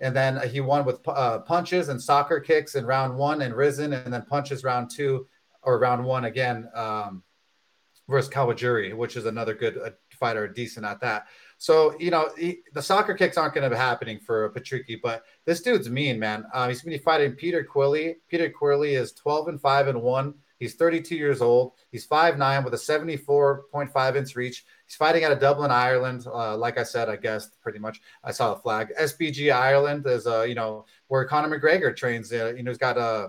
and 0.00 0.14
then 0.14 0.40
he 0.48 0.60
won 0.60 0.84
with 0.84 1.00
uh, 1.08 1.40
punches 1.40 1.88
and 1.88 2.00
soccer 2.00 2.40
kicks 2.40 2.74
in 2.76 2.86
round 2.86 3.16
one 3.16 3.42
and 3.42 3.54
Rizin, 3.54 3.92
and 3.92 4.12
then 4.12 4.22
punches 4.22 4.62
round 4.62 4.90
two 4.90 5.26
or 5.62 5.78
round 5.78 6.04
one 6.04 6.26
again 6.26 6.68
um, 6.74 7.22
versus 8.08 8.32
Kawajiri, 8.32 8.96
which 8.96 9.16
is 9.16 9.26
another 9.26 9.54
good 9.54 9.78
uh, 9.78 9.90
fighter, 10.10 10.46
decent 10.46 10.86
at 10.86 11.00
that. 11.00 11.26
So 11.58 11.94
you 11.98 12.10
know 12.10 12.30
he, 12.38 12.60
the 12.72 12.82
soccer 12.82 13.14
kicks 13.14 13.36
aren't 13.36 13.54
going 13.54 13.68
to 13.68 13.70
be 13.70 13.76
happening 13.76 14.20
for 14.20 14.50
Patricky, 14.50 14.98
but 15.02 15.24
this 15.44 15.60
dude's 15.60 15.90
mean, 15.90 16.18
man. 16.18 16.44
Uh, 16.54 16.68
he's 16.68 16.80
going 16.82 16.92
to 16.92 16.98
be 16.98 17.04
fighting 17.04 17.32
Peter 17.32 17.64
Queally. 17.64 18.16
Peter 18.28 18.48
Queally 18.48 18.94
is 18.94 19.12
12 19.12 19.48
and 19.48 19.60
five 19.60 19.88
and 19.88 20.00
one. 20.00 20.34
He's 20.58 20.74
32 20.74 21.14
years 21.14 21.40
old. 21.40 21.72
He's 21.92 22.06
5'9 22.06 22.64
with 22.64 22.74
a 22.74 22.76
74.5 22.76 24.16
inch 24.16 24.36
reach. 24.36 24.64
He's 24.86 24.96
fighting 24.96 25.24
out 25.24 25.30
of 25.32 25.38
Dublin, 25.38 25.70
Ireland. 25.70 26.26
Uh, 26.26 26.56
like 26.56 26.78
I 26.78 26.82
said, 26.82 27.08
I 27.08 27.16
guessed 27.16 27.60
pretty 27.60 27.78
much. 27.78 28.00
I 28.24 28.32
saw 28.32 28.54
the 28.54 28.60
flag. 28.60 28.92
SBG 29.00 29.54
Ireland 29.54 30.04
is, 30.06 30.26
uh, 30.26 30.42
you 30.42 30.56
know, 30.56 30.84
where 31.06 31.24
Conor 31.24 31.58
McGregor 31.58 31.96
trains. 31.96 32.32
Uh, 32.32 32.54
you 32.56 32.64
know, 32.64 32.72
he's 32.72 32.78
got 32.78 32.96
a 32.96 33.00
uh, 33.00 33.28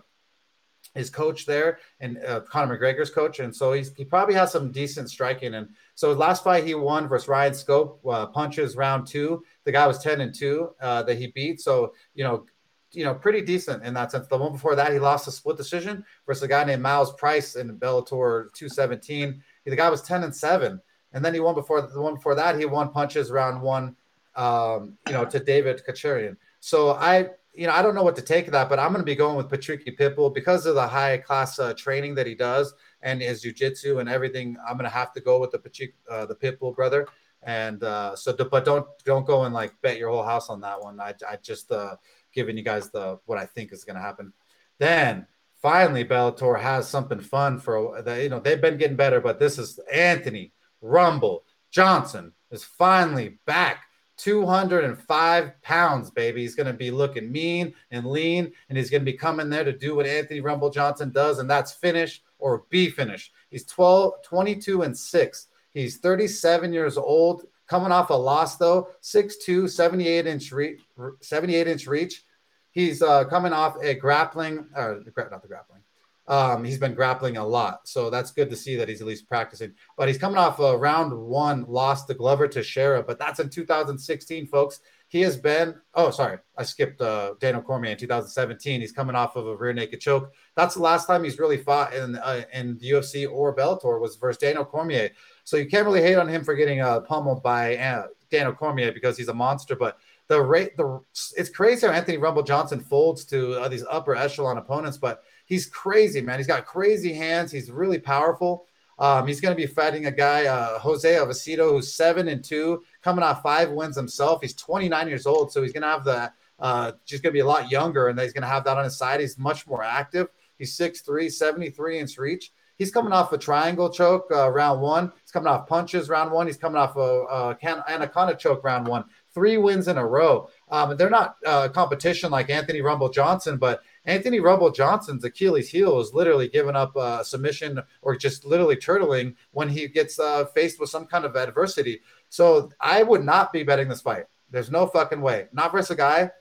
his 0.95 1.11
coach 1.11 1.45
there 1.45 1.77
and 1.99 2.17
uh, 2.25 2.41
Conor 2.41 2.77
McGregor's 2.77 3.11
coach, 3.11 3.39
and 3.39 3.55
so 3.55 3.73
he's 3.73 3.93
he 3.93 4.03
probably 4.03 4.33
has 4.33 4.51
some 4.51 4.71
decent 4.71 5.09
striking. 5.09 5.53
And 5.53 5.69
so 5.99 6.13
last 6.13 6.45
fight 6.45 6.63
he 6.63 6.75
won 6.75 7.09
versus 7.09 7.27
Ryan 7.27 7.53
Scope 7.53 7.99
uh, 8.09 8.27
punches 8.27 8.77
round 8.77 9.05
two. 9.05 9.43
The 9.65 9.73
guy 9.73 9.85
was 9.85 9.99
ten 9.99 10.21
and 10.21 10.33
two 10.33 10.69
uh, 10.79 11.03
that 11.03 11.17
he 11.17 11.27
beat. 11.27 11.59
So 11.59 11.93
you 12.13 12.23
know, 12.23 12.45
you 12.93 13.03
know, 13.03 13.13
pretty 13.13 13.41
decent 13.41 13.83
in 13.83 13.93
that 13.95 14.11
sense. 14.11 14.25
The 14.27 14.37
one 14.37 14.53
before 14.53 14.75
that 14.75 14.93
he 14.93 14.99
lost 14.99 15.27
a 15.27 15.31
split 15.31 15.57
decision 15.57 16.05
versus 16.25 16.43
a 16.43 16.47
guy 16.47 16.63
named 16.63 16.81
Miles 16.81 17.11
Price 17.15 17.57
in 17.57 17.77
Bellator 17.77 18.53
217. 18.53 19.43
The 19.65 19.75
guy 19.75 19.89
was 19.89 20.01
ten 20.01 20.23
and 20.23 20.33
seven 20.33 20.79
and 21.11 21.25
then 21.25 21.33
he 21.33 21.41
won 21.41 21.53
before 21.53 21.81
the 21.81 22.01
one 22.01 22.15
before 22.15 22.35
that. 22.35 22.57
He 22.57 22.65
won 22.65 22.91
punches 22.91 23.29
round 23.29 23.61
one, 23.61 23.95
um, 24.35 24.97
you 25.07 25.13
know, 25.13 25.25
to 25.25 25.39
David 25.39 25.81
Kacharian. 25.87 26.37
So 26.59 26.91
I, 26.91 27.29
you 27.53 27.67
know, 27.67 27.73
I 27.73 27.81
don't 27.81 27.95
know 27.95 28.03
what 28.03 28.15
to 28.15 28.21
take 28.21 28.45
of 28.45 28.53
that, 28.53 28.69
but 28.69 28.79
I'm 28.79 28.93
going 28.93 29.01
to 29.01 29.05
be 29.05 29.15
going 29.15 29.35
with 29.35 29.49
Patricky 29.49 29.97
Pitbull 29.97 30.33
because 30.33 30.65
of 30.65 30.75
the 30.75 30.87
high 30.87 31.17
class 31.17 31.59
uh, 31.59 31.73
training 31.73 32.15
that 32.15 32.27
he 32.27 32.35
does 32.35 32.73
and 33.01 33.21
his 33.21 33.43
jujitsu 33.43 33.99
and 33.99 34.09
everything. 34.09 34.57
I'm 34.67 34.77
to 34.89 34.89
have 34.89 35.13
to 35.13 35.21
go 35.21 35.39
with 35.39 35.51
the 35.51 35.91
uh, 36.09 36.25
the 36.25 36.35
Pitbull 36.35 36.75
brother. 36.75 37.07
And 37.43 37.83
uh, 37.83 38.15
so, 38.15 38.33
but 38.33 38.65
don't 38.65 38.85
don't 39.05 39.25
go 39.25 39.43
and 39.43 39.53
like 39.53 39.73
bet 39.81 39.97
your 39.97 40.09
whole 40.09 40.23
house 40.23 40.49
on 40.49 40.61
that 40.61 40.81
one. 40.81 40.99
I, 40.99 41.13
I 41.27 41.37
just 41.37 41.71
uh, 41.71 41.95
giving 42.33 42.57
you 42.57 42.63
guys 42.63 42.89
the 42.89 43.19
what 43.25 43.37
I 43.37 43.45
think 43.45 43.71
is 43.71 43.85
to 43.95 44.01
happen. 44.01 44.33
Then 44.77 45.25
finally, 45.61 46.03
Bellator 46.03 46.59
has 46.59 46.87
something 46.87 47.19
fun 47.19 47.59
for 47.59 48.03
you 48.21 48.29
know 48.29 48.39
they've 48.39 48.61
been 48.61 48.77
getting 48.77 48.97
better, 48.97 49.21
but 49.21 49.39
this 49.39 49.57
is 49.57 49.79
Anthony 49.91 50.53
Rumble 50.81 51.45
Johnson 51.71 52.33
is 52.51 52.63
finally 52.63 53.39
back. 53.45 53.83
205 54.17 55.61
pounds, 55.61 56.11
baby. 56.11 56.41
He's 56.41 56.53
going 56.53 56.67
to 56.67 56.73
be 56.73 56.91
looking 56.91 57.31
mean 57.31 57.73
and 57.89 58.05
lean, 58.05 58.51
and 58.67 58.77
he's 58.77 58.89
going 58.89 58.99
to 58.99 59.09
be 59.09 59.17
coming 59.17 59.49
there 59.49 59.63
to 59.63 59.71
do 59.71 59.95
what 59.95 60.05
Anthony 60.05 60.41
Rumble 60.41 60.69
Johnson 60.69 61.09
does, 61.11 61.39
and 61.39 61.49
that's 61.49 61.71
finish 61.71 62.21
or 62.39 62.63
B 62.69 62.89
finish. 62.89 63.31
He's 63.49 63.65
12, 63.65 64.23
22 64.23 64.81
and 64.81 64.97
6. 64.97 65.47
He's 65.71 65.97
37 65.97 66.73
years 66.73 66.97
old, 66.97 67.45
coming 67.67 67.91
off 67.91 68.09
a 68.09 68.15
loss, 68.15 68.57
though 68.57 68.89
6'2, 69.03 69.69
78 69.69 70.25
inch, 70.25 70.51
re- 70.51 70.77
78 71.21 71.67
inch 71.67 71.87
reach. 71.87 72.23
He's 72.71 73.01
uh, 73.01 73.25
coming 73.25 73.53
off 73.53 73.77
a 73.83 73.93
grappling, 73.93 74.67
uh, 74.75 74.95
not 75.31 75.41
the 75.41 75.47
grappling, 75.47 75.81
um, 76.29 76.63
he's 76.63 76.77
been 76.77 76.93
grappling 76.93 77.37
a 77.37 77.45
lot, 77.45 77.87
so 77.87 78.11
that's 78.11 78.31
good 78.31 78.51
to 78.51 78.55
see 78.55 78.75
that 78.75 78.87
he's 78.87 79.01
at 79.01 79.07
least 79.07 79.27
practicing. 79.27 79.73
But 79.97 80.07
he's 80.07 80.19
coming 80.19 80.37
off 80.37 80.59
a 80.59 80.77
round 80.77 81.11
one 81.11 81.65
loss 81.67 82.05
to 82.05 82.13
Glover 82.13 82.47
to 82.47 82.59
Teixeira, 82.59 83.01
but 83.01 83.17
that's 83.17 83.39
in 83.39 83.49
2016, 83.49 84.45
folks. 84.45 84.79
He 85.09 85.21
has 85.21 85.35
been. 85.37 85.73
Oh, 85.95 86.11
sorry, 86.11 86.37
I 86.55 86.63
skipped 86.63 87.01
uh, 87.01 87.33
Daniel 87.39 87.63
Cormier 87.63 87.91
in 87.91 87.97
2017. 87.97 88.79
He's 88.79 88.91
coming 88.91 89.15
off 89.15 89.35
of 89.35 89.47
a 89.47 89.55
rear 89.55 89.73
naked 89.73 89.99
choke. 89.99 90.31
That's 90.55 90.75
the 90.75 90.81
last 90.81 91.07
time 91.07 91.23
he's 91.23 91.39
really 91.39 91.57
fought 91.57 91.95
in 91.95 92.15
uh, 92.15 92.43
in 92.53 92.77
the 92.77 92.91
UFC 92.91 93.29
or 93.29 93.55
Bellator 93.55 93.99
was 93.99 94.17
versus 94.17 94.39
Daniel 94.39 94.63
Cormier. 94.63 95.09
So 95.45 95.57
you 95.57 95.67
can't 95.67 95.85
really 95.85 96.03
hate 96.03 96.15
on 96.15 96.27
him 96.27 96.43
for 96.43 96.53
getting 96.53 96.79
uh, 96.81 96.99
pummeled 97.01 97.41
by 97.41 97.75
uh, 97.77 98.05
Daniel 98.29 98.53
Cormier 98.53 98.91
because 98.91 99.17
he's 99.17 99.29
a 99.29 99.33
monster. 99.33 99.75
But 99.75 99.97
the 100.27 100.39
rate, 100.39 100.77
the 100.77 101.01
it's 101.35 101.49
crazy 101.49 101.87
how 101.87 101.93
Anthony 101.93 102.17
Rumble 102.17 102.43
Johnson 102.43 102.79
folds 102.79 103.25
to 103.25 103.53
uh, 103.61 103.67
these 103.67 103.83
upper 103.89 104.15
echelon 104.15 104.59
opponents, 104.59 104.97
but 104.97 105.23
he's 105.45 105.65
crazy, 105.65 106.21
man. 106.21 106.37
He's 106.37 106.45
got 106.45 106.67
crazy 106.67 107.13
hands. 107.13 107.51
He's 107.51 107.71
really 107.71 107.97
powerful. 107.97 108.67
Um, 108.99 109.25
he's 109.25 109.41
going 109.41 109.55
to 109.55 109.59
be 109.59 109.65
fighting 109.65 110.05
a 110.05 110.11
guy, 110.11 110.45
uh, 110.45 110.77
Jose 110.77 111.09
Avesito, 111.09 111.71
who's 111.71 111.93
seven 111.95 112.27
and 112.27 112.43
two, 112.43 112.83
coming 113.01 113.23
off 113.23 113.41
five 113.41 113.71
wins 113.71 113.95
himself. 113.95 114.41
He's 114.41 114.53
29 114.53 115.07
years 115.07 115.25
old, 115.25 115.51
so 115.51 115.61
he's 115.61 115.73
going 115.73 115.83
to 115.83 115.87
have 115.87 116.03
the 116.03 116.31
uh, 116.59 116.91
just 117.05 117.23
going 117.23 117.31
to 117.31 117.37
be 117.37 117.39
a 117.39 117.45
lot 117.45 117.71
younger, 117.71 118.07
and 118.07 118.19
he's 118.19 118.33
going 118.33 118.41
to 118.41 118.47
have 118.47 118.65
that 118.65 118.77
on 118.77 118.83
his 118.83 118.97
side. 118.97 119.21
He's 119.21 119.37
much 119.37 119.65
more 119.65 119.83
active. 119.83 120.27
He's 120.57 120.77
6'3", 120.77 121.31
73 121.31 121.99
inch 121.99 122.17
reach. 122.17 122.51
He's 122.79 122.91
coming 122.91 123.11
off 123.11 123.33
a 123.33 123.37
triangle 123.37 123.89
choke 123.89 124.31
uh, 124.31 124.49
round 124.49 124.81
one. 124.81 125.11
He's 125.21 125.31
coming 125.31 125.47
off 125.47 125.67
punches 125.67 126.07
round 126.07 126.31
one. 126.31 126.47
He's 126.47 126.55
coming 126.55 126.77
off 126.77 126.95
a, 126.95 127.57
a 127.61 127.83
anaconda 127.89 128.35
choke 128.35 128.63
round 128.63 128.87
one. 128.87 129.03
Three 129.33 129.57
wins 129.57 129.89
in 129.89 129.97
a 129.97 130.05
row. 130.05 130.49
Um, 130.71 130.95
they're 130.95 131.09
not 131.09 131.35
uh, 131.45 131.67
competition 131.67 132.31
like 132.31 132.49
Anthony 132.49 132.81
Rumble 132.81 133.09
Johnson, 133.09 133.57
but 133.57 133.81
Anthony 134.05 134.39
Rumble 134.39 134.71
Johnson's 134.71 135.25
Achilles 135.25 135.69
heel 135.69 135.99
is 135.99 136.13
literally 136.13 136.47
giving 136.47 136.77
up 136.77 136.95
a 136.95 137.23
submission 137.25 137.81
or 138.01 138.15
just 138.15 138.45
literally 138.45 138.77
turtling 138.77 139.35
when 139.51 139.67
he 139.67 139.89
gets 139.89 140.17
uh, 140.17 140.45
faced 140.45 140.79
with 140.79 140.89
some 140.89 141.05
kind 141.05 141.25
of 141.25 141.35
adversity. 141.35 141.99
So 142.29 142.71
I 142.79 143.03
would 143.03 143.23
not 143.23 143.51
be 143.51 143.63
betting 143.63 143.89
this 143.89 144.01
fight. 144.01 144.25
There's 144.51 144.71
no 144.71 144.87
fucking 144.87 145.21
way. 145.21 145.47
Not 145.51 145.71
versus 145.71 145.91
a 145.91 145.95
guy 145.95 146.31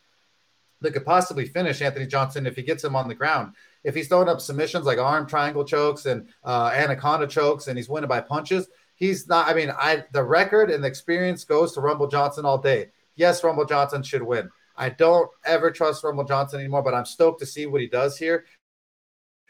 that 0.81 0.93
could 0.93 1.05
possibly 1.05 1.47
finish 1.47 1.83
Anthony 1.83 2.07
Johnson 2.07 2.47
if 2.47 2.57
he 2.57 2.63
gets 2.63 2.85
him 2.85 2.95
on 2.95 3.09
the 3.09 3.15
ground. 3.15 3.55
If 3.85 3.95
he's 3.95 4.09
throwing 4.09 4.29
up 4.29 4.41
submissions 4.41 4.87
like 4.87 4.99
arm 4.99 5.27
triangle 5.27 5.65
chokes 5.65 6.07
and 6.07 6.29
uh, 6.45 6.71
anaconda 6.75 7.27
chokes, 7.27 7.69
and 7.69 7.77
he's 7.77 7.89
winning 7.89 8.09
by 8.09 8.21
punches, 8.21 8.69
he's 8.95 9.29
not. 9.29 9.49
I 9.49 9.55
mean, 9.55 9.71
I 9.71 10.05
the 10.13 10.23
record 10.23 10.71
and 10.71 10.83
the 10.83 10.89
experience 10.89 11.45
goes 11.45 11.73
to 11.73 11.81
Rumble 11.81 12.09
Johnson 12.09 12.45
all 12.45 12.59
day. 12.59 12.91
Yes, 13.17 13.43
Rumble 13.43 13.65
Johnson 13.65 14.03
should 14.03 14.23
win. 14.23 14.51
I 14.77 14.91
don't 14.91 15.29
ever 15.45 15.71
trust 15.71 16.05
Rumble 16.05 16.25
Johnson 16.25 16.61
anymore, 16.61 16.83
but 16.83 16.95
I'm 16.95 17.05
stoked 17.05 17.41
to 17.41 17.47
see 17.47 17.67
what 17.67 17.81
he 17.81 17.89
does 17.89 18.17
here. 18.17 18.45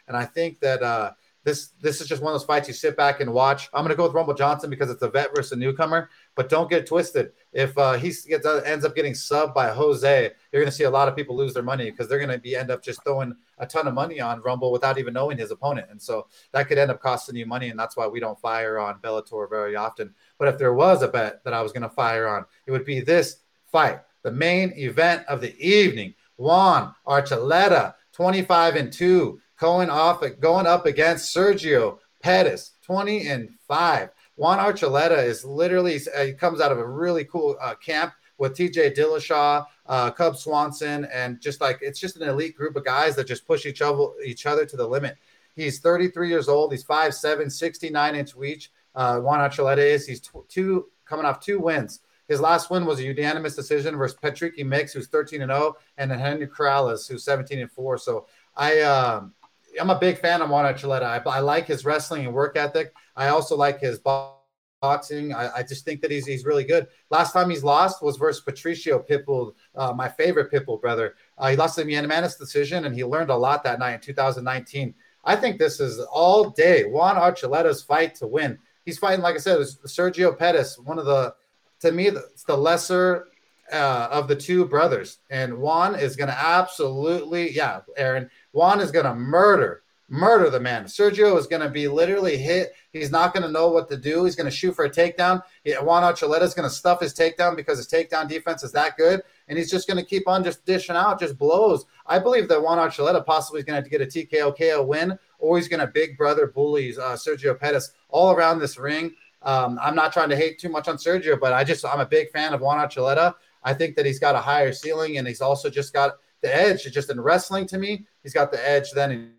And 0.06 0.16
I 0.16 0.24
think 0.24 0.60
that 0.60 0.82
uh, 0.82 1.12
this 1.44 1.68
this 1.80 2.00
is 2.00 2.08
just 2.08 2.22
one 2.22 2.32
of 2.32 2.40
those 2.40 2.46
fights 2.46 2.68
you 2.68 2.74
sit 2.74 2.96
back 2.96 3.20
and 3.20 3.32
watch. 3.32 3.68
I'm 3.72 3.84
going 3.84 3.90
to 3.90 3.96
go 3.96 4.04
with 4.04 4.14
Rumble 4.14 4.34
Johnson 4.34 4.70
because 4.70 4.90
it's 4.90 5.02
a 5.02 5.10
vet 5.10 5.34
versus 5.34 5.52
a 5.52 5.56
newcomer. 5.56 6.10
But 6.38 6.48
don't 6.48 6.70
get 6.70 6.86
twisted. 6.86 7.32
If 7.52 7.76
uh, 7.76 7.94
he 7.94 8.14
gets 8.28 8.46
uh, 8.46 8.62
ends 8.64 8.84
up 8.84 8.94
getting 8.94 9.12
subbed 9.12 9.54
by 9.54 9.70
Jose, 9.70 10.30
you're 10.52 10.62
going 10.62 10.70
to 10.70 10.76
see 10.76 10.84
a 10.84 10.90
lot 10.90 11.08
of 11.08 11.16
people 11.16 11.36
lose 11.36 11.52
their 11.52 11.64
money 11.64 11.90
because 11.90 12.08
they're 12.08 12.20
going 12.20 12.30
to 12.30 12.38
be 12.38 12.54
end 12.54 12.70
up 12.70 12.80
just 12.80 13.02
throwing 13.02 13.34
a 13.58 13.66
ton 13.66 13.88
of 13.88 13.94
money 13.94 14.20
on 14.20 14.40
Rumble 14.42 14.70
without 14.70 14.98
even 14.98 15.14
knowing 15.14 15.36
his 15.36 15.50
opponent, 15.50 15.88
and 15.90 16.00
so 16.00 16.28
that 16.52 16.68
could 16.68 16.78
end 16.78 16.92
up 16.92 17.00
costing 17.00 17.34
you 17.34 17.44
money. 17.44 17.70
And 17.70 17.80
that's 17.80 17.96
why 17.96 18.06
we 18.06 18.20
don't 18.20 18.40
fire 18.40 18.78
on 18.78 19.00
Bellator 19.00 19.50
very 19.50 19.74
often. 19.74 20.14
But 20.38 20.46
if 20.46 20.58
there 20.58 20.74
was 20.74 21.02
a 21.02 21.08
bet 21.08 21.42
that 21.42 21.54
I 21.54 21.60
was 21.60 21.72
going 21.72 21.82
to 21.82 21.88
fire 21.88 22.28
on, 22.28 22.44
it 22.66 22.70
would 22.70 22.84
be 22.84 23.00
this 23.00 23.38
fight, 23.66 23.98
the 24.22 24.30
main 24.30 24.72
event 24.76 25.26
of 25.26 25.40
the 25.40 25.58
evening. 25.58 26.14
Juan 26.36 26.94
Archuleta, 27.04 27.94
25 28.12 28.76
and 28.76 28.92
2, 28.92 29.40
going 29.58 29.90
off 29.90 30.22
going 30.38 30.68
up 30.68 30.86
against 30.86 31.34
Sergio 31.34 31.98
Pettis, 32.22 32.74
20 32.84 33.26
and 33.26 33.50
5. 33.66 34.10
Juan 34.38 34.58
Archuleta 34.60 35.22
is 35.24 35.44
literally 35.44 36.00
uh, 36.16 36.24
he 36.24 36.32
comes 36.32 36.60
out 36.60 36.70
of 36.70 36.78
a 36.78 36.86
really 36.86 37.24
cool 37.24 37.56
uh, 37.60 37.74
camp 37.74 38.14
with 38.38 38.56
TJ 38.56 38.96
Dillashaw, 38.96 39.66
uh, 39.86 40.12
Cub 40.12 40.36
Swanson, 40.36 41.06
and 41.06 41.40
just 41.40 41.60
like 41.60 41.80
it's 41.82 41.98
just 41.98 42.16
an 42.16 42.28
elite 42.28 42.56
group 42.56 42.76
of 42.76 42.84
guys 42.84 43.16
that 43.16 43.26
just 43.26 43.48
push 43.48 43.66
each 43.66 43.82
other 43.82 44.06
each 44.24 44.46
other 44.46 44.64
to 44.64 44.76
the 44.76 44.86
limit. 44.86 45.16
He's 45.56 45.80
33 45.80 46.28
years 46.28 46.48
old. 46.48 46.70
He's 46.70 46.84
5'7", 46.84 47.50
69 47.50 48.14
inch 48.14 48.36
reach. 48.36 48.70
Uh, 48.94 49.18
Juan 49.18 49.40
Archuleta 49.40 49.78
is. 49.78 50.06
He's 50.06 50.22
two 50.48 50.86
coming 51.04 51.26
off 51.26 51.40
two 51.40 51.58
wins. 51.58 52.00
His 52.28 52.40
last 52.40 52.70
win 52.70 52.86
was 52.86 53.00
a 53.00 53.04
unanimous 53.04 53.56
decision 53.56 53.96
versus 53.96 54.16
Patricky 54.22 54.64
Mix, 54.64 54.92
who's 54.92 55.08
13 55.08 55.42
and 55.42 55.50
0, 55.50 55.74
and 55.96 56.08
then 56.08 56.20
Henry 56.20 56.46
Corrales, 56.46 57.08
who's 57.08 57.24
17 57.24 57.58
and 57.58 57.72
4. 57.72 57.98
So 57.98 58.26
I 58.54 58.82
um, 58.82 59.34
I'm 59.80 59.90
a 59.90 59.98
big 59.98 60.18
fan 60.18 60.42
of 60.42 60.50
Juan 60.50 60.72
Archuleta. 60.72 61.02
I, 61.02 61.22
I 61.28 61.40
like 61.40 61.66
his 61.66 61.84
wrestling 61.84 62.26
and 62.26 62.34
work 62.34 62.56
ethic. 62.56 62.92
I 63.16 63.28
also 63.28 63.56
like 63.56 63.80
his 63.80 63.98
boxing. 63.98 65.34
I, 65.34 65.56
I, 65.56 65.62
just 65.62 65.84
think 65.84 66.00
that 66.02 66.10
he's 66.10 66.26
he's 66.26 66.44
really 66.44 66.64
good. 66.64 66.86
Last 67.10 67.32
time 67.32 67.50
he's 67.50 67.64
lost 67.64 68.02
was 68.02 68.16
versus 68.16 68.42
Patricio 68.42 69.00
Pitbull, 69.00 69.54
uh, 69.74 69.92
my 69.92 70.08
favorite 70.08 70.52
Pitbull 70.52 70.80
brother. 70.80 71.14
Uh, 71.36 71.50
he 71.50 71.56
lost 71.56 71.78
a 71.78 71.84
unanimous 71.84 72.36
decision, 72.36 72.84
and 72.84 72.94
he 72.94 73.04
learned 73.04 73.30
a 73.30 73.36
lot 73.36 73.64
that 73.64 73.78
night 73.78 73.94
in 73.94 74.00
2019. 74.00 74.94
I 75.24 75.36
think 75.36 75.58
this 75.58 75.80
is 75.80 75.98
all 76.12 76.50
day 76.50 76.84
Juan 76.84 77.16
Archuleta's 77.16 77.82
fight 77.82 78.14
to 78.16 78.26
win. 78.26 78.58
He's 78.84 78.98
fighting, 78.98 79.22
like 79.22 79.34
I 79.34 79.38
said, 79.38 79.58
Sergio 79.58 80.36
Pettis, 80.36 80.78
one 80.78 80.98
of 80.98 81.04
the 81.04 81.34
to 81.80 81.92
me 81.92 82.08
it's 82.08 82.44
the 82.44 82.56
lesser 82.56 83.26
uh, 83.72 84.08
of 84.10 84.28
the 84.28 84.36
two 84.36 84.64
brothers, 84.64 85.18
and 85.30 85.58
Juan 85.58 85.94
is 85.94 86.16
going 86.16 86.28
to 86.28 86.38
absolutely, 86.38 87.52
yeah, 87.52 87.80
Aaron. 87.96 88.30
Juan 88.52 88.80
is 88.80 88.90
going 88.90 89.06
to 89.06 89.14
murder 89.14 89.82
murder 90.08 90.48
the 90.48 90.60
man. 90.60 90.84
Sergio 90.84 91.38
is 91.38 91.46
going 91.46 91.62
to 91.62 91.68
be 91.68 91.86
literally 91.86 92.36
hit. 92.36 92.72
He's 92.92 93.10
not 93.10 93.34
going 93.34 93.42
to 93.42 93.52
know 93.52 93.68
what 93.68 93.88
to 93.90 93.96
do. 93.96 94.24
He's 94.24 94.36
going 94.36 94.50
to 94.50 94.56
shoot 94.56 94.74
for 94.74 94.86
a 94.86 94.90
takedown. 94.90 95.42
Juan 95.82 96.02
Archuleta 96.02 96.42
is 96.42 96.54
going 96.54 96.68
to 96.68 96.74
stuff 96.74 97.00
his 97.00 97.14
takedown 97.14 97.54
because 97.54 97.76
his 97.76 97.88
takedown 97.88 98.28
defense 98.28 98.62
is 98.62 98.72
that 98.72 98.96
good. 98.96 99.22
And 99.48 99.58
he's 99.58 99.70
just 99.70 99.86
going 99.86 99.98
to 99.98 100.04
keep 100.04 100.26
on 100.26 100.42
just 100.42 100.64
dishing 100.64 100.96
out, 100.96 101.20
just 101.20 101.38
blows. 101.38 101.84
I 102.06 102.18
believe 102.18 102.48
that 102.48 102.62
Juan 102.62 102.78
Archuleta 102.78 103.24
possibly 103.24 103.60
is 103.60 103.66
going 103.66 103.82
to 103.82 103.88
get 103.88 104.00
a 104.00 104.06
TKO 104.06 104.56
KO 104.58 104.82
win, 104.82 105.18
or 105.38 105.56
he's 105.58 105.68
going 105.68 105.80
to 105.80 105.86
big 105.86 106.16
brother 106.16 106.46
bully 106.46 106.90
uh, 106.96 107.14
Sergio 107.14 107.58
Pettis 107.58 107.92
all 108.08 108.32
around 108.32 108.58
this 108.58 108.78
ring. 108.78 109.14
Um, 109.42 109.78
I'm 109.80 109.94
not 109.94 110.12
trying 110.12 110.30
to 110.30 110.36
hate 110.36 110.58
too 110.58 110.68
much 110.68 110.88
on 110.88 110.96
Sergio, 110.96 111.38
but 111.38 111.52
I 111.52 111.64
just 111.64 111.84
I'm 111.84 112.00
a 112.00 112.06
big 112.06 112.30
fan 112.30 112.54
of 112.54 112.60
Juan 112.60 112.78
Archuleta. 112.78 113.34
I 113.62 113.74
think 113.74 113.96
that 113.96 114.06
he's 114.06 114.18
got 114.18 114.34
a 114.34 114.40
higher 114.40 114.72
ceiling, 114.72 115.18
and 115.18 115.28
he's 115.28 115.40
also 115.40 115.68
just 115.70 115.92
got 115.92 116.16
the 116.42 116.54
edge. 116.54 116.86
Is 116.86 116.92
just 116.92 117.10
in 117.10 117.20
wrestling, 117.20 117.66
to 117.68 117.78
me, 117.78 118.06
he's 118.22 118.32
got 118.32 118.50
the 118.52 118.68
edge. 118.68 118.92
Then 118.92 119.10
in 119.10 119.32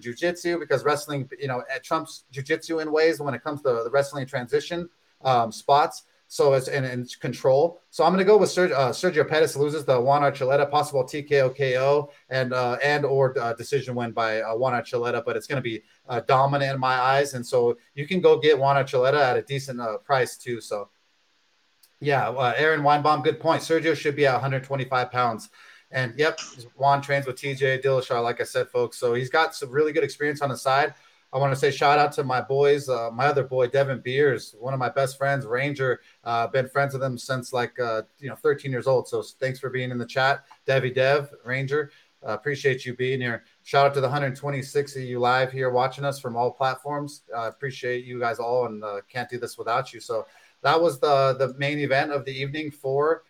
jujitsu 0.00 0.58
because 0.58 0.84
wrestling, 0.84 1.28
you 1.38 1.48
know, 1.48 1.62
trumps 1.82 2.24
jujitsu 2.32 2.82
in 2.82 2.92
ways 2.92 3.20
when 3.20 3.34
it 3.34 3.42
comes 3.42 3.62
to 3.62 3.82
the 3.84 3.90
wrestling 3.90 4.26
transition 4.26 4.88
um, 5.22 5.50
spots. 5.50 6.04
So 6.28 6.54
it's 6.54 6.66
in, 6.66 6.84
in, 6.84 7.06
control. 7.20 7.80
So 7.90 8.02
I'm 8.02 8.12
going 8.12 8.18
to 8.18 8.24
go 8.24 8.36
with 8.36 8.50
Sergio, 8.50 8.72
uh, 8.72 8.90
Sergio 8.90 9.26
Pettis 9.28 9.54
loses 9.54 9.84
the 9.84 10.00
Juan 10.00 10.22
Archuleta 10.22 10.68
possible 10.68 11.04
TKO 11.04 11.56
KO 11.56 12.10
and 12.30 12.52
uh, 12.52 12.78
and 12.82 13.04
or 13.04 13.38
uh, 13.38 13.52
decision 13.52 13.94
win 13.94 14.10
by 14.10 14.40
uh, 14.40 14.56
Juan 14.56 14.72
Archuleta, 14.72 15.24
but 15.24 15.36
it's 15.36 15.46
going 15.46 15.62
to 15.62 15.62
be 15.62 15.82
uh, 16.08 16.20
dominant 16.26 16.74
in 16.74 16.80
my 16.80 16.94
eyes. 16.94 17.34
And 17.34 17.46
so 17.46 17.78
you 17.94 18.08
can 18.08 18.20
go 18.20 18.40
get 18.40 18.58
Juan 18.58 18.74
Archuleta 18.74 19.20
at 19.20 19.36
a 19.36 19.42
decent 19.42 19.80
uh, 19.80 19.98
price 19.98 20.36
too. 20.36 20.60
So 20.60 20.88
yeah, 22.00 22.28
uh, 22.28 22.54
Aaron 22.56 22.82
Weinbaum, 22.82 23.22
good 23.22 23.38
point. 23.38 23.62
Sergio 23.62 23.96
should 23.96 24.16
be 24.16 24.26
at 24.26 24.32
125 24.32 25.10
pounds. 25.12 25.48
And 25.90 26.14
yep, 26.18 26.40
Juan 26.76 27.00
trains 27.00 27.26
with 27.26 27.36
TJ 27.36 27.82
Dillashaw, 27.82 28.22
like 28.22 28.40
I 28.40 28.44
said, 28.44 28.68
folks. 28.68 28.98
So 28.98 29.14
he's 29.14 29.30
got 29.30 29.54
some 29.54 29.70
really 29.70 29.92
good 29.92 30.04
experience 30.04 30.42
on 30.42 30.48
the 30.48 30.56
side. 30.56 30.94
I 31.32 31.38
want 31.38 31.52
to 31.52 31.58
say 31.58 31.70
shout 31.70 31.98
out 31.98 32.12
to 32.12 32.24
my 32.24 32.40
boys, 32.40 32.88
uh, 32.88 33.10
my 33.12 33.26
other 33.26 33.44
boy 33.44 33.66
Devin 33.66 34.00
Beers, 34.00 34.54
one 34.58 34.72
of 34.72 34.80
my 34.80 34.88
best 34.88 35.18
friends, 35.18 35.44
Ranger. 35.44 36.00
Uh, 36.24 36.46
been 36.46 36.68
friends 36.68 36.94
with 36.94 37.02
him 37.02 37.18
since 37.18 37.52
like 37.52 37.78
uh, 37.78 38.02
you 38.18 38.28
know 38.28 38.36
13 38.36 38.70
years 38.70 38.86
old. 38.86 39.08
So 39.08 39.22
thanks 39.22 39.58
for 39.58 39.68
being 39.68 39.90
in 39.90 39.98
the 39.98 40.06
chat, 40.06 40.44
Devi 40.66 40.90
Dev 40.90 41.32
Ranger. 41.44 41.90
Uh, 42.26 42.32
appreciate 42.32 42.84
you 42.84 42.96
being 42.96 43.20
here. 43.20 43.44
Shout 43.62 43.86
out 43.86 43.94
to 43.94 44.00
the 44.00 44.06
126 44.06 44.96
of 44.96 45.02
you 45.02 45.20
live 45.20 45.52
here 45.52 45.70
watching 45.70 46.04
us 46.04 46.18
from 46.18 46.36
all 46.36 46.50
platforms. 46.50 47.22
I 47.36 47.48
appreciate 47.48 48.04
you 48.04 48.18
guys 48.18 48.38
all, 48.38 48.66
and 48.66 48.82
uh, 48.82 49.00
can't 49.08 49.28
do 49.28 49.38
this 49.38 49.58
without 49.58 49.92
you. 49.92 50.00
So 50.00 50.26
that 50.62 50.80
was 50.80 50.98
the 51.00 51.34
the 51.38 51.54
main 51.58 51.78
event 51.80 52.12
of 52.12 52.24
the 52.24 52.32
evening 52.32 52.70
for 52.70 53.22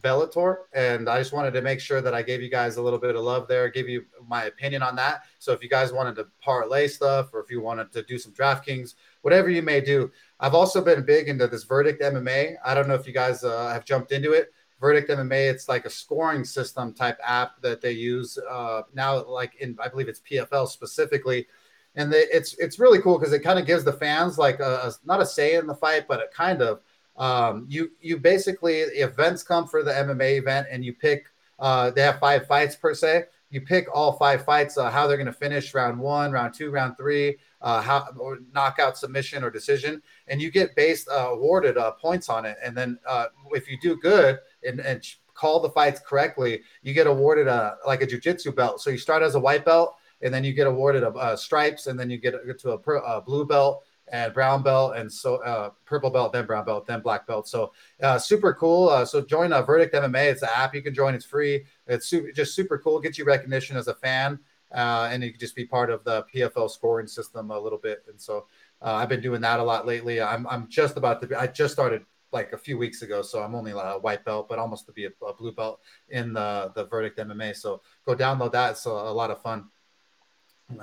Bellator, 0.00 0.56
and 0.72 1.08
I 1.08 1.18
just 1.18 1.32
wanted 1.32 1.52
to 1.52 1.62
make 1.62 1.80
sure 1.80 2.00
that 2.00 2.14
I 2.14 2.22
gave 2.22 2.42
you 2.42 2.50
guys 2.50 2.76
a 2.76 2.82
little 2.82 2.98
bit 2.98 3.14
of 3.14 3.22
love 3.22 3.46
there, 3.48 3.68
give 3.68 3.88
you 3.88 4.04
my 4.26 4.44
opinion 4.44 4.82
on 4.82 4.96
that. 4.96 5.22
So 5.38 5.52
if 5.52 5.62
you 5.62 5.68
guys 5.68 5.92
wanted 5.92 6.16
to 6.16 6.26
parlay 6.40 6.88
stuff, 6.88 7.30
or 7.32 7.40
if 7.40 7.50
you 7.50 7.60
wanted 7.60 7.92
to 7.92 8.02
do 8.02 8.18
some 8.18 8.32
DraftKings, 8.32 8.94
whatever 9.22 9.48
you 9.50 9.62
may 9.62 9.80
do, 9.80 10.10
I've 10.40 10.54
also 10.54 10.82
been 10.82 11.04
big 11.04 11.28
into 11.28 11.46
this 11.46 11.64
Verdict 11.64 12.02
MMA. 12.02 12.56
I 12.64 12.74
don't 12.74 12.88
know 12.88 12.94
if 12.94 13.06
you 13.06 13.12
guys 13.12 13.44
uh, 13.44 13.68
have 13.72 13.84
jumped 13.84 14.12
into 14.12 14.32
it. 14.32 14.52
Verdict 14.80 15.08
MMA, 15.08 15.50
it's 15.50 15.68
like 15.68 15.86
a 15.86 15.90
scoring 15.90 16.44
system 16.44 16.92
type 16.92 17.18
app 17.24 17.60
that 17.62 17.80
they 17.80 17.92
use 17.92 18.38
uh, 18.50 18.82
now, 18.92 19.24
like 19.24 19.54
in 19.56 19.76
I 19.82 19.88
believe 19.88 20.08
it's 20.08 20.20
PFL 20.20 20.68
specifically, 20.68 21.46
and 21.94 22.12
they, 22.12 22.24
it's 22.32 22.54
it's 22.58 22.78
really 22.78 23.00
cool 23.00 23.18
because 23.18 23.32
it 23.32 23.38
kind 23.38 23.58
of 23.58 23.66
gives 23.66 23.84
the 23.84 23.92
fans 23.92 24.36
like 24.36 24.60
a, 24.60 24.88
a, 24.88 24.92
not 25.04 25.22
a 25.22 25.26
say 25.26 25.54
in 25.54 25.66
the 25.66 25.74
fight, 25.74 26.06
but 26.08 26.20
it 26.20 26.32
kind 26.32 26.60
of 26.60 26.80
um, 27.16 27.66
you 27.68 27.90
you 28.00 28.18
basically 28.18 28.78
events 28.78 29.42
come 29.42 29.66
for 29.66 29.82
the 29.82 29.92
MMA 29.92 30.38
event 30.38 30.66
and 30.70 30.84
you 30.84 30.92
pick. 30.92 31.26
Uh, 31.58 31.90
they 31.90 32.02
have 32.02 32.18
five 32.18 32.46
fights 32.46 32.74
per 32.74 32.94
se. 32.94 33.24
You 33.50 33.60
pick 33.60 33.86
all 33.94 34.14
five 34.14 34.44
fights, 34.44 34.76
uh, 34.76 34.90
how 34.90 35.06
they're 35.06 35.16
going 35.16 35.26
to 35.26 35.32
finish 35.32 35.74
round 35.74 35.96
one, 35.96 36.32
round 36.32 36.54
two, 36.54 36.72
round 36.72 36.96
three, 36.96 37.36
uh, 37.60 37.80
how 37.80 38.08
or 38.18 38.40
knockout 38.52 38.98
submission 38.98 39.44
or 39.44 39.50
decision, 39.50 40.02
and 40.26 40.42
you 40.42 40.50
get 40.50 40.74
based 40.74 41.08
uh, 41.08 41.28
awarded 41.30 41.78
uh, 41.78 41.92
points 41.92 42.28
on 42.28 42.44
it. 42.44 42.56
And 42.64 42.76
then 42.76 42.98
uh, 43.06 43.26
if 43.52 43.70
you 43.70 43.78
do 43.80 43.96
good 43.96 44.40
and, 44.66 44.80
and 44.80 45.06
call 45.34 45.60
the 45.60 45.70
fights 45.70 46.00
correctly, 46.00 46.62
you 46.82 46.94
get 46.94 47.06
awarded 47.06 47.46
a 47.46 47.76
like 47.86 48.02
a 48.02 48.06
jujitsu 48.06 48.54
belt. 48.54 48.80
So 48.80 48.90
you 48.90 48.98
start 48.98 49.22
as 49.22 49.36
a 49.36 49.40
white 49.40 49.64
belt, 49.64 49.94
and 50.20 50.34
then 50.34 50.42
you 50.42 50.52
get 50.52 50.66
awarded 50.66 51.04
a, 51.04 51.32
a 51.32 51.36
stripes, 51.36 51.86
and 51.86 51.98
then 51.98 52.10
you 52.10 52.18
get 52.18 52.34
to 52.58 52.72
a, 52.72 52.76
a 52.76 53.20
blue 53.20 53.46
belt, 53.46 53.84
and 54.08 54.34
brown 54.34 54.62
belt 54.62 54.96
and 54.96 55.10
so 55.10 55.36
uh, 55.36 55.70
purple 55.86 56.10
belt, 56.10 56.32
then 56.32 56.46
brown 56.46 56.64
belt, 56.64 56.86
then 56.86 57.00
black 57.00 57.26
belt. 57.26 57.48
So 57.48 57.72
uh, 58.02 58.18
super 58.18 58.52
cool. 58.54 58.88
Uh, 58.88 59.04
so 59.04 59.22
join 59.22 59.52
uh, 59.52 59.62
Verdict 59.62 59.94
MMA. 59.94 60.30
It's 60.30 60.42
an 60.42 60.50
app 60.54 60.74
you 60.74 60.82
can 60.82 60.94
join. 60.94 61.14
It's 61.14 61.24
free. 61.24 61.64
It's 61.86 62.06
super, 62.06 62.30
just 62.32 62.54
super 62.54 62.78
cool. 62.78 63.00
Get 63.00 63.18
you 63.18 63.24
recognition 63.24 63.76
as 63.76 63.88
a 63.88 63.94
fan, 63.94 64.38
uh, 64.74 65.08
and 65.10 65.22
you 65.22 65.30
can 65.30 65.40
just 65.40 65.56
be 65.56 65.64
part 65.64 65.90
of 65.90 66.04
the 66.04 66.24
PFL 66.34 66.68
scoring 66.68 67.06
system 67.06 67.50
a 67.50 67.58
little 67.58 67.78
bit. 67.78 68.04
And 68.08 68.20
so 68.20 68.46
Uh, 68.82 68.94
I've 69.00 69.08
been 69.08 69.22
doing 69.22 69.40
that 69.40 69.60
a 69.60 69.62
lot 69.62 69.86
lately. 69.86 70.20
I'm 70.20 70.46
I'm 70.46 70.68
just 70.68 70.96
about 70.96 71.20
to 71.22 71.26
be. 71.26 71.34
I 71.34 71.46
just 71.46 71.72
started 71.72 72.04
like 72.32 72.52
a 72.52 72.58
few 72.58 72.76
weeks 72.76 73.02
ago, 73.02 73.22
so 73.22 73.42
I'm 73.42 73.54
only 73.54 73.72
a 73.72 73.98
white 73.98 74.24
belt, 74.24 74.48
but 74.48 74.58
almost 74.58 74.86
to 74.86 74.92
be 74.92 75.06
a, 75.06 75.10
a 75.24 75.32
blue 75.32 75.52
belt 75.52 75.80
in 76.08 76.32
the 76.34 76.70
the 76.74 76.84
Verdict 76.84 77.18
MMA. 77.18 77.54
So 77.54 77.80
go 78.04 78.14
download 78.14 78.52
that. 78.52 78.72
It's 78.72 78.86
a, 78.86 78.90
a 78.90 79.14
lot 79.14 79.30
of 79.30 79.40
fun. 79.40 79.70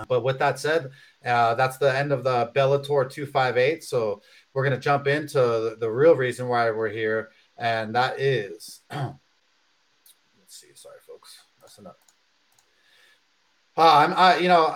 But 0.07 0.23
with 0.23 0.39
that 0.39 0.59
said, 0.59 0.91
uh, 1.25 1.55
that's 1.55 1.77
the 1.77 1.95
end 1.95 2.11
of 2.11 2.23
the 2.23 2.51
Bellator 2.55 3.09
258. 3.09 3.83
So 3.83 4.21
we're 4.53 4.63
going 4.63 4.75
to 4.75 4.81
jump 4.81 5.07
into 5.07 5.39
the, 5.39 5.77
the, 5.79 5.89
real 5.89 6.15
reason 6.15 6.47
why 6.47 6.69
we're 6.71 6.89
here, 6.89 7.31
and 7.57 7.95
that 7.95 8.19
is 8.19 8.81
let's 8.91 9.15
see. 10.47 10.67
Sorry, 10.75 10.97
folks, 11.07 11.35
messing 11.59 11.87
up. 11.87 11.97
Uh, 13.77 13.97
I'm, 13.97 14.13
I, 14.13 14.37
you 14.37 14.49
know, 14.49 14.75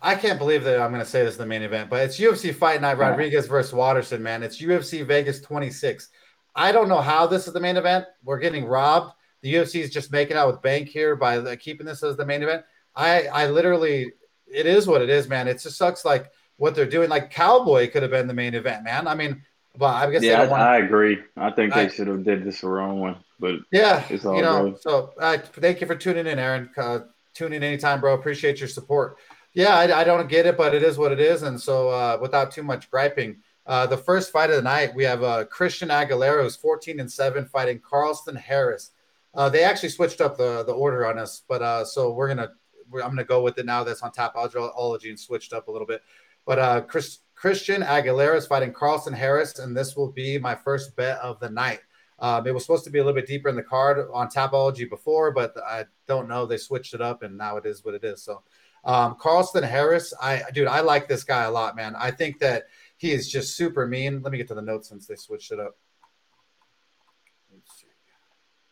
I 0.00 0.14
can't 0.14 0.38
believe 0.38 0.64
that 0.64 0.80
I'm 0.80 0.90
going 0.90 1.04
to 1.04 1.08
say 1.08 1.22
this 1.22 1.32
is 1.32 1.38
the 1.38 1.46
main 1.46 1.62
event, 1.62 1.90
but 1.90 2.00
it's 2.02 2.18
UFC 2.18 2.54
Fight 2.54 2.80
Night 2.80 2.98
Rodriguez 2.98 3.46
versus 3.46 3.72
Waterson, 3.72 4.22
man. 4.22 4.42
It's 4.42 4.60
UFC 4.60 5.04
Vegas 5.04 5.40
26. 5.40 6.08
I 6.54 6.72
don't 6.72 6.88
know 6.88 7.00
how 7.00 7.26
this 7.26 7.46
is 7.46 7.52
the 7.52 7.60
main 7.60 7.76
event. 7.76 8.06
We're 8.24 8.38
getting 8.38 8.64
robbed. 8.64 9.12
The 9.42 9.54
UFC 9.54 9.80
is 9.80 9.90
just 9.90 10.12
making 10.12 10.36
out 10.36 10.48
with 10.48 10.62
bank 10.62 10.88
here 10.88 11.14
by 11.16 11.56
keeping 11.56 11.86
this 11.86 12.02
as 12.02 12.16
the 12.16 12.24
main 12.24 12.42
event. 12.42 12.64
I, 12.94 13.26
I 13.26 13.46
literally 13.46 14.12
it 14.52 14.66
is 14.66 14.86
what 14.86 15.02
it 15.02 15.10
is, 15.10 15.28
man. 15.28 15.48
It 15.48 15.60
just 15.60 15.76
sucks 15.76 16.04
like 16.04 16.30
what 16.56 16.74
they're 16.74 16.86
doing. 16.86 17.08
Like 17.08 17.30
Cowboy 17.30 17.90
could 17.90 18.02
have 18.02 18.10
been 18.10 18.26
the 18.26 18.34
main 18.34 18.54
event, 18.54 18.84
man. 18.84 19.08
I 19.08 19.14
mean, 19.14 19.42
but 19.76 19.94
I 19.94 20.10
guess 20.10 20.22
yeah, 20.22 20.42
I, 20.42 20.46
wanna... 20.46 20.62
I, 20.62 20.76
agree. 20.78 21.18
I 21.36 21.50
think 21.50 21.74
they 21.74 21.88
should 21.88 22.06
have 22.06 22.24
did 22.24 22.44
this 22.44 22.60
the 22.60 22.68
wrong 22.68 23.00
one, 23.00 23.16
but 23.40 23.60
yeah, 23.70 24.04
it's 24.10 24.24
all 24.24 24.36
you 24.36 24.42
know. 24.42 24.70
Good. 24.70 24.82
So 24.82 25.12
uh, 25.18 25.38
thank 25.38 25.80
you 25.80 25.86
for 25.86 25.96
tuning 25.96 26.26
in, 26.26 26.38
Aaron. 26.38 26.70
Uh, 26.76 27.00
tune 27.34 27.52
in 27.52 27.62
anytime, 27.62 28.00
bro. 28.00 28.14
Appreciate 28.14 28.60
your 28.60 28.68
support. 28.68 29.18
Yeah, 29.54 29.76
I, 29.76 30.00
I, 30.00 30.04
don't 30.04 30.28
get 30.30 30.46
it, 30.46 30.56
but 30.56 30.74
it 30.74 30.82
is 30.82 30.96
what 30.96 31.12
it 31.12 31.20
is. 31.20 31.42
And 31.42 31.60
so, 31.60 31.90
uh, 31.90 32.18
without 32.20 32.52
too 32.52 32.62
much 32.62 32.90
griping, 32.90 33.36
uh, 33.66 33.86
the 33.86 33.98
first 33.98 34.32
fight 34.32 34.48
of 34.48 34.56
the 34.56 34.62
night, 34.62 34.94
we 34.94 35.04
have 35.04 35.22
uh, 35.22 35.44
Christian 35.44 35.90
Aguilera, 35.90 36.42
who's 36.42 36.56
14 36.56 37.00
and 37.00 37.10
seven, 37.10 37.44
fighting 37.44 37.80
Carlston 37.80 38.36
Harris. 38.36 38.92
Uh, 39.34 39.48
they 39.48 39.62
actually 39.62 39.88
switched 39.88 40.20
up 40.20 40.36
the 40.36 40.62
the 40.64 40.72
order 40.72 41.06
on 41.06 41.18
us, 41.18 41.42
but 41.48 41.62
uh, 41.62 41.84
so 41.84 42.12
we're 42.12 42.28
gonna 42.28 42.52
I'm 43.00 43.08
going 43.08 43.16
to 43.18 43.24
go 43.24 43.42
with 43.42 43.58
it 43.58 43.66
now. 43.66 43.84
That's 43.84 44.02
on 44.02 44.10
Tapology 44.12 45.08
and 45.08 45.18
switched 45.18 45.52
up 45.52 45.68
a 45.68 45.70
little 45.70 45.86
bit. 45.86 46.02
But 46.44 46.58
uh, 46.58 46.80
Chris, 46.82 47.20
Christian 47.34 47.82
Aguilera 47.82 48.36
is 48.36 48.46
fighting 48.46 48.72
Carlston 48.72 49.14
Harris, 49.14 49.58
and 49.58 49.76
this 49.76 49.96
will 49.96 50.10
be 50.10 50.38
my 50.38 50.54
first 50.54 50.94
bet 50.96 51.18
of 51.18 51.40
the 51.40 51.50
night. 51.50 51.80
Um, 52.18 52.46
it 52.46 52.54
was 52.54 52.64
supposed 52.64 52.84
to 52.84 52.90
be 52.90 53.00
a 53.00 53.04
little 53.04 53.20
bit 53.20 53.26
deeper 53.26 53.48
in 53.48 53.56
the 53.56 53.62
card 53.62 54.06
on 54.12 54.28
Tapology 54.28 54.88
before, 54.88 55.32
but 55.32 55.54
I 55.66 55.86
don't 56.06 56.28
know. 56.28 56.46
They 56.46 56.56
switched 56.56 56.94
it 56.94 57.00
up, 57.00 57.22
and 57.22 57.36
now 57.36 57.56
it 57.56 57.66
is 57.66 57.84
what 57.84 57.94
it 57.94 58.04
is. 58.04 58.22
So, 58.22 58.42
um, 58.84 59.16
Carlston 59.20 59.68
Harris, 59.68 60.14
I 60.20 60.42
dude, 60.52 60.68
I 60.68 60.80
like 60.80 61.08
this 61.08 61.24
guy 61.24 61.44
a 61.44 61.50
lot, 61.50 61.74
man. 61.74 61.96
I 61.96 62.12
think 62.12 62.38
that 62.38 62.68
he 62.96 63.10
is 63.10 63.28
just 63.28 63.56
super 63.56 63.86
mean. 63.88 64.22
Let 64.22 64.30
me 64.30 64.38
get 64.38 64.48
to 64.48 64.54
the 64.54 64.62
notes 64.62 64.88
since 64.88 65.06
they 65.06 65.16
switched 65.16 65.50
it 65.50 65.58
up. 65.58 65.76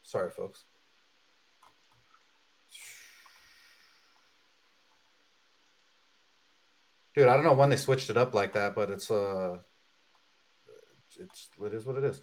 Sorry, 0.02 0.30
folks. 0.30 0.64
Dude. 7.14 7.28
I 7.28 7.34
don't 7.34 7.44
know 7.44 7.54
when 7.54 7.70
they 7.70 7.76
switched 7.76 8.10
it 8.10 8.16
up 8.16 8.34
like 8.34 8.54
that, 8.54 8.74
but 8.74 8.90
it's 8.90 9.10
uh, 9.10 9.58
it's 11.18 11.48
it 11.62 11.74
is 11.74 11.86
what 11.86 11.96
it 11.96 12.04
is. 12.04 12.20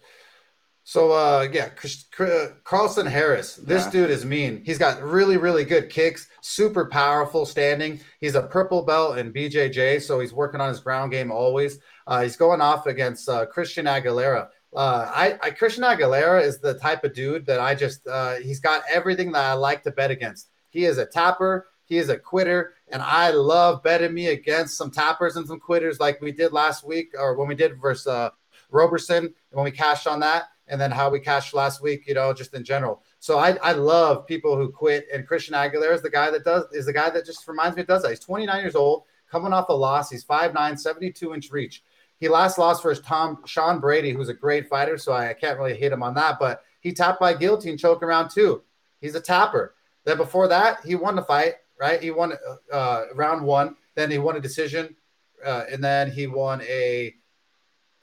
So 0.84 1.12
uh, 1.12 1.48
yeah, 1.52 1.68
Chris, 1.68 2.06
Chris, 2.10 2.50
Carlston 2.64 3.06
Harris. 3.06 3.56
This 3.56 3.84
yeah. 3.84 3.90
dude 3.90 4.10
is 4.10 4.24
mean. 4.24 4.62
He's 4.64 4.78
got 4.78 5.02
really 5.02 5.36
really 5.36 5.64
good 5.64 5.90
kicks, 5.90 6.28
super 6.40 6.86
powerful 6.86 7.44
standing. 7.44 8.00
He's 8.20 8.34
a 8.34 8.42
purple 8.42 8.82
belt 8.82 9.18
in 9.18 9.32
BJJ, 9.32 10.00
so 10.00 10.18
he's 10.18 10.32
working 10.32 10.60
on 10.60 10.70
his 10.70 10.80
ground 10.80 11.12
game 11.12 11.30
always. 11.30 11.78
Uh, 12.06 12.22
he's 12.22 12.36
going 12.36 12.62
off 12.62 12.86
against 12.86 13.28
uh, 13.28 13.44
Christian 13.44 13.84
Aguilera. 13.84 14.48
Uh, 14.74 15.10
I, 15.14 15.38
I, 15.42 15.50
Christian 15.50 15.84
Aguilera 15.84 16.42
is 16.42 16.58
the 16.58 16.74
type 16.74 17.04
of 17.04 17.14
dude 17.14 17.46
that 17.46 17.60
I 17.60 17.74
just 17.74 18.06
uh, 18.06 18.36
he's 18.36 18.60
got 18.60 18.82
everything 18.90 19.32
that 19.32 19.44
I 19.44 19.52
like 19.52 19.82
to 19.82 19.90
bet 19.90 20.10
against. 20.10 20.48
He 20.70 20.84
is 20.84 20.96
a 20.96 21.06
tapper. 21.06 21.68
He 21.84 21.98
is 21.98 22.10
a 22.10 22.18
quitter, 22.18 22.74
and 22.90 23.02
I 23.02 23.30
love 23.30 23.82
betting 23.82 24.14
me 24.14 24.28
against 24.28 24.76
some 24.76 24.90
tappers 24.90 25.36
and 25.36 25.46
some 25.46 25.60
quitters 25.60 26.00
like 26.00 26.20
we 26.20 26.32
did 26.32 26.52
last 26.52 26.84
week, 26.84 27.12
or 27.18 27.34
when 27.34 27.48
we 27.48 27.54
did 27.54 27.80
versus 27.80 28.06
uh, 28.06 28.30
Roberson, 28.70 29.34
when 29.50 29.64
we 29.64 29.70
cashed 29.70 30.06
on 30.06 30.20
that, 30.20 30.44
and 30.68 30.80
then 30.80 30.90
how 30.90 31.10
we 31.10 31.20
cashed 31.20 31.54
last 31.54 31.82
week, 31.82 32.06
you 32.06 32.14
know, 32.14 32.32
just 32.32 32.54
in 32.54 32.64
general. 32.64 33.02
So 33.18 33.38
I, 33.38 33.56
I 33.62 33.72
love 33.72 34.26
people 34.26 34.56
who 34.56 34.70
quit, 34.70 35.06
and 35.12 35.26
Christian 35.26 35.54
Aguilera 35.54 35.94
is 35.94 36.02
the 36.02 36.10
guy 36.10 36.30
that 36.30 36.44
does 36.44 36.64
is 36.72 36.86
the 36.86 36.92
guy 36.92 37.10
that 37.10 37.26
just 37.26 37.46
reminds 37.46 37.76
me 37.76 37.82
of 37.82 37.88
does 37.88 38.02
that. 38.02 38.10
He's 38.10 38.20
29 38.20 38.60
years 38.60 38.74
old, 38.74 39.04
coming 39.30 39.52
off 39.52 39.68
a 39.68 39.72
loss. 39.72 40.10
He's 40.10 40.24
5'9", 40.24 40.78
72 40.78 41.34
inch 41.34 41.50
reach. 41.50 41.82
He 42.18 42.28
last 42.28 42.58
lost 42.58 42.82
versus 42.82 43.04
Tom 43.04 43.42
Sean 43.46 43.80
Brady, 43.80 44.12
who's 44.12 44.28
a 44.28 44.34
great 44.34 44.68
fighter, 44.68 44.98
so 44.98 45.12
I, 45.12 45.30
I 45.30 45.34
can't 45.34 45.58
really 45.58 45.76
hit 45.76 45.92
him 45.92 46.02
on 46.02 46.14
that. 46.14 46.38
But 46.38 46.62
he 46.80 46.92
tapped 46.92 47.20
by 47.20 47.34
guillotine 47.34 47.76
choke 47.76 48.02
around 48.02 48.30
two. 48.30 48.62
He's 49.00 49.14
a 49.14 49.20
tapper. 49.20 49.74
Then 50.04 50.16
before 50.16 50.48
that, 50.48 50.78
he 50.84 50.94
won 50.94 51.16
the 51.16 51.22
fight 51.22 51.54
right? 51.80 52.02
He 52.02 52.10
won 52.10 52.32
uh, 52.72 53.04
round 53.14 53.44
one, 53.44 53.76
then 53.94 54.10
he 54.10 54.18
won 54.18 54.36
a 54.36 54.40
decision, 54.40 54.96
uh, 55.44 55.64
and 55.70 55.82
then 55.82 56.10
he 56.10 56.26
won 56.26 56.62
a 56.62 57.14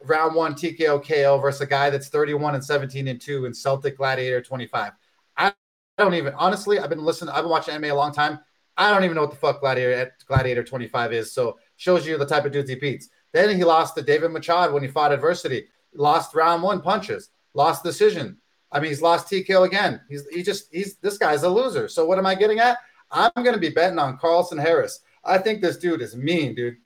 round 0.03 0.35
one 0.35 0.53
TKO 0.53 1.05
KO 1.05 1.37
versus 1.39 1.61
a 1.61 1.65
guy 1.65 1.89
that's 1.89 2.09
31 2.09 2.55
and 2.55 2.63
17 2.63 3.07
and 3.07 3.19
two 3.19 3.45
in 3.45 3.53
Celtic 3.53 3.97
Gladiator 3.97 4.41
25. 4.41 4.93
I 5.37 5.53
don't 5.97 6.13
even 6.13 6.33
honestly, 6.35 6.79
I've 6.79 6.89
been 6.89 7.03
listening, 7.03 7.33
I've 7.33 7.43
been 7.43 7.51
watching 7.51 7.75
MMA 7.75 7.91
a 7.91 7.95
long 7.95 8.13
time. 8.13 8.39
I 8.77 8.91
don't 8.91 9.05
even 9.05 9.15
know 9.15 9.21
what 9.21 9.31
the 9.31 9.37
fuck 9.37 9.61
Gladiator 9.61 10.13
Gladiator 10.27 10.63
25 10.63 11.13
is. 11.13 11.33
So 11.33 11.57
shows 11.77 12.05
you 12.05 12.17
the 12.17 12.25
type 12.25 12.45
of 12.45 12.51
dudes 12.51 12.69
he 12.69 12.75
beats. 12.75 13.09
Then 13.31 13.55
he 13.55 13.63
lost 13.63 13.95
to 13.95 14.01
David 14.01 14.31
Machado 14.31 14.73
when 14.73 14.83
he 14.83 14.89
fought 14.89 15.13
adversity. 15.13 15.67
Lost 15.93 16.35
round 16.35 16.61
one 16.61 16.81
punches, 16.81 17.29
lost 17.53 17.83
decision. 17.83 18.37
I 18.71 18.79
mean, 18.79 18.89
he's 18.89 19.01
lost 19.01 19.31
TKO 19.31 19.65
again. 19.65 20.01
He's 20.09 20.27
he 20.27 20.43
just 20.43 20.67
he's 20.73 20.97
this 20.97 21.17
guy's 21.17 21.43
a 21.43 21.49
loser. 21.49 21.87
So 21.87 22.05
what 22.05 22.17
am 22.17 22.25
I 22.25 22.35
getting 22.35 22.59
at? 22.59 22.77
I'm 23.11 23.31
going 23.35 23.53
to 23.53 23.59
be 23.59 23.69
betting 23.69 23.99
on 23.99 24.17
Carlston 24.17 24.59
Harris. 24.59 25.01
I 25.23 25.37
think 25.37 25.61
this 25.61 25.77
dude 25.77 26.01
is 26.01 26.15
mean, 26.15 26.55
dude. 26.55 26.77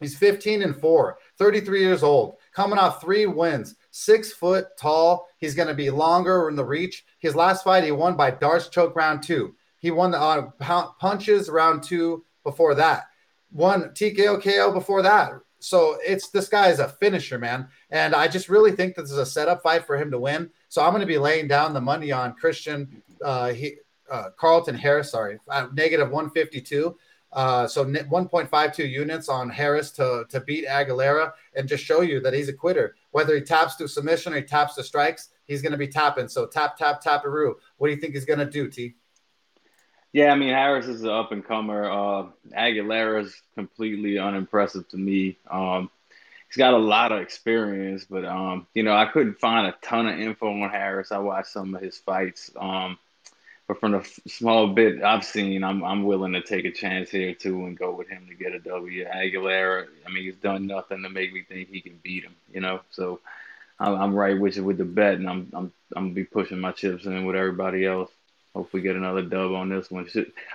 He's 0.00 0.16
15 0.16 0.62
and 0.62 0.74
4, 0.74 1.18
33 1.38 1.80
years 1.80 2.02
old, 2.02 2.36
coming 2.54 2.78
off 2.78 3.02
three 3.02 3.26
wins, 3.26 3.76
six 3.90 4.32
foot 4.32 4.68
tall. 4.78 5.28
He's 5.36 5.54
going 5.54 5.68
to 5.68 5.74
be 5.74 5.90
longer 5.90 6.48
in 6.48 6.56
the 6.56 6.64
reach. 6.64 7.04
His 7.18 7.36
last 7.36 7.64
fight, 7.64 7.84
he 7.84 7.92
won 7.92 8.16
by 8.16 8.30
D'Arce 8.30 8.70
choke 8.70 8.96
round 8.96 9.22
two. 9.22 9.54
He 9.78 9.90
won 9.90 10.10
the 10.10 10.20
uh, 10.20 10.86
punches 10.98 11.50
round 11.50 11.82
two 11.82 12.24
before 12.44 12.74
that. 12.76 13.04
Won 13.52 13.90
TKO 13.90 14.42
KO 14.42 14.72
before 14.72 15.02
that. 15.02 15.32
So 15.58 15.98
it's 16.06 16.30
this 16.30 16.48
guy 16.48 16.68
is 16.68 16.78
a 16.78 16.88
finisher, 16.88 17.38
man. 17.38 17.68
And 17.90 18.14
I 18.14 18.28
just 18.28 18.48
really 18.48 18.72
think 18.72 18.94
this 18.94 19.10
is 19.10 19.18
a 19.18 19.26
setup 19.26 19.62
fight 19.62 19.86
for 19.86 19.96
him 19.96 20.10
to 20.10 20.18
win. 20.18 20.50
So 20.68 20.82
I'm 20.82 20.90
going 20.90 21.00
to 21.00 21.06
be 21.06 21.18
laying 21.18 21.48
down 21.48 21.74
the 21.74 21.80
money 21.80 22.12
on 22.12 22.34
Christian. 22.34 23.02
Uh, 23.22 23.52
he 23.52 23.76
uh, 24.10 24.30
Carlston 24.38 24.76
Harris, 24.76 25.10
sorry, 25.10 25.38
uh, 25.48 25.68
negative 25.72 26.10
152. 26.10 26.96
Uh, 27.32 27.66
so 27.66 27.84
1.52 27.84 28.90
units 28.90 29.28
on 29.28 29.48
Harris 29.48 29.92
to, 29.92 30.24
to 30.28 30.40
beat 30.40 30.66
Aguilera 30.66 31.32
and 31.54 31.68
just 31.68 31.84
show 31.84 32.00
you 32.00 32.20
that 32.20 32.34
he's 32.34 32.48
a 32.48 32.52
quitter. 32.52 32.96
Whether 33.12 33.36
he 33.36 33.40
taps 33.40 33.76
to 33.76 33.86
submission 33.86 34.32
or 34.32 34.36
he 34.36 34.42
taps 34.42 34.74
to 34.74 34.82
strikes, 34.82 35.28
he's 35.46 35.62
going 35.62 35.72
to 35.72 35.78
be 35.78 35.86
tapping. 35.86 36.28
So 36.28 36.46
tap, 36.46 36.76
tap, 36.76 37.00
tap 37.00 37.22
taparoo. 37.22 37.54
What 37.76 37.86
do 37.86 37.94
you 37.94 38.00
think 38.00 38.14
he's 38.14 38.24
going 38.24 38.40
to 38.40 38.50
do, 38.50 38.68
T? 38.68 38.96
Yeah, 40.12 40.32
I 40.32 40.34
mean, 40.34 40.48
Harris 40.48 40.86
is 40.86 41.04
an 41.04 41.10
up 41.10 41.30
and 41.30 41.44
comer. 41.44 41.88
Uh, 41.88 42.26
Aguilera 42.52 43.22
is 43.22 43.42
completely 43.54 44.18
unimpressive 44.18 44.88
to 44.88 44.96
me. 44.96 45.38
Um, 45.48 45.88
he's 46.48 46.56
got 46.56 46.74
a 46.74 46.78
lot 46.78 47.12
of 47.12 47.20
experience, 47.20 48.06
but 48.10 48.24
um, 48.24 48.66
you 48.74 48.82
know, 48.82 48.92
I 48.92 49.06
couldn't 49.06 49.38
find 49.38 49.68
a 49.68 49.76
ton 49.82 50.08
of 50.08 50.18
info 50.18 50.48
on 50.48 50.70
Harris. 50.70 51.12
I 51.12 51.18
watched 51.18 51.50
some 51.50 51.76
of 51.76 51.80
his 51.80 51.96
fights. 51.96 52.50
Um, 52.58 52.98
but 53.70 53.78
from 53.78 53.92
the 53.92 54.20
small 54.26 54.66
bit 54.66 55.00
I've 55.00 55.24
seen, 55.24 55.62
I'm 55.62 55.84
I'm 55.84 56.02
willing 56.02 56.32
to 56.32 56.42
take 56.42 56.64
a 56.64 56.72
chance 56.72 57.08
here 57.08 57.32
too 57.36 57.66
and 57.66 57.78
go 57.78 57.92
with 57.92 58.08
him 58.08 58.26
to 58.26 58.34
get 58.34 58.52
a 58.52 58.58
W. 58.58 59.06
Aguilera, 59.06 59.86
I 60.04 60.10
mean, 60.10 60.24
he's 60.24 60.34
done 60.34 60.66
nothing 60.66 61.04
to 61.04 61.08
make 61.08 61.32
me 61.32 61.44
think 61.44 61.68
he 61.68 61.80
can 61.80 62.00
beat 62.02 62.24
him, 62.24 62.34
you 62.52 62.60
know. 62.60 62.80
So 62.90 63.20
I'm, 63.78 63.94
I'm 63.94 64.14
right 64.16 64.36
with 64.36 64.56
you 64.56 64.64
with 64.64 64.78
the 64.78 64.84
bet, 64.84 65.14
and 65.14 65.30
I'm 65.30 65.52
I'm 65.52 65.72
I'm 65.94 66.06
gonna 66.06 66.14
be 66.14 66.24
pushing 66.24 66.58
my 66.58 66.72
chips 66.72 67.06
in 67.06 67.24
with 67.24 67.36
everybody 67.36 67.86
else. 67.86 68.10
Hopefully, 68.56 68.82
get 68.82 68.96
another 68.96 69.22
dub 69.22 69.52
on 69.52 69.68
this 69.68 69.88
one. 69.88 70.08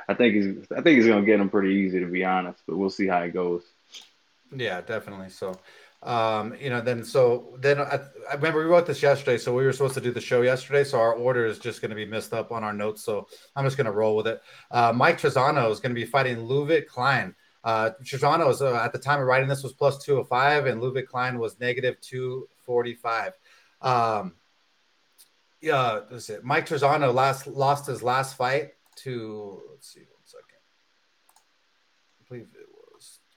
I 0.10 0.14
think 0.14 0.34
he's 0.34 0.68
I 0.76 0.82
think 0.82 0.98
he's 0.98 1.08
gonna 1.08 1.26
get 1.26 1.40
him 1.40 1.50
pretty 1.50 1.74
easy 1.74 2.02
to 2.02 2.08
be 2.08 2.26
honest, 2.26 2.60
but 2.68 2.76
we'll 2.76 2.90
see 2.90 3.08
how 3.08 3.22
it 3.22 3.34
goes. 3.34 3.64
Yeah, 4.54 4.82
definitely. 4.82 5.30
So 5.30 5.58
um, 6.06 6.56
you 6.62 6.70
know, 6.70 6.82
then 6.82 7.04
so 7.04 7.58
then 7.60 7.80
I, 7.80 8.00
I, 8.30 8.36
remember 8.36 8.60
we 8.60 8.66
wrote 8.66 8.86
this 8.86 9.02
yesterday, 9.02 9.40
so 9.40 9.56
we 9.56 9.66
were 9.66 9.74
supposed 9.74 9.96
to 9.96 10.02
do 10.02 10.12
the 10.12 10.22
show 10.22 10.44
yesterday, 10.44 10.84
so 10.84 11.00
our 11.00 11.14
order 11.14 11.48
is 11.48 11.58
just 11.58 11.82
going 11.82 11.90
to 11.90 11.96
be 11.96 12.06
messed 12.06 12.32
up 12.32 12.52
on 12.52 12.64
our 12.64 12.74
notes. 12.74 13.04
So 13.04 13.28
I'm 13.56 13.66
just 13.66 13.76
going 13.76 13.86
to 13.86 13.92
roll 13.92 14.16
with 14.16 14.28
it. 14.28 14.40
Uh, 14.70 14.94
Mike 14.96 15.20
Trizano 15.20 15.72
is 15.72 15.80
going 15.80 15.96
to 15.96 16.00
be 16.00 16.06
fighting 16.06 16.38
Ludovit 16.38 16.86
Klein. 16.86 17.34
Uh, 17.64 17.90
Trizano 18.04 18.52
is 18.52 18.62
uh, 18.62 18.76
at 18.76 18.94
the 18.94 19.00
time 19.00 19.20
of 19.20 19.26
writing 19.26 19.50
this 19.50 19.64
was 19.64 19.74
plus 19.74 19.98
205, 20.06 20.68
and 20.68 20.80
Ludovit 20.80 21.08
Klein 21.08 21.40
was 21.40 21.60
negative 21.60 22.00
245. 22.02 23.34
Um, 23.82 24.36
yeah, 25.60 26.02
that's 26.12 26.30
it. 26.30 26.44
Mike 26.44 26.68
Trizano 26.68 27.12
last 27.12 27.48
lost 27.48 27.88
his 27.88 28.04
last 28.04 28.38
fight 28.38 28.74
to 28.98 29.60
let's 29.72 29.92
see 29.92 30.02
one 30.02 30.24
second. 30.24 30.60
I 32.20 32.28
believe 32.30 32.48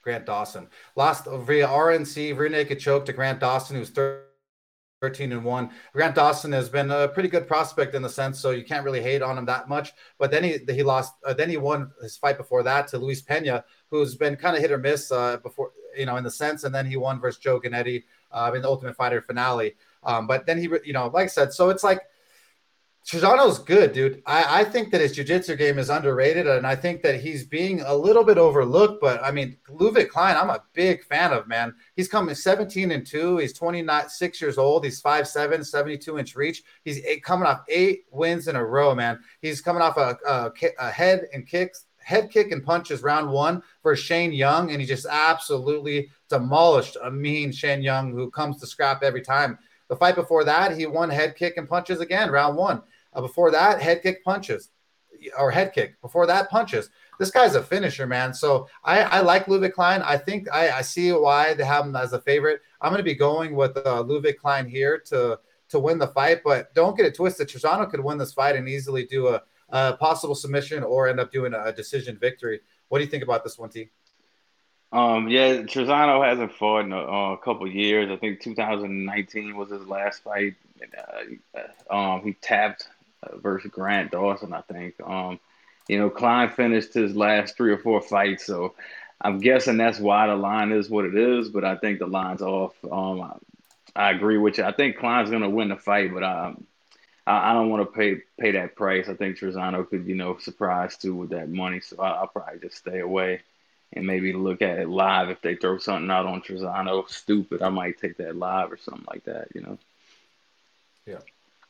Grant 0.09 0.25
Dawson. 0.25 0.67
Lost 0.95 1.25
via 1.25 1.67
RNC 1.67 2.35
rear 2.35 2.49
naked 2.49 2.79
choke 2.79 3.05
to 3.05 3.13
Grant 3.13 3.39
Dawson, 3.39 3.75
who's 3.75 3.91
13 3.91 5.31
and 5.31 5.43
1. 5.43 5.69
Grant 5.93 6.15
Dawson 6.15 6.51
has 6.51 6.67
been 6.67 6.89
a 6.89 7.07
pretty 7.07 7.29
good 7.29 7.47
prospect 7.47 7.93
in 7.93 8.01
the 8.01 8.09
sense, 8.09 8.39
so 8.39 8.49
you 8.49 8.63
can't 8.63 8.83
really 8.83 9.03
hate 9.03 9.21
on 9.21 9.37
him 9.37 9.45
that 9.45 9.69
much. 9.69 9.93
But 10.17 10.31
then 10.31 10.43
he 10.43 10.57
he 10.67 10.81
lost, 10.81 11.13
uh, 11.23 11.33
then 11.33 11.47
he 11.47 11.57
won 11.57 11.91
his 12.01 12.17
fight 12.17 12.37
before 12.37 12.63
that 12.63 12.87
to 12.87 12.97
Luis 12.97 13.21
Pena, 13.21 13.63
who's 13.91 14.15
been 14.15 14.35
kind 14.35 14.55
of 14.55 14.63
hit 14.63 14.71
or 14.71 14.79
miss 14.79 15.11
uh, 15.11 15.37
before, 15.37 15.73
you 15.95 16.07
know, 16.07 16.17
in 16.17 16.23
the 16.23 16.31
sense. 16.31 16.63
And 16.63 16.73
then 16.73 16.87
he 16.87 16.97
won 16.97 17.19
versus 17.19 17.39
Joe 17.39 17.59
Giannetti 17.59 18.05
uh, 18.31 18.51
in 18.55 18.63
the 18.63 18.67
Ultimate 18.67 18.95
Fighter 18.95 19.21
finale. 19.21 19.75
Um, 20.01 20.25
but 20.25 20.47
then 20.47 20.57
he, 20.57 20.67
you 20.83 20.93
know, 20.93 21.05
like 21.13 21.25
I 21.25 21.27
said, 21.27 21.53
so 21.53 21.69
it's 21.69 21.83
like 21.83 22.01
Trizano's 23.09 23.57
good, 23.57 23.91
dude. 23.91 24.21
I, 24.27 24.61
I 24.61 24.63
think 24.63 24.91
that 24.91 25.01
his 25.01 25.13
jiu-jitsu 25.13 25.55
game 25.55 25.79
is 25.79 25.89
underrated, 25.89 26.45
and 26.45 26.67
I 26.67 26.75
think 26.75 27.01
that 27.01 27.19
he's 27.19 27.43
being 27.43 27.81
a 27.81 27.95
little 27.95 28.23
bit 28.23 28.37
overlooked. 28.37 29.01
But 29.01 29.23
I 29.23 29.31
mean, 29.31 29.57
Ludwig 29.67 30.09
Klein, 30.09 30.37
I'm 30.37 30.51
a 30.51 30.63
big 30.73 31.03
fan 31.03 31.33
of, 31.33 31.47
man. 31.47 31.73
He's 31.95 32.07
coming 32.07 32.35
17 32.35 32.91
and 32.91 33.03
2. 33.03 33.37
He's 33.37 33.53
26 33.53 34.39
years 34.39 34.59
old. 34.59 34.85
He's 34.85 35.01
5'7, 35.01 35.65
72 35.65 36.19
inch 36.19 36.35
reach. 36.35 36.61
He's 36.85 37.03
eight, 37.03 37.23
coming 37.23 37.47
off 37.47 37.61
eight 37.67 38.03
wins 38.11 38.47
in 38.47 38.55
a 38.55 38.63
row, 38.63 38.93
man. 38.93 39.19
He's 39.41 39.59
coming 39.59 39.81
off 39.81 39.97
a, 39.97 40.15
a, 40.27 40.51
a 40.77 40.91
head 40.91 41.25
and 41.33 41.47
kicks, 41.47 41.85
head 41.97 42.29
kick 42.29 42.51
and 42.51 42.63
punches 42.63 43.01
round 43.01 43.31
one 43.31 43.63
for 43.81 43.95
Shane 43.95 44.33
Young, 44.33 44.69
and 44.69 44.79
he 44.79 44.85
just 44.85 45.07
absolutely 45.09 46.11
demolished 46.29 46.95
a 47.01 47.09
mean 47.09 47.51
Shane 47.53 47.81
Young 47.81 48.11
who 48.11 48.29
comes 48.29 48.59
to 48.59 48.67
scrap 48.67 49.01
every 49.01 49.23
time. 49.23 49.57
The 49.87 49.95
fight 49.95 50.13
before 50.13 50.43
that, 50.43 50.77
he 50.77 50.85
won 50.85 51.09
head 51.09 51.35
kick 51.35 51.57
and 51.57 51.67
punches 51.67 51.99
again, 51.99 52.29
round 52.29 52.55
one. 52.55 52.83
Uh, 53.13 53.21
before 53.21 53.51
that, 53.51 53.81
head 53.81 54.01
kick 54.01 54.23
punches 54.23 54.69
or 55.37 55.51
head 55.51 55.73
kick. 55.73 55.99
Before 56.01 56.25
that, 56.27 56.49
punches. 56.49 56.89
This 57.19 57.31
guy's 57.31 57.55
a 57.55 57.63
finisher, 57.63 58.07
man. 58.07 58.33
So 58.33 58.67
I, 58.83 59.01
I 59.01 59.21
like 59.21 59.47
Ludwig 59.47 59.73
Klein. 59.73 60.01
I 60.01 60.17
think 60.17 60.47
I, 60.53 60.69
I 60.69 60.81
see 60.81 61.11
why 61.11 61.53
they 61.53 61.65
have 61.65 61.85
him 61.85 61.95
as 61.95 62.13
a 62.13 62.21
favorite. 62.21 62.61
I'm 62.81 62.91
going 62.91 62.99
to 62.99 63.03
be 63.03 63.15
going 63.15 63.55
with 63.55 63.75
uh, 63.85 64.03
Ludwig 64.03 64.37
Klein 64.37 64.67
here 64.67 64.99
to 65.07 65.39
to 65.69 65.79
win 65.79 65.99
the 65.99 66.07
fight, 66.07 66.41
but 66.43 66.73
don't 66.73 66.97
get 66.97 67.05
it 67.05 67.15
twisted. 67.15 67.47
Trizano 67.47 67.89
could 67.89 68.03
win 68.03 68.17
this 68.17 68.33
fight 68.33 68.55
and 68.55 68.67
easily 68.67 69.05
do 69.05 69.27
a, 69.27 69.43
a 69.69 69.93
possible 69.93 70.35
submission 70.35 70.83
or 70.83 71.07
end 71.07 71.19
up 71.19 71.31
doing 71.31 71.53
a, 71.53 71.71
decision 71.71 72.17
victory. 72.17 72.59
What 72.87 72.97
do 72.97 73.03
you 73.03 73.09
think 73.09 73.23
about 73.23 73.43
this 73.43 73.57
one, 73.57 73.69
T? 73.69 73.89
Um, 74.91 75.29
yeah, 75.29 75.57
Trizano 75.57 76.27
hasn't 76.27 76.53
fought 76.53 76.85
in 76.85 76.91
a, 76.91 76.97
a 76.97 77.37
couple 77.37 77.69
years. 77.69 78.09
I 78.09 78.15
think 78.15 78.41
2019 78.41 79.55
was 79.55 79.69
his 79.69 79.85
last 79.85 80.23
fight. 80.23 80.55
Uh, 81.53 81.95
um, 81.95 82.23
he 82.23 82.33
tapped 82.33 82.87
uh, 82.89 82.98
versus 83.35 83.71
Grant 83.71 84.11
Dawson, 84.11 84.53
I 84.53 84.61
think. 84.61 84.95
Um, 85.03 85.39
you 85.87 85.97
know, 85.97 86.09
Klein 86.09 86.49
finished 86.49 86.93
his 86.93 87.15
last 87.15 87.57
three 87.57 87.71
or 87.71 87.77
four 87.77 88.01
fights, 88.01 88.45
so 88.45 88.75
I'm 89.19 89.39
guessing 89.39 89.77
that's 89.77 89.99
why 89.99 90.27
the 90.27 90.35
line 90.35 90.71
is 90.71 90.89
what 90.89 91.05
it 91.05 91.15
is. 91.15 91.49
But 91.49 91.65
I 91.65 91.75
think 91.75 91.99
the 91.99 92.07
line's 92.07 92.41
off. 92.41 92.73
Um, 92.89 93.21
I, 93.21 93.35
I 93.95 94.11
agree 94.11 94.37
with 94.37 94.57
you. 94.57 94.63
I 94.63 94.71
think 94.71 94.97
Klein's 94.97 95.29
going 95.29 95.41
to 95.41 95.49
win 95.49 95.69
the 95.69 95.75
fight, 95.75 96.13
but 96.13 96.23
um, 96.23 96.65
I, 97.25 97.51
I 97.51 97.53
don't 97.53 97.69
want 97.69 97.83
to 97.83 97.97
pay 97.97 98.21
pay 98.39 98.51
that 98.51 98.75
price. 98.75 99.09
I 99.09 99.15
think 99.15 99.37
Trizano 99.37 99.87
could, 99.89 100.07
you 100.07 100.15
know, 100.15 100.37
surprise 100.37 100.97
too 100.97 101.15
with 101.15 101.31
that 101.31 101.49
money. 101.49 101.79
So 101.79 101.97
I, 102.01 102.21
will 102.21 102.27
probably 102.27 102.59
just 102.59 102.77
stay 102.77 102.99
away 102.99 103.41
and 103.91 104.05
maybe 104.05 104.31
look 104.31 104.61
at 104.61 104.79
it 104.79 104.87
live. 104.87 105.29
If 105.29 105.41
they 105.41 105.55
throw 105.55 105.79
something 105.79 106.11
out 106.11 106.27
on 106.27 106.41
Trizano, 106.41 107.09
stupid, 107.09 107.61
I 107.61 107.69
might 107.69 107.99
take 107.99 108.17
that 108.17 108.35
live 108.35 108.71
or 108.71 108.77
something 108.77 109.05
like 109.09 109.23
that. 109.25 109.47
You 109.53 109.61
know. 109.61 109.77
Yeah. 111.05 111.19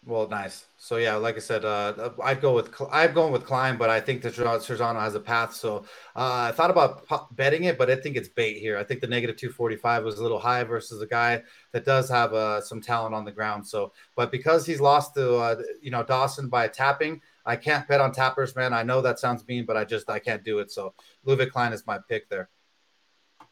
Well, 0.06 0.30
nice. 0.30 0.66
So 0.78 0.96
yeah, 0.96 1.16
like 1.16 1.36
I 1.36 1.40
said, 1.40 1.66
uh, 1.66 2.12
I'd 2.24 2.40
go 2.40 2.56
with 2.56 2.74
I'm 2.90 3.14
going 3.14 3.34
with 3.34 3.46
Klein, 3.46 3.78
but 3.78 3.90
I 3.90 4.00
think 4.00 4.22
that 4.22 4.34
Trizano 4.34 5.00
has 5.00 5.14
a 5.14 5.20
path. 5.20 5.54
So 5.54 5.84
uh, 6.16 6.50
I 6.50 6.52
thought 6.54 6.72
about 6.72 7.36
betting 7.36 7.66
it, 7.66 7.78
but 7.78 7.92
I 7.92 7.96
think 7.98 8.16
it's 8.16 8.30
bait 8.30 8.60
here. 8.60 8.78
I 8.78 8.84
think 8.86 9.02
the 9.02 9.08
negative 9.08 9.36
245 9.36 10.06
was 10.06 10.18
a 10.18 10.24
little 10.24 10.40
high 10.40 10.64
versus 10.64 11.02
a 11.02 11.06
guy 11.06 11.44
that 11.74 11.84
does 11.84 12.10
have 12.10 12.34
uh, 12.34 12.62
some 12.62 12.80
talent 12.80 13.14
on 13.14 13.26
the 13.26 13.32
ground. 13.32 13.68
So, 13.68 13.92
but 14.16 14.32
because 14.32 14.66
he's 14.66 14.80
lost 14.80 15.16
to 15.16 15.36
uh, 15.36 15.62
you 15.82 15.92
know 15.92 16.04
Dawson 16.04 16.48
by 16.48 16.70
tapping, 16.70 17.22
I 17.46 17.58
can't 17.58 17.86
bet 17.86 18.00
on 18.00 18.14
tappers, 18.14 18.56
man. 18.56 18.74
I 18.74 18.84
know 18.84 19.02
that 19.02 19.20
sounds 19.20 19.46
mean, 19.50 19.66
but 19.66 19.76
I 19.76 19.84
just 19.84 20.10
I 20.10 20.20
can't 20.20 20.46
do 20.46 20.60
it. 20.60 20.72
So 20.72 20.94
Ludwig 21.26 21.52
Klein 21.52 21.74
is 21.74 21.86
my 21.86 22.00
pick 22.08 22.30
there. 22.30 22.50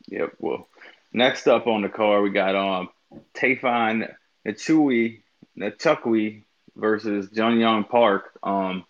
Yep. 0.08 0.36
Well, 0.40 0.70
next 1.12 1.48
up 1.48 1.68
on 1.68 1.82
the 1.82 1.90
card 1.90 2.24
we 2.24 2.30
got 2.30 2.56
um 2.56 2.90
Tafon 3.36 4.14
Nchukwi 4.48 5.24
Nchukwi 5.58 6.44
versus 6.76 7.30
Jun 7.30 7.60
Young 7.60 7.84
Park. 7.84 8.32
Um, 8.44 8.86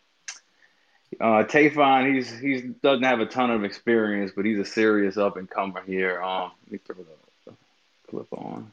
uh, 1.19 1.43
Tafon, 1.43 2.13
he's 2.13 2.37
he's 2.37 2.63
doesn't 2.81 3.03
have 3.03 3.21
a 3.21 3.25
ton 3.25 3.49
of 3.49 3.63
experience, 3.63 4.33
but 4.35 4.45
he's 4.45 4.59
a 4.59 4.65
serious 4.65 5.17
up 5.17 5.37
and 5.37 5.49
comer 5.49 5.81
here. 5.85 6.21
Um, 6.21 6.51
let 6.65 6.71
me 6.71 6.79
throw 6.85 6.95
the, 6.95 7.53
clip 8.09 8.27
on. 8.31 8.71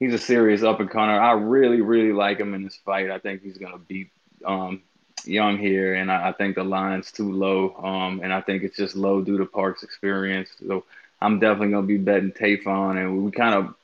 He's 0.00 0.14
a 0.14 0.18
serious 0.18 0.62
up 0.62 0.80
and 0.80 0.90
comer. 0.90 1.20
I 1.20 1.32
really, 1.32 1.80
really 1.80 2.12
like 2.12 2.38
him 2.38 2.54
in 2.54 2.64
this 2.64 2.76
fight. 2.84 3.10
I 3.10 3.18
think 3.18 3.42
he's 3.42 3.58
gonna 3.58 3.78
beat 3.78 4.10
um, 4.44 4.82
Young 5.24 5.58
here, 5.58 5.94
and 5.94 6.10
I, 6.10 6.30
I, 6.30 6.32
think 6.32 6.56
the 6.56 6.64
line's 6.64 7.12
too 7.12 7.32
low. 7.32 7.76
Um, 7.76 8.20
and 8.22 8.32
I 8.32 8.40
think 8.40 8.64
it's 8.64 8.76
just 8.76 8.96
low 8.96 9.22
due 9.22 9.38
to 9.38 9.46
Park's 9.46 9.84
experience. 9.84 10.50
So 10.66 10.84
I'm 11.20 11.38
definitely 11.38 11.70
gonna 11.70 11.86
be 11.86 11.98
betting 11.98 12.32
Tafon, 12.32 12.96
and 12.96 13.24
we 13.24 13.30
kind 13.30 13.54
of 13.54 13.74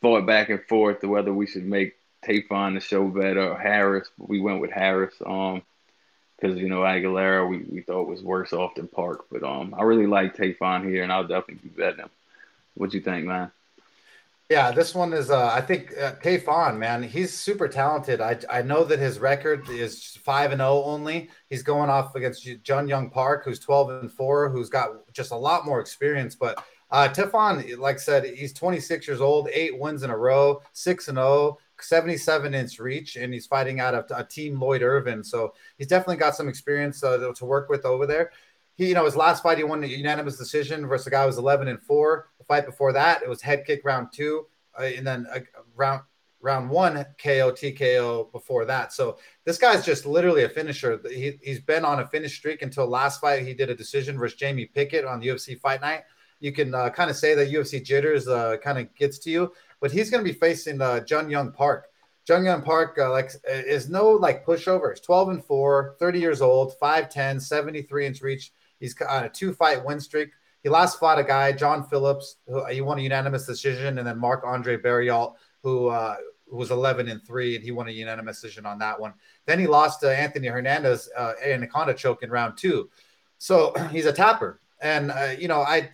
fought 0.00 0.26
back 0.26 0.48
and 0.48 0.62
forth 0.64 1.00
to 1.00 1.08
whether 1.08 1.32
we 1.32 1.46
should 1.46 1.64
make 1.64 1.97
Tafon 2.28 2.74
the 2.74 2.80
show 2.80 3.06
better 3.08 3.56
Harris. 3.56 4.08
We 4.18 4.40
went 4.40 4.60
with 4.60 4.70
Harris. 4.70 5.14
Um, 5.24 5.62
because 6.40 6.58
you 6.58 6.68
know 6.68 6.80
Aguilera, 6.80 7.48
we, 7.48 7.58
we 7.68 7.80
thought 7.80 8.08
was 8.08 8.22
worse 8.22 8.52
off 8.52 8.74
than 8.76 8.86
Park. 8.88 9.26
But 9.30 9.42
um, 9.42 9.74
I 9.76 9.82
really 9.82 10.06
like 10.06 10.36
Tafon 10.36 10.88
here, 10.88 11.02
and 11.02 11.12
I'll 11.12 11.26
definitely 11.26 11.68
be 11.68 11.68
betting 11.70 12.00
him. 12.00 12.10
What 12.74 12.90
do 12.90 12.96
you 12.96 13.02
think, 13.02 13.26
man? 13.26 13.50
Yeah, 14.48 14.70
this 14.70 14.94
one 14.94 15.12
is. 15.12 15.30
Uh, 15.30 15.50
I 15.52 15.60
think 15.60 15.92
uh, 16.00 16.12
Tafon, 16.22 16.78
man, 16.78 17.02
he's 17.02 17.34
super 17.34 17.68
talented. 17.68 18.20
I 18.20 18.38
I 18.50 18.62
know 18.62 18.84
that 18.84 18.98
his 18.98 19.18
record 19.18 19.68
is 19.68 20.16
five 20.22 20.52
and 20.52 20.60
zero 20.60 20.70
oh 20.70 20.84
only. 20.84 21.28
He's 21.50 21.62
going 21.62 21.90
off 21.90 22.14
against 22.14 22.48
Jun 22.62 22.88
Young 22.88 23.10
Park, 23.10 23.44
who's 23.44 23.58
twelve 23.58 23.90
and 23.90 24.10
four, 24.10 24.48
who's 24.48 24.70
got 24.70 25.12
just 25.12 25.32
a 25.32 25.36
lot 25.36 25.66
more 25.66 25.80
experience. 25.80 26.34
But 26.34 26.64
uh, 26.90 27.08
Tafon, 27.08 27.76
like 27.78 27.96
I 27.96 27.98
said, 27.98 28.24
he's 28.24 28.54
26 28.54 29.06
years 29.06 29.20
old, 29.20 29.48
eight 29.52 29.78
wins 29.78 30.02
in 30.02 30.08
a 30.08 30.16
row, 30.16 30.62
six 30.72 31.08
and 31.08 31.16
zero. 31.16 31.58
Oh. 31.78 31.82
77 31.82 32.54
inch 32.54 32.78
reach, 32.78 33.16
and 33.16 33.32
he's 33.32 33.46
fighting 33.46 33.80
out 33.80 33.94
of 33.94 34.06
a 34.10 34.24
team 34.24 34.60
Lloyd 34.60 34.82
Irvin. 34.82 35.22
So 35.22 35.54
he's 35.76 35.86
definitely 35.86 36.16
got 36.16 36.36
some 36.36 36.48
experience 36.48 37.02
uh, 37.02 37.32
to 37.34 37.44
work 37.44 37.68
with 37.68 37.84
over 37.84 38.06
there. 38.06 38.30
He, 38.74 38.88
you 38.88 38.94
know, 38.94 39.04
his 39.04 39.16
last 39.16 39.42
fight 39.42 39.58
he 39.58 39.64
won 39.64 39.82
a 39.82 39.86
unanimous 39.86 40.36
decision 40.36 40.86
versus 40.86 41.08
a 41.08 41.10
guy 41.10 41.22
who 41.22 41.26
was 41.26 41.38
11 41.38 41.68
and 41.68 41.82
four. 41.82 42.28
The 42.38 42.44
fight 42.44 42.66
before 42.66 42.92
that, 42.92 43.22
it 43.22 43.28
was 43.28 43.42
head 43.42 43.64
kick 43.66 43.82
round 43.84 44.08
two, 44.12 44.46
uh, 44.78 44.84
and 44.84 45.06
then 45.06 45.26
uh, 45.34 45.40
round 45.74 46.02
round 46.40 46.70
one 46.70 46.94
KO 47.20 47.50
TKO 47.50 48.30
before 48.30 48.64
that. 48.64 48.92
So 48.92 49.18
this 49.44 49.58
guy's 49.58 49.84
just 49.84 50.06
literally 50.06 50.44
a 50.44 50.48
finisher. 50.48 51.00
He, 51.08 51.32
he's 51.42 51.60
been 51.60 51.84
on 51.84 51.98
a 51.98 52.06
finish 52.06 52.36
streak 52.36 52.62
until 52.62 52.86
last 52.86 53.20
fight. 53.20 53.44
He 53.44 53.54
did 53.54 53.70
a 53.70 53.74
decision 53.74 54.16
versus 54.16 54.38
Jamie 54.38 54.66
Pickett 54.66 55.04
on 55.04 55.20
UFC 55.20 55.58
Fight 55.58 55.80
Night. 55.80 56.02
You 56.38 56.52
can 56.52 56.72
uh, 56.72 56.90
kind 56.90 57.10
of 57.10 57.16
say 57.16 57.34
that 57.34 57.50
UFC 57.50 57.84
jitters 57.84 58.28
uh, 58.28 58.58
kind 58.58 58.78
of 58.78 58.94
gets 58.94 59.18
to 59.20 59.30
you 59.30 59.52
but 59.80 59.90
he's 59.90 60.10
going 60.10 60.24
to 60.24 60.30
be 60.30 60.38
facing 60.38 60.80
uh, 60.80 61.00
Jun 61.00 61.30
Young 61.30 61.52
Park. 61.52 61.88
Jun 62.26 62.44
Young 62.44 62.62
Park 62.62 62.98
uh, 63.00 63.10
like 63.10 63.30
is 63.46 63.88
no 63.88 64.10
like 64.10 64.44
pushover. 64.44 64.90
He's 64.90 65.00
12 65.00 65.28
and 65.30 65.44
4, 65.44 65.96
30 65.98 66.18
years 66.18 66.42
old, 66.42 66.74
5'10, 66.80 67.40
73 67.40 68.06
inch 68.06 68.20
reach. 68.20 68.52
He's 68.78 68.94
on 69.08 69.24
a 69.24 69.28
two 69.28 69.52
fight 69.52 69.84
win 69.84 70.00
streak. 70.00 70.30
He 70.62 70.68
last 70.68 70.98
fought 70.98 71.18
a 71.18 71.24
guy, 71.24 71.52
John 71.52 71.84
Phillips, 71.84 72.36
who 72.46 72.64
he 72.66 72.80
won 72.80 72.98
a 72.98 73.02
unanimous 73.02 73.46
decision, 73.46 73.98
and 73.98 74.06
then 74.06 74.18
Marc-André 74.18 74.82
Barriault, 74.82 75.34
who 75.62 75.88
uh, 75.88 76.16
was 76.50 76.70
11 76.70 77.08
and 77.08 77.22
3, 77.24 77.56
and 77.56 77.64
he 77.64 77.70
won 77.70 77.88
a 77.88 77.92
unanimous 77.92 78.40
decision 78.40 78.66
on 78.66 78.78
that 78.78 78.98
one. 78.98 79.14
Then 79.46 79.58
he 79.58 79.66
lost 79.66 80.00
to 80.00 80.14
Anthony 80.14 80.48
Hernandez, 80.48 81.08
uh, 81.16 81.34
anaconda 81.44 81.94
choke 81.94 82.22
in 82.22 82.30
round 82.30 82.58
two. 82.58 82.90
So 83.38 83.72
he's 83.90 84.06
a 84.06 84.12
tapper. 84.12 84.60
And, 84.80 85.10
uh, 85.10 85.34
you 85.38 85.48
know, 85.48 85.62
I, 85.62 85.90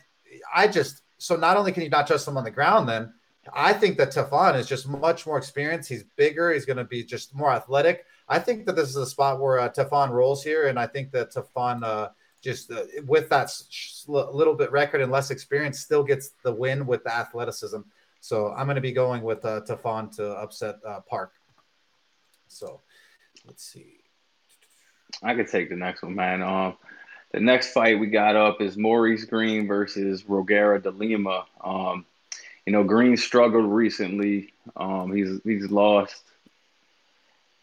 I 0.55 0.68
just, 0.68 1.03
so 1.18 1.37
not 1.37 1.57
only 1.57 1.72
can 1.72 1.82
you 1.82 1.91
not 1.91 2.07
trust 2.07 2.26
him 2.26 2.37
on 2.37 2.45
the 2.45 2.51
ground, 2.51 2.89
then 2.89 3.12
I 3.53 3.73
think 3.73 3.99
that 3.99 4.11
Tafon 4.13 4.59
is 4.59 4.67
just 4.67 4.89
much 4.89 5.27
more 5.27 5.39
experienced. 5.39 5.89
He's 5.89 6.05
bigger. 6.17 6.53
He's 6.53 6.65
going 6.65 6.79
to 6.79 6.85
be 6.85 7.05
just 7.05 7.35
more 7.35 7.53
athletic. 7.53 8.07
I 8.29 8.39
think 8.39 8.67
that 8.67 8.77
this 8.77 8.89
is 8.89 8.97
a 8.97 9.07
spot 9.07 9.41
where 9.41 9.59
uh, 9.59 9.69
Tafon 9.69 10.11
rolls 10.11 10.43
here, 10.43 10.69
and 10.69 10.79
I 10.79 10.87
think 10.87 11.11
that 11.13 11.33
Tafon 11.33 11.83
uh, 11.85 12.09
just 12.45 12.71
uh, 12.71 12.85
with 13.07 13.29
that 13.31 13.51
little 14.07 14.55
bit 14.55 14.71
record 14.71 15.01
and 15.01 15.11
less 15.11 15.31
experience, 15.31 15.81
still 15.81 16.05
gets 16.05 16.31
the 16.43 16.53
win 16.53 16.87
with 16.87 17.03
the 17.05 17.15
athleticism. 17.15 17.81
So 18.21 18.53
I'm 18.53 18.67
going 18.67 18.77
to 18.77 18.83
be 18.83 18.93
going 18.93 19.23
with 19.23 19.45
uh, 19.45 19.63
Tafon 19.63 20.15
to 20.17 20.29
upset 20.33 20.77
uh, 20.87 21.01
Park. 21.01 21.33
So 22.49 22.81
let's 23.47 23.65
see. 23.65 23.99
I 25.23 25.35
could 25.35 25.49
take 25.49 25.71
the 25.71 25.77
next 25.77 26.03
one, 26.03 26.15
man. 26.15 26.43
Um, 26.43 26.77
the 27.33 27.41
next 27.41 27.73
fight 27.73 27.99
we 27.99 28.09
got 28.09 28.37
up 28.37 28.61
is 28.61 28.77
Maurice 28.77 29.25
Greene 29.25 29.67
versus 29.67 30.23
Rogerio 30.25 30.83
de 30.83 30.91
Lima. 30.91 31.47
Um, 31.63 32.07
you 32.67 32.73
know, 32.73 32.85
Greene 32.85 33.17
struggled 33.17 33.67
recently. 33.67 34.53
Um, 34.77 35.12
he's 35.12 35.41
he's 35.45 35.71
lost 35.71 36.23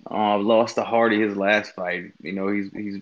uh, 0.10 0.38
lost 0.38 0.76
to 0.76 0.84
Hardy 0.84 1.22
his 1.22 1.36
last 1.36 1.76
fight. 1.76 2.14
You 2.22 2.34
know, 2.34 2.48
he's 2.48 2.72
he's 2.72 3.02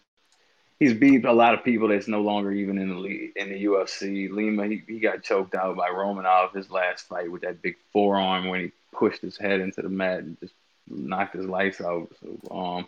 he's 0.80 0.94
beat 0.94 1.26
a 1.26 1.34
lot 1.34 1.54
of 1.54 1.64
people 1.64 1.90
that's 1.90 2.08
no 2.08 2.22
longer 2.22 2.52
even 2.52 2.78
in 2.78 2.90
the 2.90 3.32
in 3.36 3.50
the 3.50 3.66
UFC. 3.66 4.30
Lima, 4.30 4.68
he, 4.68 4.84
he 4.88 5.00
got 5.00 5.24
choked 5.24 5.56
out 5.56 5.76
by 5.78 5.90
Romanov 5.90 6.56
his 6.56 6.70
last 6.70 7.08
fight 7.08 7.32
with 7.32 7.44
that 7.44 7.62
big 7.62 7.76
forearm 7.94 8.48
when 8.48 8.62
he 8.62 8.72
pushed 8.94 9.22
his 9.22 9.38
head 9.38 9.60
into 9.60 9.82
the 9.82 9.90
mat 9.90 10.20
and 10.20 10.40
just 10.40 10.54
knocked 10.90 11.36
his 11.36 11.46
lights 11.46 11.82
out. 11.82 12.10
So, 12.20 12.56
um, 12.56 12.88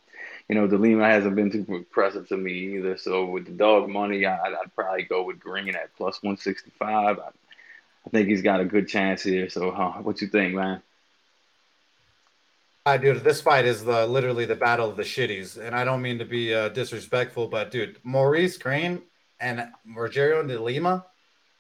you 0.50 0.56
know, 0.56 0.68
DeLima 0.68 1.06
hasn't 1.06 1.36
been 1.36 1.52
too 1.52 1.66
impressive 1.70 2.28
to 2.30 2.38
me 2.38 2.76
either. 2.76 2.98
So 2.98 3.26
with 3.26 3.46
the 3.46 3.52
dog 3.52 3.88
money, 3.90 4.26
I, 4.26 4.50
would 4.50 4.76
probably 4.76 5.04
go 5.04 5.24
with 5.24 5.40
Greene 5.40 5.76
at 5.76 5.96
plus 5.96 6.22
165. 6.24 7.20
I, 7.20 7.22
I, 8.06 8.10
think 8.10 8.28
he's 8.28 8.42
got 8.42 8.60
a 8.60 8.66
good 8.66 8.88
chance 8.88 9.24
here. 9.24 9.50
So 9.50 9.72
huh, 9.72 9.94
what 10.02 10.22
you 10.22 10.28
think, 10.28 10.56
man? 10.56 10.82
I 12.86 12.98
dude, 12.98 13.24
this 13.24 13.42
fight 13.42 13.66
is 13.66 13.84
the 13.84 14.08
literally 14.08 14.46
the 14.46 14.56
battle 14.56 14.90
of 14.90 14.98
the 14.98 15.04
shitties, 15.04 15.58
and 15.58 15.76
I 15.76 15.84
don't 15.84 16.02
mean 16.02 16.18
to 16.18 16.26
be 16.26 16.54
uh, 16.54 16.70
disrespectful, 16.70 17.48
but 17.48 17.70
dude, 17.70 17.98
Maurice 18.04 18.58
Greene 18.58 19.04
and 19.40 19.68
Rogerio 19.96 20.48
de 20.48 20.60
Lima, 20.60 21.06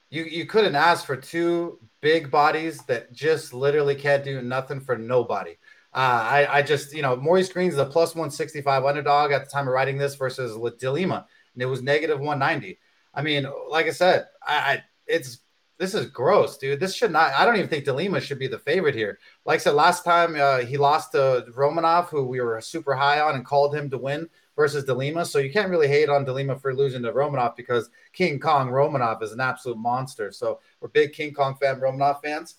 you 0.09 0.23
you 0.23 0.45
couldn't 0.47 0.75
ask 0.75 1.05
for 1.05 1.15
two 1.15 1.79
big 2.01 2.31
bodies 2.31 2.81
that 2.85 3.13
just 3.13 3.53
literally 3.53 3.95
can't 3.95 4.23
do 4.23 4.41
nothing 4.41 4.79
for 4.79 4.97
nobody. 4.97 5.57
Uh, 5.93 5.97
I, 5.97 6.57
I 6.57 6.61
just, 6.61 6.93
you 6.93 7.01
know, 7.01 7.17
Maurice 7.17 7.51
Greene's 7.51 7.77
a 7.77 7.85
plus 7.85 8.15
165 8.15 8.85
underdog 8.85 9.31
at 9.31 9.43
the 9.43 9.51
time 9.51 9.67
of 9.67 9.73
writing 9.73 9.97
this 9.97 10.15
versus 10.15 10.57
De 10.79 10.91
Lima, 10.91 11.27
and 11.53 11.61
it 11.61 11.65
was 11.65 11.81
negative 11.81 12.19
190. 12.19 12.79
I 13.13 13.21
mean, 13.21 13.45
like 13.69 13.87
I 13.87 13.91
said, 13.91 14.27
I, 14.45 14.55
I 14.55 14.83
it's 15.05 15.39
this 15.81 15.95
is 15.95 16.05
gross, 16.05 16.59
dude. 16.59 16.79
This 16.79 16.93
should 16.93 17.11
not. 17.11 17.33
I 17.33 17.43
don't 17.43 17.55
even 17.55 17.67
think 17.67 17.85
Delima 17.85 18.21
should 18.21 18.37
be 18.37 18.45
the 18.45 18.59
favorite 18.59 18.93
here. 18.93 19.17
Like 19.45 19.61
I 19.61 19.63
said, 19.63 19.73
last 19.73 20.03
time 20.05 20.35
uh, 20.39 20.59
he 20.59 20.77
lost 20.77 21.13
to 21.13 21.43
Romanov, 21.55 22.09
who 22.09 22.23
we 22.23 22.39
were 22.39 22.61
super 22.61 22.93
high 22.93 23.19
on 23.19 23.33
and 23.33 23.43
called 23.43 23.75
him 23.75 23.89
to 23.89 23.97
win 23.97 24.29
versus 24.55 24.83
Delima. 24.83 25.25
So 25.25 25.39
you 25.39 25.51
can't 25.51 25.71
really 25.71 25.87
hate 25.87 26.07
on 26.07 26.23
Delima 26.23 26.55
for 26.55 26.75
losing 26.75 27.01
to 27.01 27.11
Romanov 27.11 27.55
because 27.55 27.89
King 28.13 28.39
Kong 28.39 28.69
Romanov 28.69 29.23
is 29.23 29.31
an 29.31 29.39
absolute 29.39 29.79
monster. 29.79 30.31
So 30.31 30.59
we're 30.81 30.89
big 30.89 31.13
King 31.13 31.33
Kong 31.33 31.55
fan, 31.59 31.79
Romanov 31.79 32.21
fans. 32.21 32.57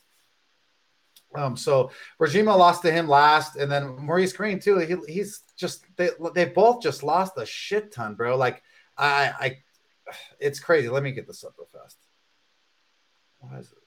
Um, 1.33 1.57
so 1.57 1.93
Regima 2.19 2.59
lost 2.59 2.83
to 2.83 2.91
him 2.91 3.07
last, 3.07 3.55
and 3.55 3.71
then 3.71 4.05
Maurice 4.05 4.33
Greene 4.33 4.59
too. 4.59 4.79
He, 4.79 4.97
he's 5.07 5.45
just 5.57 5.85
they 5.95 6.11
they 6.35 6.47
both 6.47 6.83
just 6.83 7.05
lost 7.05 7.35
a 7.37 7.47
shit 7.47 7.93
ton, 7.93 8.17
bro. 8.17 8.37
Like 8.37 8.65
I 8.99 9.33
I, 9.39 9.59
it's 10.41 10.59
crazy. 10.59 10.89
Let 10.89 11.05
me 11.05 11.13
get 11.13 11.29
this 11.29 11.45
up 11.45 11.55
real 11.57 11.69
fast. 11.73 11.99
Why 13.43 13.59
is 13.59 13.73
it? 13.73 13.79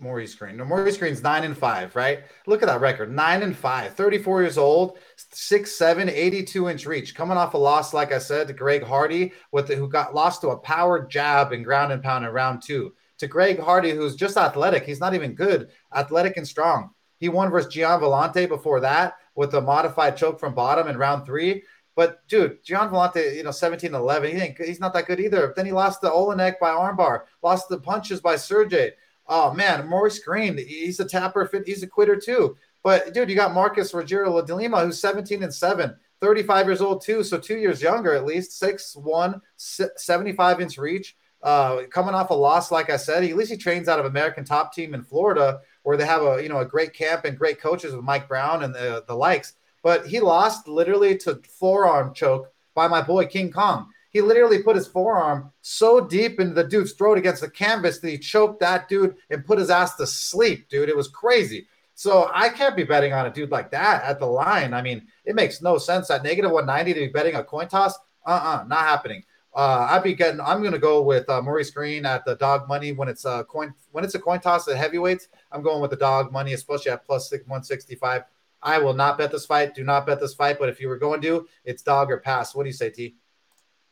Maurice 0.00 0.34
Greene. 0.34 0.56
No, 0.56 0.64
Maurice 0.64 0.96
Greene's 0.96 1.22
nine 1.22 1.42
and 1.42 1.56
five, 1.56 1.96
right? 1.96 2.20
Look 2.46 2.62
at 2.62 2.66
that 2.66 2.80
record. 2.80 3.12
Nine 3.12 3.42
and 3.42 3.56
five, 3.56 3.94
34 3.94 4.42
years 4.42 4.58
old, 4.58 4.98
six, 5.16 5.76
seven, 5.76 6.08
82 6.08 6.68
inch 6.68 6.86
reach. 6.86 7.14
Coming 7.14 7.36
off 7.36 7.54
a 7.54 7.58
loss, 7.58 7.92
like 7.92 8.12
I 8.12 8.18
said, 8.18 8.46
to 8.46 8.52
Greg 8.52 8.84
Hardy, 8.84 9.32
with 9.50 9.66
the, 9.66 9.74
who 9.74 9.88
got 9.88 10.14
lost 10.14 10.42
to 10.42 10.50
a 10.50 10.58
power 10.58 11.04
jab 11.06 11.52
and 11.52 11.64
ground 11.64 11.92
and 11.92 12.02
pound 12.02 12.24
in 12.24 12.30
round 12.30 12.62
two. 12.62 12.94
To 13.18 13.26
Greg 13.26 13.58
Hardy, 13.58 13.90
who's 13.90 14.14
just 14.14 14.36
athletic. 14.36 14.84
He's 14.84 15.00
not 15.00 15.14
even 15.14 15.34
good, 15.34 15.70
athletic 15.92 16.36
and 16.36 16.46
strong. 16.46 16.90
He 17.18 17.28
won 17.28 17.50
versus 17.50 17.72
Gian 17.72 18.00
Villante 18.00 18.48
before 18.48 18.80
that 18.80 19.14
with 19.34 19.54
a 19.54 19.60
modified 19.60 20.16
choke 20.16 20.38
from 20.38 20.54
bottom 20.54 20.86
in 20.86 20.96
round 20.96 21.26
three. 21.26 21.64
But 21.98 22.24
dude, 22.28 22.62
Gian 22.62 22.90
Villante, 22.90 23.34
you 23.34 23.42
know, 23.42 23.50
17 23.50 23.92
11, 23.92 24.30
he 24.30 24.40
ain't, 24.40 24.56
he's 24.56 24.78
not 24.78 24.92
that 24.92 25.06
good 25.06 25.18
either. 25.18 25.52
Then 25.56 25.66
he 25.66 25.72
lost 25.72 26.00
the 26.00 26.08
Oleinik 26.08 26.60
by 26.60 26.70
armbar, 26.70 27.22
lost 27.42 27.68
the 27.68 27.80
punches 27.80 28.20
by 28.20 28.36
Sergey. 28.36 28.92
Oh 29.26 29.52
man, 29.52 29.88
Maurice 29.88 30.20
Greene, 30.20 30.56
he's 30.58 31.00
a 31.00 31.04
tapper, 31.04 31.50
he's 31.66 31.82
a 31.82 31.88
quitter 31.88 32.14
too. 32.14 32.56
But 32.84 33.14
dude, 33.14 33.28
you 33.28 33.34
got 33.34 33.52
Marcus 33.52 33.90
Rogerio 33.90 34.46
de 34.46 34.54
Lima, 34.54 34.84
who's 34.84 35.00
17 35.00 35.42
and 35.42 35.52
7, 35.52 35.92
35 36.20 36.66
years 36.66 36.80
old 36.80 37.02
too, 37.02 37.24
so 37.24 37.36
two 37.36 37.58
years 37.58 37.82
younger 37.82 38.14
at 38.14 38.24
least, 38.24 38.62
6'1, 38.62 39.40
75 39.56 40.60
inch 40.60 40.78
reach. 40.78 41.16
Uh, 41.42 41.82
coming 41.90 42.14
off 42.14 42.30
a 42.30 42.34
loss, 42.34 42.70
like 42.70 42.90
I 42.90 42.96
said, 42.96 43.24
he, 43.24 43.30
at 43.30 43.36
least 43.36 43.50
he 43.50 43.56
trains 43.56 43.88
out 43.88 43.98
of 43.98 44.06
American 44.06 44.44
Top 44.44 44.72
Team 44.72 44.94
in 44.94 45.02
Florida, 45.02 45.62
where 45.82 45.96
they 45.96 46.06
have 46.06 46.22
a 46.22 46.40
you 46.40 46.48
know 46.48 46.60
a 46.60 46.64
great 46.64 46.94
camp 46.94 47.24
and 47.24 47.36
great 47.36 47.60
coaches 47.60 47.92
with 47.92 48.04
Mike 48.04 48.28
Brown 48.28 48.62
and 48.62 48.72
the, 48.72 49.02
the 49.08 49.16
likes 49.16 49.54
but 49.82 50.06
he 50.06 50.20
lost 50.20 50.68
literally 50.68 51.16
to 51.18 51.40
forearm 51.58 52.14
choke 52.14 52.52
by 52.74 52.88
my 52.88 53.02
boy 53.02 53.26
King 53.26 53.50
Kong. 53.50 53.88
He 54.10 54.20
literally 54.20 54.62
put 54.62 54.76
his 54.76 54.86
forearm 54.86 55.52
so 55.60 56.00
deep 56.00 56.40
into 56.40 56.54
the 56.54 56.64
dude's 56.64 56.92
throat 56.92 57.18
against 57.18 57.42
the 57.42 57.50
canvas 57.50 57.98
that 57.98 58.08
he 58.08 58.18
choked 58.18 58.60
that 58.60 58.88
dude 58.88 59.16
and 59.30 59.44
put 59.44 59.58
his 59.58 59.70
ass 59.70 59.96
to 59.96 60.06
sleep, 60.06 60.68
dude. 60.68 60.88
It 60.88 60.96
was 60.96 61.08
crazy. 61.08 61.66
So 61.94 62.30
I 62.32 62.48
can't 62.48 62.76
be 62.76 62.84
betting 62.84 63.12
on 63.12 63.26
a 63.26 63.30
dude 63.30 63.50
like 63.50 63.70
that 63.72 64.04
at 64.04 64.20
the 64.20 64.26
line. 64.26 64.72
I 64.72 64.82
mean, 64.82 65.08
it 65.24 65.34
makes 65.34 65.60
no 65.60 65.78
sense 65.78 66.10
at 66.10 66.22
negative 66.22 66.52
190 66.52 66.94
to 66.94 67.06
be 67.06 67.12
betting 67.12 67.34
a 67.34 67.44
coin 67.44 67.68
toss. 67.68 67.98
Uh-uh, 68.24 68.64
not 68.68 68.80
happening. 68.80 69.24
Uh, 69.54 69.88
I'd 69.90 70.04
be 70.04 70.14
getting. 70.14 70.40
I'm 70.40 70.60
going 70.60 70.72
to 70.72 70.78
go 70.78 71.02
with 71.02 71.28
uh, 71.28 71.42
Maurice 71.42 71.70
Greene 71.70 72.06
at 72.06 72.24
the 72.24 72.36
dog 72.36 72.68
money 72.68 72.92
when 72.92 73.08
it's 73.08 73.24
a 73.24 73.44
coin 73.44 73.74
when 73.90 74.04
it's 74.04 74.14
a 74.14 74.20
coin 74.20 74.38
toss 74.38 74.68
at 74.68 74.76
heavyweights. 74.76 75.26
I'm 75.50 75.62
going 75.62 75.80
with 75.80 75.90
the 75.90 75.96
dog 75.96 76.30
money, 76.30 76.52
especially 76.52 76.92
at 76.92 77.04
plus 77.04 77.28
six, 77.28 77.42
165. 77.48 78.22
I 78.62 78.78
will 78.78 78.94
not 78.94 79.18
bet 79.18 79.30
this 79.30 79.46
fight. 79.46 79.74
Do 79.74 79.84
not 79.84 80.06
bet 80.06 80.20
this 80.20 80.34
fight. 80.34 80.58
But 80.58 80.68
if 80.68 80.80
you 80.80 80.88
were 80.88 80.98
going 80.98 81.20
to, 81.22 81.46
it's 81.64 81.82
dog 81.82 82.10
or 82.10 82.18
pass. 82.18 82.54
What 82.54 82.64
do 82.64 82.68
you 82.68 82.74
say, 82.74 82.90
T? 82.90 83.16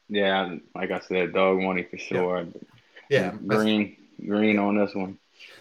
Yeah, 0.08 0.56
like 0.74 0.90
I 0.90 1.00
said, 1.00 1.32
dog 1.32 1.60
money 1.60 1.82
for 1.82 1.98
sure. 1.98 2.46
Yeah, 3.10 3.32
yeah. 3.32 3.32
green, 3.46 3.96
green 4.24 4.58
on 4.58 4.76
this 4.76 4.94
one. 4.94 5.18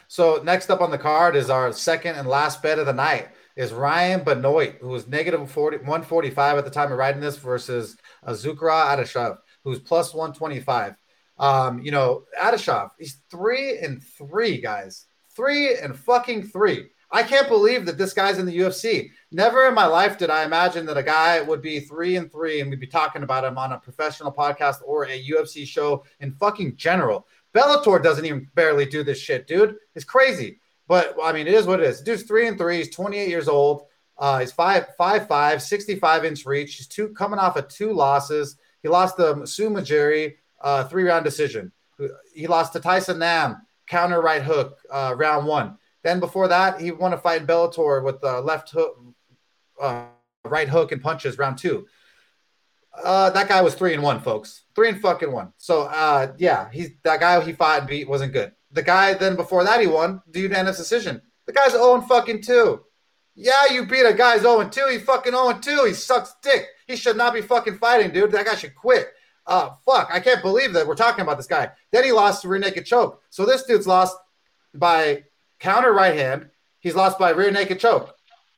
So 0.08 0.41
next 0.43 0.70
up 0.70 0.82
on 0.82 0.91
the 0.91 0.97
card 0.97 1.36
is 1.36 1.49
our 1.49 1.72
second 1.74 2.16
and 2.16 2.28
last 2.28 2.62
bet 2.62 2.80
of 2.80 2.86
the 2.86 2.93
night 2.93 3.30
is 3.56 3.74
Ryan 3.74 4.24
Benoit, 4.24 4.76
who 4.82 4.89
was 4.89 5.08
negative 5.08 5.49
40, 5.49 5.78
145 5.78 6.58
at 6.58 6.66
the 6.66 6.72
time 6.72 6.91
of 6.91 6.97
writing 6.97 7.22
this 7.22 7.38
versus 7.38 7.97
Zarrukh 8.28 8.60
Adashev, 8.60 9.38
who's 9.64 9.80
plus 9.80 10.14
125. 10.14 10.95
Um, 11.38 11.82
you 11.82 11.91
know, 11.91 12.24
Adashev, 12.39 12.91
he's 12.99 13.22
three 13.32 13.80
and 13.80 14.03
three, 14.03 14.62
guys. 14.62 15.06
Three 15.36 15.78
and 15.78 15.97
fucking 15.97 16.43
three. 16.43 16.89
I 17.16 17.24
can't 17.24 17.47
believe 17.47 17.86
that 17.86 17.97
this 17.97 18.11
guy's 18.11 18.39
in 18.39 18.45
the 18.45 18.57
UFC. 18.57 19.09
Never 19.32 19.70
in 19.70 19.74
my 19.74 19.86
life 19.86 20.18
did 20.18 20.30
I 20.30 20.43
imagine 20.43 20.86
that 20.88 20.97
a 20.97 21.01
guy 21.03 21.39
would 21.39 21.61
be 21.61 21.80
three 21.80 22.18
and 22.18 22.30
three 22.30 22.59
and 22.59 22.70
we'd 22.70 22.82
be 22.82 22.88
talking 22.88 23.24
about 23.24 23.45
him 23.45 23.57
on 23.57 23.72
a 23.72 23.80
professional 23.80 24.34
podcast 24.34 24.82
or 24.86 25.05
a 25.05 25.26
UFC 25.26 25.66
show 25.66 26.03
in 26.20 26.34
fucking 26.34 26.76
general. 26.76 27.26
Bellator 27.53 28.03
doesn't 28.03 28.26
even 28.26 28.49
barely 28.53 28.86
do 28.86 29.01
this 29.01 29.18
shit, 29.18 29.47
dude. 29.47 29.78
It's 29.95 30.03
crazy. 30.03 30.59
But 30.89 31.16
I 31.24 31.32
mean, 31.32 31.47
it 31.47 31.53
is 31.53 31.66
what 31.66 31.80
it 31.80 31.86
is. 31.86 32.01
Dude's 32.01 32.24
three 32.24 32.49
and 32.49 32.57
three. 32.57 32.80
He's 32.80 32.93
28 32.93 33.30
years 33.30 33.47
old. 33.47 33.86
Uh, 34.18 34.39
he's 34.39 34.51
five, 34.51 34.88
five, 34.97 35.26
five, 35.26 35.61
65 35.61 36.26
inch 36.26 36.45
reach. 36.45 36.76
He's 36.76 36.88
two 36.88 37.13
coming 37.13 37.39
off 37.39 37.55
of 37.55 37.70
two 37.70 37.93
losses. 37.93 38.57
He 38.84 38.89
lost 38.89 39.16
to 39.16 39.24
Sumudaerji, 39.24 40.36
uh, 40.59 40.84
three 40.89 41.03
round 41.03 41.24
decision. 41.24 41.72
He 42.34 42.47
lost 42.47 42.74
to 42.74 42.82
Tyson 42.82 43.20
Nam, 43.20 43.66
counter 43.88 44.22
right 44.22 44.43
hook, 44.43 44.80
uh, 44.91 45.16
round 45.16 45.47
one. 45.47 45.78
Then 46.06 46.20
before 46.20 46.47
that, 46.49 46.80
he 46.80 46.91
won 46.91 47.14
a 47.14 47.18
fight 47.18 47.41
in 47.41 47.47
Bellator 47.47 48.03
with 48.03 48.24
uh, 48.24 48.39
left 48.41 48.70
hook, 48.70 49.03
uh, 49.82 50.06
right 50.43 50.70
hook, 50.70 50.91
and 50.91 51.01
punches 51.01 51.39
round 51.39 51.58
two. 51.58 51.88
Uh, 53.03 53.32
that 53.32 53.49
guy 53.49 53.64
was 53.64 53.74
three 53.74 53.95
and 53.95 54.03
one, 54.03 54.22
folks. 54.22 54.66
Three 54.76 54.89
and 54.89 55.01
fucking 55.01 55.32
one. 55.32 55.53
So 55.58 55.82
uh, 55.82 56.34
yeah, 56.38 56.70
he's 56.72 56.91
that 57.03 57.20
guy 57.20 57.41
he 57.41 57.53
fought 57.53 57.80
and 57.80 57.89
beat 57.89 58.08
wasn't 58.08 58.34
good. 58.34 58.51
The 58.72 58.84
guy 58.84 59.16
then 59.16 59.36
before 59.36 59.64
that 59.64 59.82
he 59.82 59.88
won 59.88 60.22
the 60.30 60.41
unanimous 60.41 60.78
decision. 60.78 61.24
The 61.47 61.53
guy's 61.53 61.72
0 61.72 61.95
and 61.95 62.08
fucking 62.08 62.43
two. 62.43 62.84
Yeah, 63.34 63.72
you 63.72 63.88
beat 63.88 64.06
a 64.06 64.14
guy's 64.14 64.41
0 64.41 64.60
and 64.60 64.72
2. 64.72 64.88
He 64.91 64.97
fucking 64.99 65.34
0 65.34 65.49
and 65.49 65.64
2. 65.64 65.86
He 65.88 65.93
sucks 65.93 66.36
dick. 66.43 66.68
He 66.88 66.95
should 66.95 67.18
not 67.18 67.34
be 67.34 67.41
fucking 67.41 67.80
fighting, 67.80 68.12
dude. 68.12 68.32
That 68.32 68.45
guy 68.45 68.53
should 68.53 68.76
quit. 68.76 69.08
Uh 69.47 69.72
fuck. 69.84 70.10
I 70.12 70.20
can't 70.20 70.43
believe 70.43 70.74
that 70.74 70.86
we're 70.86 70.93
talking 70.93 71.24
about 71.24 71.38
this 71.38 71.47
guy. 71.47 71.72
Then 71.91 72.03
he 72.03 72.12
lost 72.12 72.43
to 72.43 72.47
rear 72.47 72.60
naked 72.60 72.86
choke. 72.86 73.24
So 73.32 73.43
this 73.43 73.64
dude's 73.64 73.88
lost 73.88 74.16
by 74.76 75.24
counter 75.60 75.93
right 75.93 76.16
hand. 76.16 76.49
He's 76.80 76.95
lost 76.95 77.18
by 77.18 77.32
rear 77.32 77.51
naked 77.51 77.80
choke. 77.80 78.16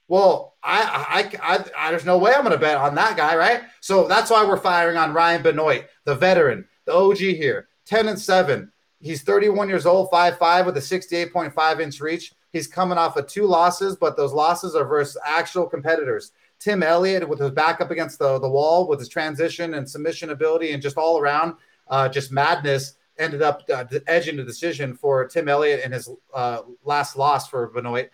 Well, 0.08 0.56
I, 0.64 1.30
I, 1.42 1.56
I, 1.56 1.66
I 1.78 1.92
there's 1.92 2.06
no 2.06 2.18
way 2.18 2.34
I'm 2.34 2.44
going 2.44 2.54
to 2.54 2.58
bet 2.58 2.78
on 2.78 2.96
that 2.96 3.18
guy, 3.18 3.36
right? 3.36 3.64
So 3.82 4.08
that's 4.08 4.30
why 4.30 4.46
we're 4.46 4.58
firing 4.58 4.98
on 4.98 5.14
Ryan 5.14 5.42
Benoit, 5.42 5.86
the 6.06 6.16
veteran, 6.16 6.66
the 6.86 6.94
OG 6.94 7.18
here, 7.18 7.68
10 7.86 8.08
and 8.08 8.20
7. 8.20 8.72
He's 9.00 9.22
31 9.22 9.70
years 9.70 9.86
old, 9.86 10.10
5'5 10.10 10.66
with 10.66 10.78
a 10.78 10.82
68.5 10.82 11.80
inch 11.80 12.00
reach. 12.00 12.34
He's 12.52 12.68
coming 12.68 12.98
off 12.98 13.18
of 13.18 13.28
two 13.28 13.46
losses, 13.46 13.96
but 13.96 14.18
those 14.18 14.34
losses 14.34 14.76
are 14.76 14.86
versus 14.86 15.18
actual 15.26 15.68
competitors. 15.68 16.32
Tim 16.60 16.82
Elliott 16.82 17.28
with 17.28 17.40
his 17.40 17.52
back 17.52 17.82
up 17.82 17.92
against 17.92 18.18
the, 18.18 18.40
the 18.40 18.50
wall 18.50 18.88
with 18.88 19.00
his 19.00 19.10
transition 19.10 19.76
and 19.76 19.88
submission 19.88 20.32
ability 20.32 20.72
and 20.72 20.82
just 20.82 20.98
all 20.98 21.20
around 21.20 21.56
uh, 21.88 22.10
just 22.10 22.32
madness 22.32 22.96
ended 23.20 23.42
up 23.42 23.64
uh, 23.74 23.86
edging 24.08 24.38
the 24.38 24.44
decision 24.44 24.96
for 24.96 25.28
Tim 25.28 25.48
Elliott 25.48 25.84
in 25.84 25.92
his 25.92 26.10
uh, 26.34 26.62
last 26.84 27.16
loss 27.16 27.48
for 27.48 27.68
Benoit. 27.68 28.10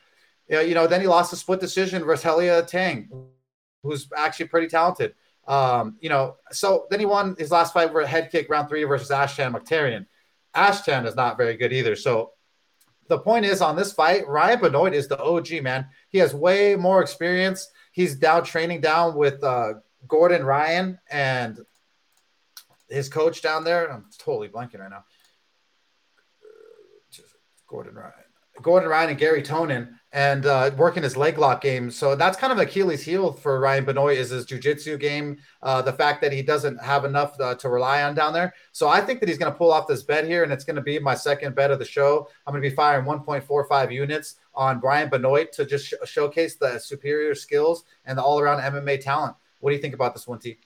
Yeah, 0.50 0.62
you 0.62 0.74
know, 0.74 0.88
then 0.88 1.02
he 1.02 1.08
lost 1.08 1.34
a 1.34 1.36
split 1.36 1.60
decision 1.60 2.04
versus 2.04 2.26
Helia 2.26 2.66
Tang, 2.66 3.10
who's 3.82 4.08
actually 4.16 4.48
pretty 4.48 4.68
talented. 4.68 5.16
Um, 5.48 5.98
you 6.00 6.10
know, 6.10 6.38
so 6.52 6.88
then 6.90 7.00
he 7.00 7.06
won 7.06 7.36
his 7.38 7.52
last 7.52 7.74
fight 7.74 7.94
with 7.94 8.06
a 8.06 8.08
head 8.08 8.32
kick 8.32 8.50
round 8.50 8.70
three 8.70 8.84
versus 8.84 9.10
Ashkan 9.10 9.54
Mokhtarian. 9.54 10.06
Ashtan 10.54 11.06
is 11.06 11.16
not 11.16 11.38
very 11.38 11.58
good 11.58 11.74
either. 11.74 11.96
So 11.96 12.32
the 13.08 13.20
point 13.20 13.46
is 13.46 13.62
on 13.62 13.76
this 13.76 13.92
fight, 13.92 14.28
Ryan 14.28 14.62
Benoit 14.62 14.94
is 14.94 15.08
the 15.08 15.22
OG 15.22 15.62
man. 15.62 15.88
He 16.10 16.20
has 16.20 16.34
way 16.34 16.76
more 16.76 17.02
experience. 17.02 17.70
He's 17.92 18.16
down 18.16 18.44
training 18.44 18.82
down 18.82 19.16
with 19.16 19.44
uh, 19.44 19.74
Gordon 20.08 20.46
Ryan 20.46 21.00
and 21.12 21.60
his 22.94 23.10
coach 23.10 23.42
down 23.42 23.64
there. 23.64 23.92
I'm 23.92 24.06
totally 24.18 24.48
blanking 24.48 24.80
right 24.80 24.90
now. 24.90 25.06
Gordon 27.68 27.96
Ryan. 27.96 28.14
Gordon 28.62 28.88
Ryan 28.88 29.10
and 29.10 29.20
Gary 29.20 29.42
Tonon 29.42 29.90
and 30.12 30.46
uh, 30.46 30.70
working 30.78 31.02
his 31.02 31.18
leg 31.18 31.40
lock 31.40 31.60
game. 31.60 31.90
So 31.90 32.16
that's 32.16 32.38
kind 32.38 32.54
of 32.54 32.60
Achilles 32.60 33.02
heel 33.02 33.34
for 33.34 33.60
Ryan 33.60 33.84
Benoit 33.84 34.16
is 34.16 34.30
his 34.30 34.46
jujitsu 34.46 35.00
game. 35.00 35.40
Uh, 35.64 35.82
the 35.82 35.92
fact 35.92 36.22
that 36.22 36.32
he 36.32 36.44
doesn't 36.44 36.80
have 36.80 37.04
enough 37.04 37.40
uh, 37.40 37.56
to 37.56 37.70
rely 37.70 38.04
on 38.04 38.14
down 38.14 38.32
there. 38.32 38.54
So 38.72 38.88
I 38.88 39.02
think 39.02 39.20
that 39.20 39.30
he's 39.30 39.40
going 39.40 39.52
to 39.52 39.58
pull 39.58 39.74
off 39.74 39.88
this 39.88 40.04
bet 40.04 40.26
here, 40.26 40.44
and 40.44 40.54
it's 40.54 40.64
going 40.64 40.76
to 40.76 40.84
be 40.84 41.00
my 41.00 41.16
second 41.16 41.56
bet 41.56 41.72
of 41.72 41.80
the 41.80 41.86
show. 41.86 42.30
I'm 42.46 42.54
going 42.54 42.62
to 42.62 42.70
be 42.70 42.76
firing 42.76 43.06
1.45 43.06 43.92
units 43.92 44.36
on 44.54 44.80
Brian 44.80 45.10
Benoit 45.10 45.52
to 45.54 45.66
just 45.66 45.88
sh- 45.88 45.94
showcase 46.06 46.56
the 46.56 46.78
superior 46.78 47.34
skills 47.34 47.86
and 48.06 48.16
the 48.16 48.22
all-around 48.22 48.62
MMA 48.62 49.02
talent. 49.02 49.36
What 49.62 49.72
do 49.72 49.76
you 49.76 49.82
think 49.82 49.96
about 49.96 50.14
this 50.14 50.28
one, 50.28 50.38
T? 50.38 50.60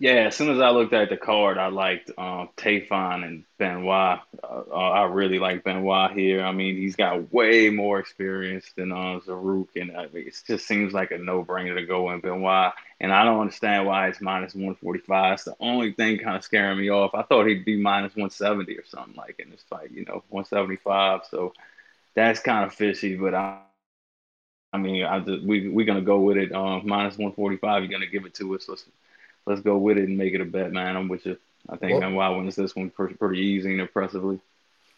Yeah, 0.00 0.28
as 0.28 0.36
soon 0.36 0.50
as 0.50 0.60
I 0.60 0.70
looked 0.70 0.92
at 0.92 1.08
the 1.08 1.16
card, 1.16 1.58
I 1.58 1.68
liked 1.68 2.10
um, 2.16 2.50
Tafon 2.56 3.24
and 3.26 3.44
Benoit. 3.58 4.20
Uh, 4.44 4.62
uh, 4.70 4.74
I 4.74 5.02
really 5.06 5.40
like 5.40 5.64
Benoit 5.64 6.12
here. 6.12 6.44
I 6.44 6.52
mean, 6.52 6.76
he's 6.76 6.94
got 6.94 7.32
way 7.32 7.70
more 7.70 7.98
experience 7.98 8.70
than 8.76 8.92
uh, 8.92 9.18
and 9.26 9.90
uh, 9.96 10.06
it 10.14 10.40
just 10.46 10.68
seems 10.68 10.92
like 10.92 11.10
a 11.10 11.18
no-brainer 11.18 11.74
to 11.74 11.84
go 11.84 12.12
in 12.12 12.20
Benoit. 12.20 12.74
And 13.00 13.12
I 13.12 13.24
don't 13.24 13.40
understand 13.40 13.86
why 13.86 14.06
it's 14.08 14.20
minus 14.20 14.54
145. 14.54 15.34
It's 15.34 15.44
the 15.44 15.56
only 15.58 15.92
thing 15.92 16.18
kind 16.18 16.36
of 16.36 16.44
scaring 16.44 16.78
me 16.78 16.90
off. 16.90 17.12
I 17.14 17.22
thought 17.22 17.46
he'd 17.48 17.64
be 17.64 17.76
minus 17.76 18.14
170 18.14 18.78
or 18.78 18.84
something 18.84 19.16
like 19.16 19.40
in 19.40 19.50
this 19.50 19.64
fight, 19.68 19.90
you 19.90 20.04
know, 20.04 20.22
175. 20.28 21.22
So 21.28 21.54
that's 22.14 22.40
kind 22.40 22.64
of 22.66 22.74
fishy, 22.74 23.16
but 23.16 23.34
I. 23.34 23.60
I 24.72 24.78
mean, 24.78 25.04
I 25.04 25.20
just, 25.20 25.44
we 25.44 25.68
we're 25.68 25.86
gonna 25.86 26.02
go 26.02 26.20
with 26.20 26.36
it. 26.36 26.52
Um, 26.52 26.82
minus 26.86 27.16
one 27.18 27.32
forty 27.32 27.56
five. 27.56 27.82
You're 27.82 27.92
gonna 27.92 28.06
give 28.10 28.26
it 28.26 28.34
to 28.34 28.54
us. 28.54 28.68
Let's 28.68 28.84
let's 29.46 29.60
go 29.60 29.76
with 29.78 29.98
it 29.98 30.08
and 30.08 30.18
make 30.18 30.34
it 30.34 30.40
a 30.40 30.44
bet, 30.44 30.72
man. 30.72 30.96
I'm 30.96 31.08
with 31.08 31.26
you. 31.26 31.36
I 31.68 31.76
think 31.76 31.92
well, 31.92 32.00
Benoit 32.00 32.36
wins 32.36 32.56
this 32.56 32.74
one 32.74 32.90
pretty, 32.90 33.14
pretty 33.14 33.40
easy 33.40 33.72
and 33.72 33.80
impressively. 33.80 34.40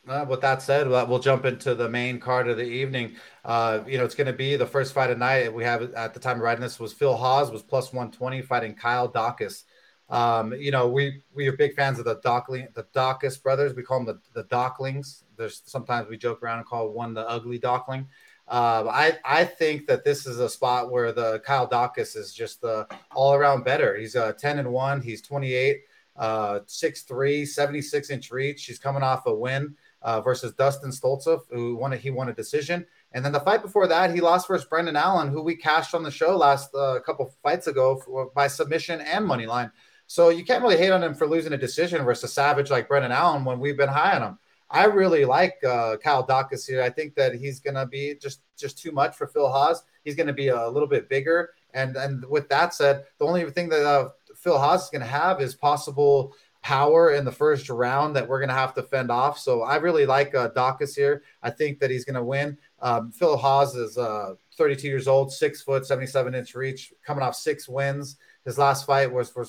Uh, 0.08 0.24
with 0.28 0.40
that 0.40 0.62
said, 0.62 0.88
we'll 0.88 1.18
jump 1.18 1.44
into 1.44 1.74
the 1.74 1.88
main 1.88 2.18
card 2.18 2.48
of 2.48 2.56
the 2.56 2.64
evening. 2.64 3.16
Uh, 3.44 3.80
you 3.86 3.98
know, 3.98 4.04
it's 4.04 4.14
going 4.14 4.26
to 4.26 4.32
be 4.32 4.56
the 4.56 4.66
first 4.66 4.94
fight 4.94 5.10
of 5.10 5.18
night. 5.18 5.52
We 5.52 5.64
have 5.64 5.92
at 5.92 6.14
the 6.14 6.20
time 6.20 6.36
of 6.36 6.42
writing 6.42 6.62
this 6.62 6.80
was 6.80 6.92
Phil 6.92 7.16
Hawes 7.16 7.50
was 7.50 7.62
plus 7.62 7.92
120 7.92 8.42
fighting 8.42 8.74
Kyle 8.74 9.08
Daukaus. 9.10 9.64
Um, 10.08 10.54
you 10.54 10.70
know, 10.70 10.88
we 10.88 11.22
we 11.34 11.46
are 11.48 11.52
big 11.52 11.74
fans 11.74 11.98
of 11.98 12.06
the 12.06 12.16
Dockling, 12.16 12.68
the 12.74 12.84
Daukaus 12.94 13.40
brothers. 13.40 13.74
We 13.74 13.82
call 13.82 14.04
them 14.04 14.20
the, 14.34 14.42
the 14.42 14.48
Docklings. 14.48 15.22
There's 15.36 15.62
sometimes 15.66 16.08
we 16.08 16.16
joke 16.16 16.42
around 16.42 16.58
and 16.58 16.66
call 16.66 16.88
one 16.90 17.14
the 17.14 17.28
ugly 17.28 17.58
Dockling. 17.58 18.08
Um, 18.50 18.88
I 18.88 19.16
I 19.24 19.44
think 19.44 19.86
that 19.86 20.04
this 20.04 20.26
is 20.26 20.40
a 20.40 20.48
spot 20.48 20.90
where 20.90 21.12
the 21.12 21.38
Kyle 21.46 21.68
Daukaus 21.68 22.16
is 22.16 22.34
just 22.34 22.60
the 22.60 22.84
all 23.14 23.32
around 23.32 23.64
better. 23.64 23.96
He's 23.96 24.16
a 24.16 24.26
uh, 24.26 24.32
10 24.32 24.58
and 24.58 24.72
1. 24.72 25.02
He's 25.02 25.22
28, 25.22 25.82
uh, 26.16 26.60
6'3, 26.66 27.46
76 27.46 28.10
inch 28.10 28.30
reach. 28.32 28.64
He's 28.64 28.80
coming 28.80 29.04
off 29.04 29.26
a 29.26 29.34
win 29.34 29.76
uh, 30.02 30.20
versus 30.20 30.52
Dustin 30.54 30.90
Stoltzfus, 30.90 31.42
who 31.50 31.76
won 31.76 31.92
a, 31.92 31.96
he 31.96 32.10
won 32.10 32.28
a 32.28 32.34
decision. 32.34 32.84
And 33.12 33.24
then 33.24 33.30
the 33.30 33.38
fight 33.38 33.62
before 33.62 33.86
that, 33.86 34.12
he 34.12 34.20
lost 34.20 34.48
versus 34.48 34.66
Brendan 34.66 34.96
Allen, 34.96 35.28
who 35.28 35.42
we 35.42 35.54
cashed 35.54 35.94
on 35.94 36.02
the 36.02 36.10
show 36.10 36.36
last 36.36 36.74
uh, 36.74 36.98
couple 37.06 37.32
fights 37.44 37.68
ago 37.68 37.96
for, 37.96 38.30
by 38.34 38.48
submission 38.48 39.00
and 39.00 39.24
money 39.24 39.46
line. 39.46 39.70
So 40.08 40.30
you 40.30 40.44
can't 40.44 40.62
really 40.62 40.76
hate 40.76 40.90
on 40.90 41.04
him 41.04 41.14
for 41.14 41.28
losing 41.28 41.52
a 41.52 41.56
decision 41.56 42.04
versus 42.04 42.24
a 42.24 42.28
savage 42.32 42.68
like 42.68 42.88
Brendan 42.88 43.12
Allen 43.12 43.44
when 43.44 43.60
we've 43.60 43.76
been 43.76 43.88
high 43.88 44.16
on 44.16 44.22
him. 44.22 44.38
I 44.70 44.84
really 44.84 45.24
like 45.24 45.62
uh, 45.64 45.96
Kyle 45.96 46.26
Daukaus 46.26 46.66
here. 46.66 46.82
I 46.82 46.90
think 46.90 47.14
that 47.16 47.34
he's 47.34 47.60
going 47.60 47.74
to 47.74 47.86
be 47.86 48.14
just 48.20 48.42
just 48.56 48.78
too 48.78 48.92
much 48.92 49.16
for 49.16 49.26
Phil 49.26 49.50
Hawes. 49.50 49.82
He's 50.04 50.14
going 50.14 50.28
to 50.28 50.32
be 50.32 50.48
a 50.48 50.68
little 50.68 50.88
bit 50.88 51.08
bigger. 51.08 51.50
And 51.74 51.96
and 51.96 52.24
with 52.26 52.48
that 52.50 52.74
said, 52.74 53.04
the 53.18 53.26
only 53.26 53.48
thing 53.50 53.68
that 53.70 53.84
uh, 53.84 54.10
Phil 54.36 54.58
Hawes 54.58 54.84
is 54.84 54.90
going 54.90 55.02
to 55.02 55.08
have 55.08 55.40
is 55.40 55.54
possible 55.54 56.34
power 56.62 57.14
in 57.14 57.24
the 57.24 57.32
first 57.32 57.70
round 57.70 58.14
that 58.14 58.28
we're 58.28 58.38
going 58.38 58.50
to 58.50 58.54
have 58.54 58.74
to 58.74 58.82
fend 58.82 59.10
off. 59.10 59.38
So 59.38 59.62
I 59.62 59.76
really 59.76 60.04
like 60.06 60.34
uh, 60.34 60.50
Daukaus 60.50 60.94
here. 60.94 61.22
I 61.42 61.50
think 61.50 61.80
that 61.80 61.90
he's 61.90 62.04
going 62.04 62.16
to 62.16 62.24
win. 62.24 62.58
Um, 62.80 63.10
Phil 63.12 63.36
Hawes 63.36 63.74
is 63.76 63.96
uh, 63.96 64.34
32 64.56 64.86
years 64.86 65.08
old, 65.08 65.32
six 65.32 65.62
foot, 65.62 65.86
77 65.86 66.34
inch 66.34 66.54
reach, 66.54 66.92
coming 67.04 67.22
off 67.22 67.34
six 67.34 67.68
wins. 67.68 68.16
His 68.44 68.58
last 68.58 68.86
fight 68.86 69.10
was 69.10 69.30
for 69.30 69.46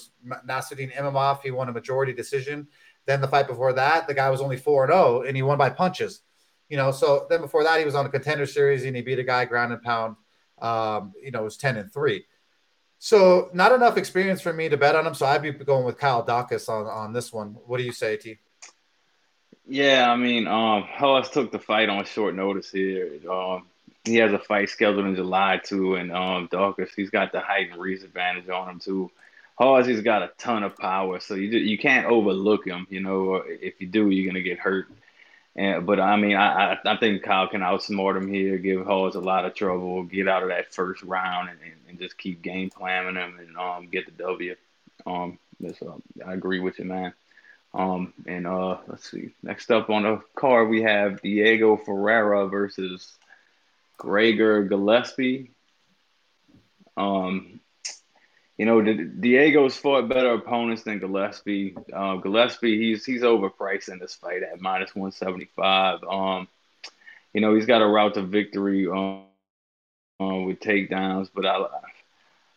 Nassourdine 0.48 0.94
Imavov. 0.94 1.42
He 1.42 1.52
won 1.52 1.70
a 1.70 1.74
majority 1.74 2.14
decision. 2.14 2.68
Then 3.06 3.22
the 3.22 3.28
fight 3.28 3.48
before 3.48 3.74
that, 3.74 4.08
the 4.08 4.14
guy 4.14 4.30
was 4.30 4.42
only 4.42 4.58
4 4.58 4.88
0 4.88 5.24
and 5.24 5.36
he 5.36 5.42
won 5.42 5.58
by 5.58 5.70
punches. 5.70 6.22
You 6.70 6.78
know, 6.78 6.92
so 6.92 7.26
then 7.30 7.42
before 7.42 7.64
that, 7.64 7.80
he 7.80 7.86
was 7.86 7.96
on 7.96 8.06
a 8.06 8.10
contender 8.10 8.46
series 8.46 8.86
and 8.86 8.96
he 8.96 9.02
beat 9.02 9.20
a 9.20 9.24
guy 9.24 9.46
ground 9.46 9.74
and 9.74 9.82
pound. 9.82 10.16
Um, 10.62 11.14
you 11.22 11.32
know, 11.32 11.42
it 11.42 11.44
was 11.44 11.58
10 11.58 11.78
and 11.78 11.92
3. 11.92 12.24
So 13.00 13.50
not 13.52 13.72
enough 13.72 13.98
experience 13.98 14.42
for 14.42 14.54
me 14.54 14.70
to 14.70 14.78
bet 14.78 14.96
on 14.96 15.08
him. 15.08 15.16
So 15.16 15.26
I'd 15.26 15.42
be 15.42 15.52
going 15.52 15.86
with 15.86 15.98
Kyle 15.98 16.24
Daukaus 16.24 16.70
on, 16.70 16.86
on 16.86 17.14
this 17.14 17.34
one. 17.34 17.58
What 17.66 17.78
do 17.78 17.84
you 17.84 17.92
say, 17.92 18.16
T? 18.16 18.38
Yeah, 19.68 20.12
I 20.12 20.16
mean, 20.16 20.48
um, 20.48 20.84
Hawes 20.84 21.30
took 21.30 21.52
the 21.52 21.60
fight 21.60 21.90
on 21.90 22.06
short 22.06 22.36
notice 22.36 22.72
here. 22.72 23.20
Um, 23.30 23.68
he 24.04 24.16
has 24.18 24.34
a 24.34 24.40
fight 24.40 24.70
scheduled 24.70 25.06
in 25.06 25.16
July 25.16 25.60
too, 25.64 25.96
and 25.96 26.12
um, 26.12 26.50
he's 26.96 27.10
got 27.10 27.32
the 27.32 27.40
height 27.40 27.72
and 27.72 27.80
reach 27.80 28.04
advantage 28.04 28.50
on 28.50 28.70
him 28.70 28.80
too. 28.80 29.12
Halsey's 29.62 30.02
got 30.02 30.24
a 30.24 30.32
ton 30.40 30.64
of 30.64 30.76
power, 30.76 31.20
so 31.20 31.36
you 31.36 31.50
you 31.50 31.78
can't 31.78 32.08
overlook 32.08 32.66
him. 32.66 32.88
You 32.90 33.02
know, 33.02 33.36
if 33.46 33.80
you 33.80 33.88
do, 33.88 34.10
you're 34.10 34.32
gonna 34.32 34.42
get 34.42 34.58
hurt. 34.58 34.88
And 35.56 35.86
but 35.86 36.00
I 36.00 36.16
mean, 36.16 36.36
I 36.36 36.78
I, 36.84 36.98
think 36.98 37.22
Kyle 37.22 37.48
can 37.48 37.62
outsmart 37.62 38.18
him 38.18 38.28
here, 38.28 38.58
give 38.58 38.86
Hawes 38.86 39.16
a 39.16 39.20
lot 39.20 39.46
of 39.46 39.54
trouble, 39.54 40.04
get 40.04 40.28
out 40.28 40.42
of 40.42 40.50
that 40.50 40.74
first 40.74 41.04
round, 41.04 41.50
and, 41.50 41.60
and 41.88 42.00
just 42.00 42.18
keep 42.18 42.42
game 42.42 42.72
planning 42.72 43.16
him 43.16 43.38
and 43.38 43.58
um 43.58 43.88
get 43.88 44.06
the 44.06 44.24
W. 44.24 44.56
Um, 45.06 45.38
so 45.78 46.02
I 46.26 46.34
agree 46.34 46.60
with 46.60 46.80
you, 46.80 46.86
man. 46.86 47.14
Um, 47.74 48.14
and 48.26 48.48
uh, 48.48 48.78
let's 48.88 49.10
see. 49.10 49.32
Next 49.44 49.72
up 49.72 49.90
on 49.90 50.04
the 50.04 50.22
card, 50.36 50.70
we 50.70 50.82
have 50.82 51.22
Diego 51.22 51.78
Ferreira 51.78 52.48
versus 52.48 53.14
Gregor 53.98 54.64
Gillespie. 54.64 55.52
Um, 56.98 57.60
you 58.62 58.68
know, 58.68 58.80
Diego's 58.80 59.76
fought 59.76 60.08
better 60.08 60.34
opponents 60.36 60.84
than 60.84 61.00
Gillespie. 61.00 61.76
Uh, 61.92 62.18
Gillespie, 62.18 62.78
he's 62.78 63.04
he's 63.04 63.24
overpriced 63.24 63.90
in 63.90 63.98
this 63.98 64.14
fight 64.14 64.44
at 64.44 64.62
minus 64.62 64.94
one 64.94 65.12
seventy 65.12 65.50
five. 65.56 66.04
Um, 66.04 66.48
you 67.34 67.42
know, 67.42 67.56
he's 67.56 67.66
got 67.66 67.82
a 67.82 67.88
route 67.88 68.14
to 68.14 68.22
victory 68.22 68.88
um, 68.88 69.24
uh, 70.22 70.36
with 70.46 70.60
takedowns, 70.60 71.32
but 71.34 71.44
I 71.44 71.66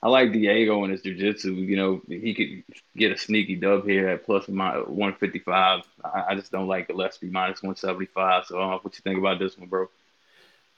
I 0.02 0.11
like 0.11 0.32
Diego 0.32 0.84
and 0.84 0.92
his 0.92 1.00
jiu-jitsu. 1.00 1.55
You 1.55 1.76
know, 1.78 2.02
he 2.07 2.34
could 2.34 2.74
get 2.94 3.12
a 3.12 3.16
sneaky 3.16 3.57
dub 3.57 3.86
here 3.86 4.11
at 4.11 4.26
plus 4.26 4.46
one 4.46 5.14
fifty 5.14 5.38
five. 5.38 5.84
I, 6.05 6.24
I, 6.28 6.34
just 6.34 6.52
don't 6.52 6.68
like 6.68 6.88
Gillespie 6.88 7.30
minus 7.30 7.62
one 7.62 7.76
seventy 7.76 8.09
five. 8.12 8.44
So, 8.44 8.61
uh, 8.61 8.78
what 8.82 8.94
you 8.94 9.00
think 9.02 9.18
about 9.18 9.38
this 9.38 9.57
one, 9.57 9.70
bro? 9.70 9.88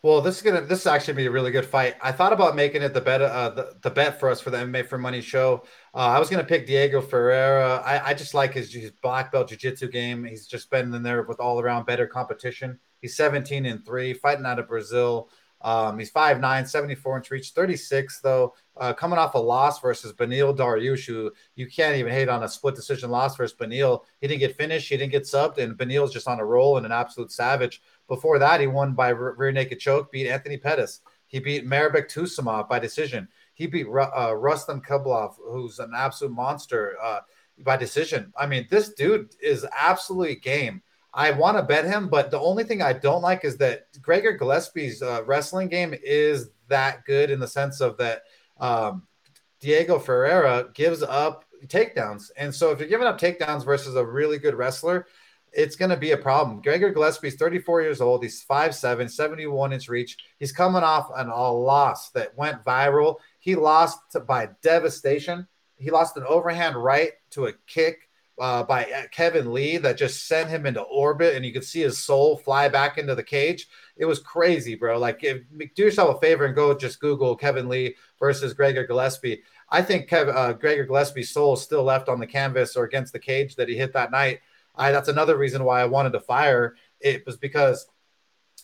Well, 0.02 0.20
this 0.20 0.36
is 0.36 0.42
gonna 0.42 0.60
this 0.60 0.80
is 0.80 0.86
actually 0.86 1.14
be 1.14 1.26
a 1.26 1.30
really 1.30 1.50
good 1.50 1.66
fight. 1.66 1.96
I 2.00 2.12
thought 2.12 2.32
about 2.32 2.54
making 2.54 2.82
it 2.82 2.94
the 2.94 3.00
bet 3.00 3.22
uh, 3.22 3.50
the, 3.50 3.76
the 3.82 3.90
bet 3.90 4.20
for 4.20 4.28
us 4.28 4.40
for 4.40 4.50
the 4.50 4.58
MMA 4.58 4.86
for 4.86 4.98
Money 4.98 5.20
show. 5.20 5.64
Uh, 5.94 5.98
I 5.98 6.18
was 6.18 6.30
gonna 6.30 6.44
pick 6.44 6.66
Diego 6.66 7.00
Ferreira. 7.00 7.82
I, 7.84 8.10
I 8.10 8.14
just 8.14 8.34
like 8.34 8.52
his, 8.52 8.72
his 8.72 8.92
black 9.02 9.32
belt 9.32 9.48
jiu-jitsu 9.48 9.88
game. 9.88 10.24
He's 10.24 10.46
just 10.46 10.70
been 10.70 10.94
in 10.94 11.02
there 11.02 11.22
with 11.22 11.40
all 11.40 11.60
around 11.60 11.86
better 11.86 12.06
competition. 12.06 12.78
He's 13.00 13.16
17 13.16 13.66
and 13.66 13.84
3, 13.84 14.14
fighting 14.14 14.46
out 14.46 14.58
of 14.58 14.68
Brazil. 14.68 15.30
Um, 15.62 15.98
he's 15.98 16.12
5'9, 16.12 16.68
74 16.68 17.16
inch 17.16 17.30
reach, 17.30 17.50
36 17.50 18.20
though, 18.20 18.54
uh, 18.76 18.92
coming 18.92 19.18
off 19.18 19.34
a 19.34 19.38
loss 19.38 19.80
versus 19.80 20.12
Beneil 20.12 20.56
Dariush, 20.56 21.06
who 21.06 21.32
you 21.54 21.66
can't 21.66 21.96
even 21.96 22.12
hate 22.12 22.28
on 22.28 22.42
a 22.42 22.48
split 22.48 22.74
decision 22.74 23.10
loss 23.10 23.36
versus 23.36 23.56
Beneil. 23.58 24.02
He 24.20 24.28
didn't 24.28 24.40
get 24.40 24.56
finished, 24.56 24.88
he 24.88 24.96
didn't 24.96 25.12
get 25.12 25.22
subbed, 25.22 25.58
and 25.58 25.76
Beneil's 25.76 26.12
just 26.12 26.28
on 26.28 26.40
a 26.40 26.44
roll 26.44 26.76
and 26.76 26.84
an 26.84 26.92
absolute 26.92 27.32
savage. 27.32 27.80
Before 28.08 28.38
that, 28.38 28.60
he 28.60 28.66
won 28.66 28.94
by 28.94 29.08
rear 29.10 29.52
naked 29.52 29.80
choke, 29.80 30.12
beat 30.12 30.28
Anthony 30.28 30.56
Pettis. 30.56 31.00
He 31.26 31.40
beat 31.40 31.66
Mairbek 31.66 32.08
Taisumov 32.08 32.68
by 32.68 32.78
decision. 32.78 33.28
He 33.54 33.66
beat 33.66 33.86
uh, 33.86 34.34
Rustam 34.36 34.80
Khabilov, 34.80 35.34
who's 35.38 35.78
an 35.78 35.92
absolute 35.94 36.32
monster, 36.32 36.96
uh, 37.02 37.20
by 37.58 37.76
decision. 37.76 38.32
I 38.36 38.46
mean, 38.46 38.66
this 38.70 38.90
dude 38.90 39.34
is 39.42 39.66
absolutely 39.76 40.36
game. 40.36 40.82
I 41.14 41.30
want 41.30 41.56
to 41.56 41.62
bet 41.62 41.86
him, 41.86 42.08
but 42.08 42.30
the 42.30 42.38
only 42.38 42.64
thing 42.64 42.82
I 42.82 42.92
don't 42.92 43.22
like 43.22 43.44
is 43.44 43.56
that 43.56 43.86
Gregor 44.02 44.32
Gillespie's 44.32 45.00
uh, 45.00 45.22
wrestling 45.24 45.68
game 45.68 45.94
is 46.02 46.50
that 46.68 47.04
good 47.06 47.30
in 47.30 47.40
the 47.40 47.48
sense 47.48 47.80
of 47.80 47.96
that 47.96 48.24
um, 48.60 49.06
Diego 49.60 49.98
Ferreira 49.98 50.68
gives 50.74 51.02
up 51.02 51.46
takedowns. 51.66 52.30
And 52.36 52.54
so 52.54 52.70
if 52.70 52.78
you're 52.78 52.88
giving 52.88 53.06
up 53.06 53.18
takedowns 53.18 53.64
versus 53.64 53.96
a 53.96 54.04
really 54.04 54.38
good 54.38 54.54
wrestler, 54.54 55.06
it's 55.56 55.74
going 55.74 55.90
to 55.90 55.96
be 55.96 56.12
a 56.12 56.16
problem. 56.18 56.60
Gregor 56.60 56.90
Gillespie's 56.90 57.36
34 57.36 57.80
years 57.82 58.00
old. 58.02 58.22
He's 58.22 58.44
5'7, 58.44 59.10
71 59.10 59.72
inch 59.72 59.88
reach. 59.88 60.18
He's 60.38 60.52
coming 60.52 60.82
off 60.82 61.10
an 61.16 61.30
all 61.30 61.62
loss 61.62 62.10
that 62.10 62.36
went 62.36 62.62
viral. 62.62 63.16
He 63.40 63.54
lost 63.54 63.98
by 64.26 64.50
devastation. 64.62 65.48
He 65.78 65.90
lost 65.90 66.16
an 66.18 66.24
overhand 66.28 66.76
right 66.76 67.12
to 67.30 67.46
a 67.46 67.52
kick 67.66 68.08
uh, 68.38 68.64
by 68.64 68.84
uh, 68.84 69.02
Kevin 69.10 69.54
Lee 69.54 69.78
that 69.78 69.96
just 69.96 70.26
sent 70.26 70.50
him 70.50 70.66
into 70.66 70.82
orbit, 70.82 71.34
and 71.34 71.44
you 71.44 71.54
could 71.54 71.64
see 71.64 71.80
his 71.80 71.98
soul 71.98 72.36
fly 72.36 72.68
back 72.68 72.98
into 72.98 73.14
the 73.14 73.22
cage. 73.22 73.66
It 73.96 74.04
was 74.04 74.18
crazy, 74.18 74.74
bro. 74.74 74.98
Like, 74.98 75.24
if, 75.24 75.40
do 75.74 75.82
yourself 75.84 76.16
a 76.16 76.20
favor 76.20 76.44
and 76.44 76.54
go 76.54 76.76
just 76.76 77.00
Google 77.00 77.34
Kevin 77.34 77.68
Lee 77.68 77.96
versus 78.18 78.52
Gregor 78.52 78.86
Gillespie. 78.86 79.42
I 79.70 79.80
think 79.80 80.08
Kev, 80.10 80.34
uh, 80.34 80.52
Gregor 80.52 80.84
Gillespie's 80.84 81.30
soul 81.30 81.54
is 81.54 81.62
still 81.62 81.82
left 81.82 82.10
on 82.10 82.20
the 82.20 82.26
canvas 82.26 82.76
or 82.76 82.84
against 82.84 83.14
the 83.14 83.18
cage 83.18 83.56
that 83.56 83.70
he 83.70 83.76
hit 83.76 83.94
that 83.94 84.10
night. 84.10 84.40
I 84.76 84.92
that's 84.92 85.08
another 85.08 85.36
reason 85.36 85.64
why 85.64 85.80
I 85.80 85.86
wanted 85.86 86.12
to 86.12 86.20
fire. 86.20 86.76
It 87.00 87.24
was 87.26 87.36
because 87.36 87.86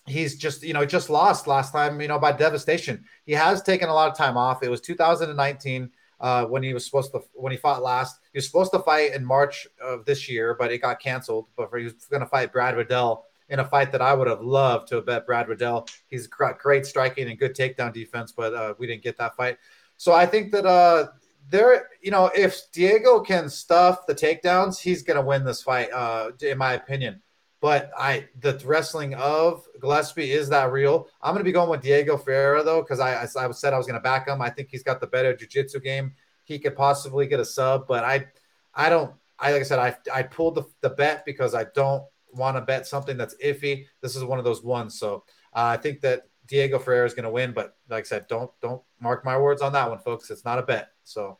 he's 0.06 0.36
just 0.36 0.62
you 0.62 0.72
know 0.72 0.84
just 0.84 1.10
lost 1.10 1.46
last 1.46 1.72
time 1.72 2.00
you 2.00 2.08
know 2.08 2.18
by 2.18 2.32
devastation. 2.32 3.04
He 3.24 3.32
has 3.32 3.62
taken 3.62 3.88
a 3.88 3.94
lot 3.94 4.10
of 4.10 4.16
time 4.16 4.36
off. 4.36 4.62
It 4.62 4.70
was 4.70 4.80
2019 4.80 5.90
uh, 6.20 6.46
when 6.46 6.62
he 6.62 6.72
was 6.72 6.84
supposed 6.84 7.12
to 7.12 7.22
when 7.34 7.52
he 7.52 7.58
fought 7.58 7.82
last. 7.82 8.20
He 8.32 8.38
was 8.38 8.46
supposed 8.46 8.72
to 8.72 8.78
fight 8.80 9.14
in 9.14 9.24
March 9.24 9.66
of 9.82 10.04
this 10.04 10.28
year, 10.28 10.54
but 10.58 10.72
it 10.72 10.78
got 10.78 11.00
canceled. 11.00 11.46
But 11.56 11.70
he 11.76 11.84
was 11.84 11.94
going 12.10 12.20
to 12.20 12.28
fight 12.28 12.52
Brad 12.52 12.76
Riddell 12.76 13.26
in 13.48 13.58
a 13.58 13.64
fight 13.64 13.92
that 13.92 14.00
I 14.00 14.14
would 14.14 14.28
have 14.28 14.40
loved 14.40 14.88
to 14.88 14.96
have 14.96 15.06
bet 15.06 15.26
Brad 15.26 15.48
Riddell. 15.48 15.86
He's 16.06 16.26
got 16.26 16.58
great 16.58 16.86
striking 16.86 17.28
and 17.28 17.38
good 17.38 17.54
takedown 17.54 17.92
defense, 17.92 18.32
but 18.32 18.54
uh, 18.54 18.74
we 18.78 18.86
didn't 18.86 19.02
get 19.02 19.18
that 19.18 19.36
fight. 19.36 19.58
So 19.98 20.12
I 20.12 20.24
think 20.26 20.52
that 20.52 20.64
uh, 20.64 21.08
there, 21.48 21.88
you 22.00 22.10
know, 22.10 22.30
if 22.34 22.70
Diego 22.72 23.20
can 23.20 23.48
stuff 23.48 24.06
the 24.06 24.14
takedowns, 24.14 24.80
he's 24.80 25.02
going 25.02 25.16
to 25.16 25.26
win 25.26 25.44
this 25.44 25.62
fight, 25.62 25.92
uh, 25.92 26.30
in 26.40 26.58
my 26.58 26.74
opinion. 26.74 27.22
But 27.60 27.92
I, 27.96 28.28
the 28.40 28.60
wrestling 28.64 29.14
of 29.14 29.64
Gillespie 29.80 30.32
is 30.32 30.48
that 30.48 30.72
real. 30.72 31.08
I'm 31.20 31.32
going 31.32 31.40
to 31.40 31.44
be 31.44 31.52
going 31.52 31.70
with 31.70 31.80
Diego 31.80 32.16
Ferreira 32.16 32.64
though, 32.64 32.82
because 32.82 32.98
I, 32.98 33.22
I, 33.22 33.26
said 33.26 33.72
I 33.72 33.78
was 33.78 33.86
going 33.86 33.98
to 33.98 34.02
back 34.02 34.26
him. 34.26 34.42
I 34.42 34.50
think 34.50 34.68
he's 34.70 34.82
got 34.82 35.00
the 35.00 35.06
better 35.06 35.34
jiu-jitsu 35.34 35.80
game. 35.80 36.14
He 36.44 36.58
could 36.58 36.74
possibly 36.74 37.26
get 37.26 37.38
a 37.38 37.44
sub, 37.44 37.86
but 37.86 38.02
I, 38.02 38.26
I 38.74 38.88
don't. 38.88 39.14
I 39.38 39.52
like 39.52 39.60
I 39.60 39.64
said, 39.64 39.78
I 39.78 39.96
I 40.12 40.22
pulled 40.22 40.54
the, 40.54 40.64
the 40.82 40.90
bet 40.90 41.24
because 41.24 41.54
I 41.54 41.64
don't 41.74 42.04
want 42.32 42.56
to 42.56 42.60
bet 42.60 42.86
something 42.86 43.16
that's 43.16 43.34
iffy. 43.44 43.86
This 44.00 44.16
is 44.16 44.24
one 44.24 44.38
of 44.38 44.44
those 44.44 44.62
ones. 44.62 44.98
So 44.98 45.24
uh, 45.52 45.64
I 45.64 45.76
think 45.76 46.00
that 46.02 46.22
Diego 46.46 46.78
Ferreira 46.78 47.06
is 47.06 47.14
going 47.14 47.24
to 47.24 47.30
win, 47.30 47.52
but 47.52 47.76
like 47.88 48.04
I 48.04 48.06
said, 48.06 48.26
don't 48.28 48.50
don't 48.60 48.82
mark 49.02 49.24
my 49.24 49.36
words 49.36 49.60
on 49.60 49.72
that 49.72 49.90
one, 49.90 49.98
folks. 49.98 50.30
It's 50.30 50.44
not 50.44 50.58
a 50.58 50.62
bet. 50.62 50.90
So, 51.02 51.38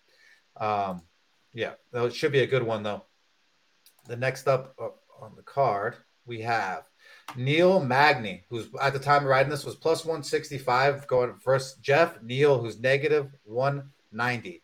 um, 0.60 1.02
yeah, 1.54 1.72
it 1.94 2.14
should 2.14 2.32
be 2.32 2.40
a 2.40 2.46
good 2.46 2.62
one 2.62 2.82
though. 2.82 3.04
The 4.06 4.16
next 4.16 4.48
up 4.48 4.74
uh, 4.80 4.88
on 5.22 5.36
the 5.36 5.42
card 5.42 5.96
we 6.26 6.40
have 6.40 6.88
Neil 7.36 7.80
Magny, 7.80 8.44
who's 8.48 8.68
at 8.80 8.92
the 8.92 8.98
time 8.98 9.22
of 9.22 9.28
writing 9.28 9.50
this 9.50 9.64
was 9.64 9.76
plus 9.76 10.04
165 10.04 11.06
going 11.06 11.34
first. 11.36 11.82
Geoff 11.82 12.20
Neal, 12.22 12.60
who's 12.60 12.80
negative 12.80 13.30
190. 13.44 14.62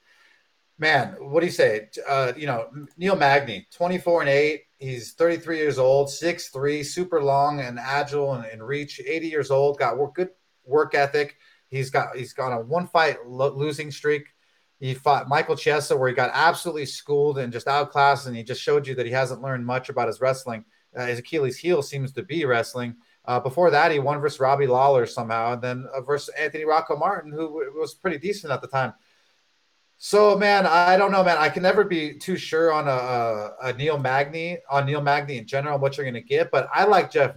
Man, 0.81 1.17
what 1.19 1.41
do 1.41 1.47
you 1.47 1.53
say? 1.53 1.89
Uh, 2.09 2.33
you 2.37 2.47
know, 2.47 2.69
Neil 2.97 3.17
Magny, 3.17 3.67
24 3.73 4.21
and 4.23 4.31
8. 4.31 4.63
He's 4.79 5.15
33 5.15 5.57
years 5.57 5.79
old, 5.79 6.07
6'3, 6.07 6.85
super 6.85 7.21
long 7.21 7.61
and 7.61 7.81
agile 7.81 8.35
and, 8.35 8.45
and 8.45 8.65
reach. 8.65 9.01
80 9.05 9.27
years 9.27 9.51
old, 9.51 9.79
got 9.79 9.99
work, 9.99 10.15
good 10.15 10.31
work 10.65 10.95
ethic. 10.95 11.37
He's 11.69 11.91
got 11.91 12.17
he's 12.17 12.33
got 12.33 12.57
a 12.57 12.61
one 12.61 12.87
fight 12.87 13.19
lo- 13.27 13.55
losing 13.55 13.91
streak. 13.91 14.27
He 14.81 14.95
fought 14.95 15.29
Michael 15.29 15.57
Chiesa, 15.57 15.97
where 15.97 16.09
he 16.09 16.15
got 16.15 16.31
absolutely 16.33 16.87
schooled 16.87 17.39
and 17.39 17.53
just 17.53 17.67
outclassed, 17.67 18.27
and 18.27 18.37
he 18.37 18.43
just 18.43 18.63
showed 18.63 18.87
you 18.87 18.95
that 18.95 19.07
he 19.07 19.13
hasn't 19.13 19.43
learned 19.43 19.67
much 19.67 19.89
about 19.89 20.07
his 20.07 20.21
wrestling. 20.21 20.65
Uh, 20.97 21.07
his 21.07 21.19
Achilles 21.19 21.59
heel 21.59 21.83
seems 21.83 22.13
to 22.13 22.23
be 22.23 22.45
wrestling. 22.45 22.95
Uh, 23.25 23.39
before 23.41 23.71
that, 23.71 23.93
he 23.93 23.99
won 23.99 24.21
versus 24.21 24.41
Robbie 24.41 24.67
Lawler 24.67 25.05
somehow, 25.05 25.53
and 25.53 25.61
then 25.61 25.87
uh, 25.95 26.01
versus 26.01 26.33
Anthony 26.39 26.65
Rocco 26.65 26.97
Martin, 26.97 27.31
who 27.31 27.49
w- 27.49 27.73
was 27.77 27.95
pretty 27.95 28.19
decent 28.19 28.53
at 28.53 28.63
the 28.63 28.69
time. 28.69 28.95
So, 29.99 30.39
man, 30.39 30.65
I 30.65 30.97
don't 30.97 31.11
know, 31.11 31.25
man. 31.25 31.39
I 31.39 31.49
can 31.49 31.65
never 31.65 31.83
be 31.83 32.15
too 32.15 32.37
sure 32.37 32.73
on 32.73 32.87
a, 32.87 32.91
a, 32.91 33.57
a 33.65 33.73
Neil 33.73 33.99
Magny, 33.99 34.59
on 34.71 34.87
Neil 34.87 35.01
Magny 35.01 35.39
in 35.39 35.47
general, 35.47 35.79
what 35.79 35.97
you're 35.97 36.05
going 36.05 36.15
to 36.15 36.21
get, 36.21 36.53
but 36.53 36.69
I 36.73 36.85
like 36.85 37.11
Geoff 37.11 37.35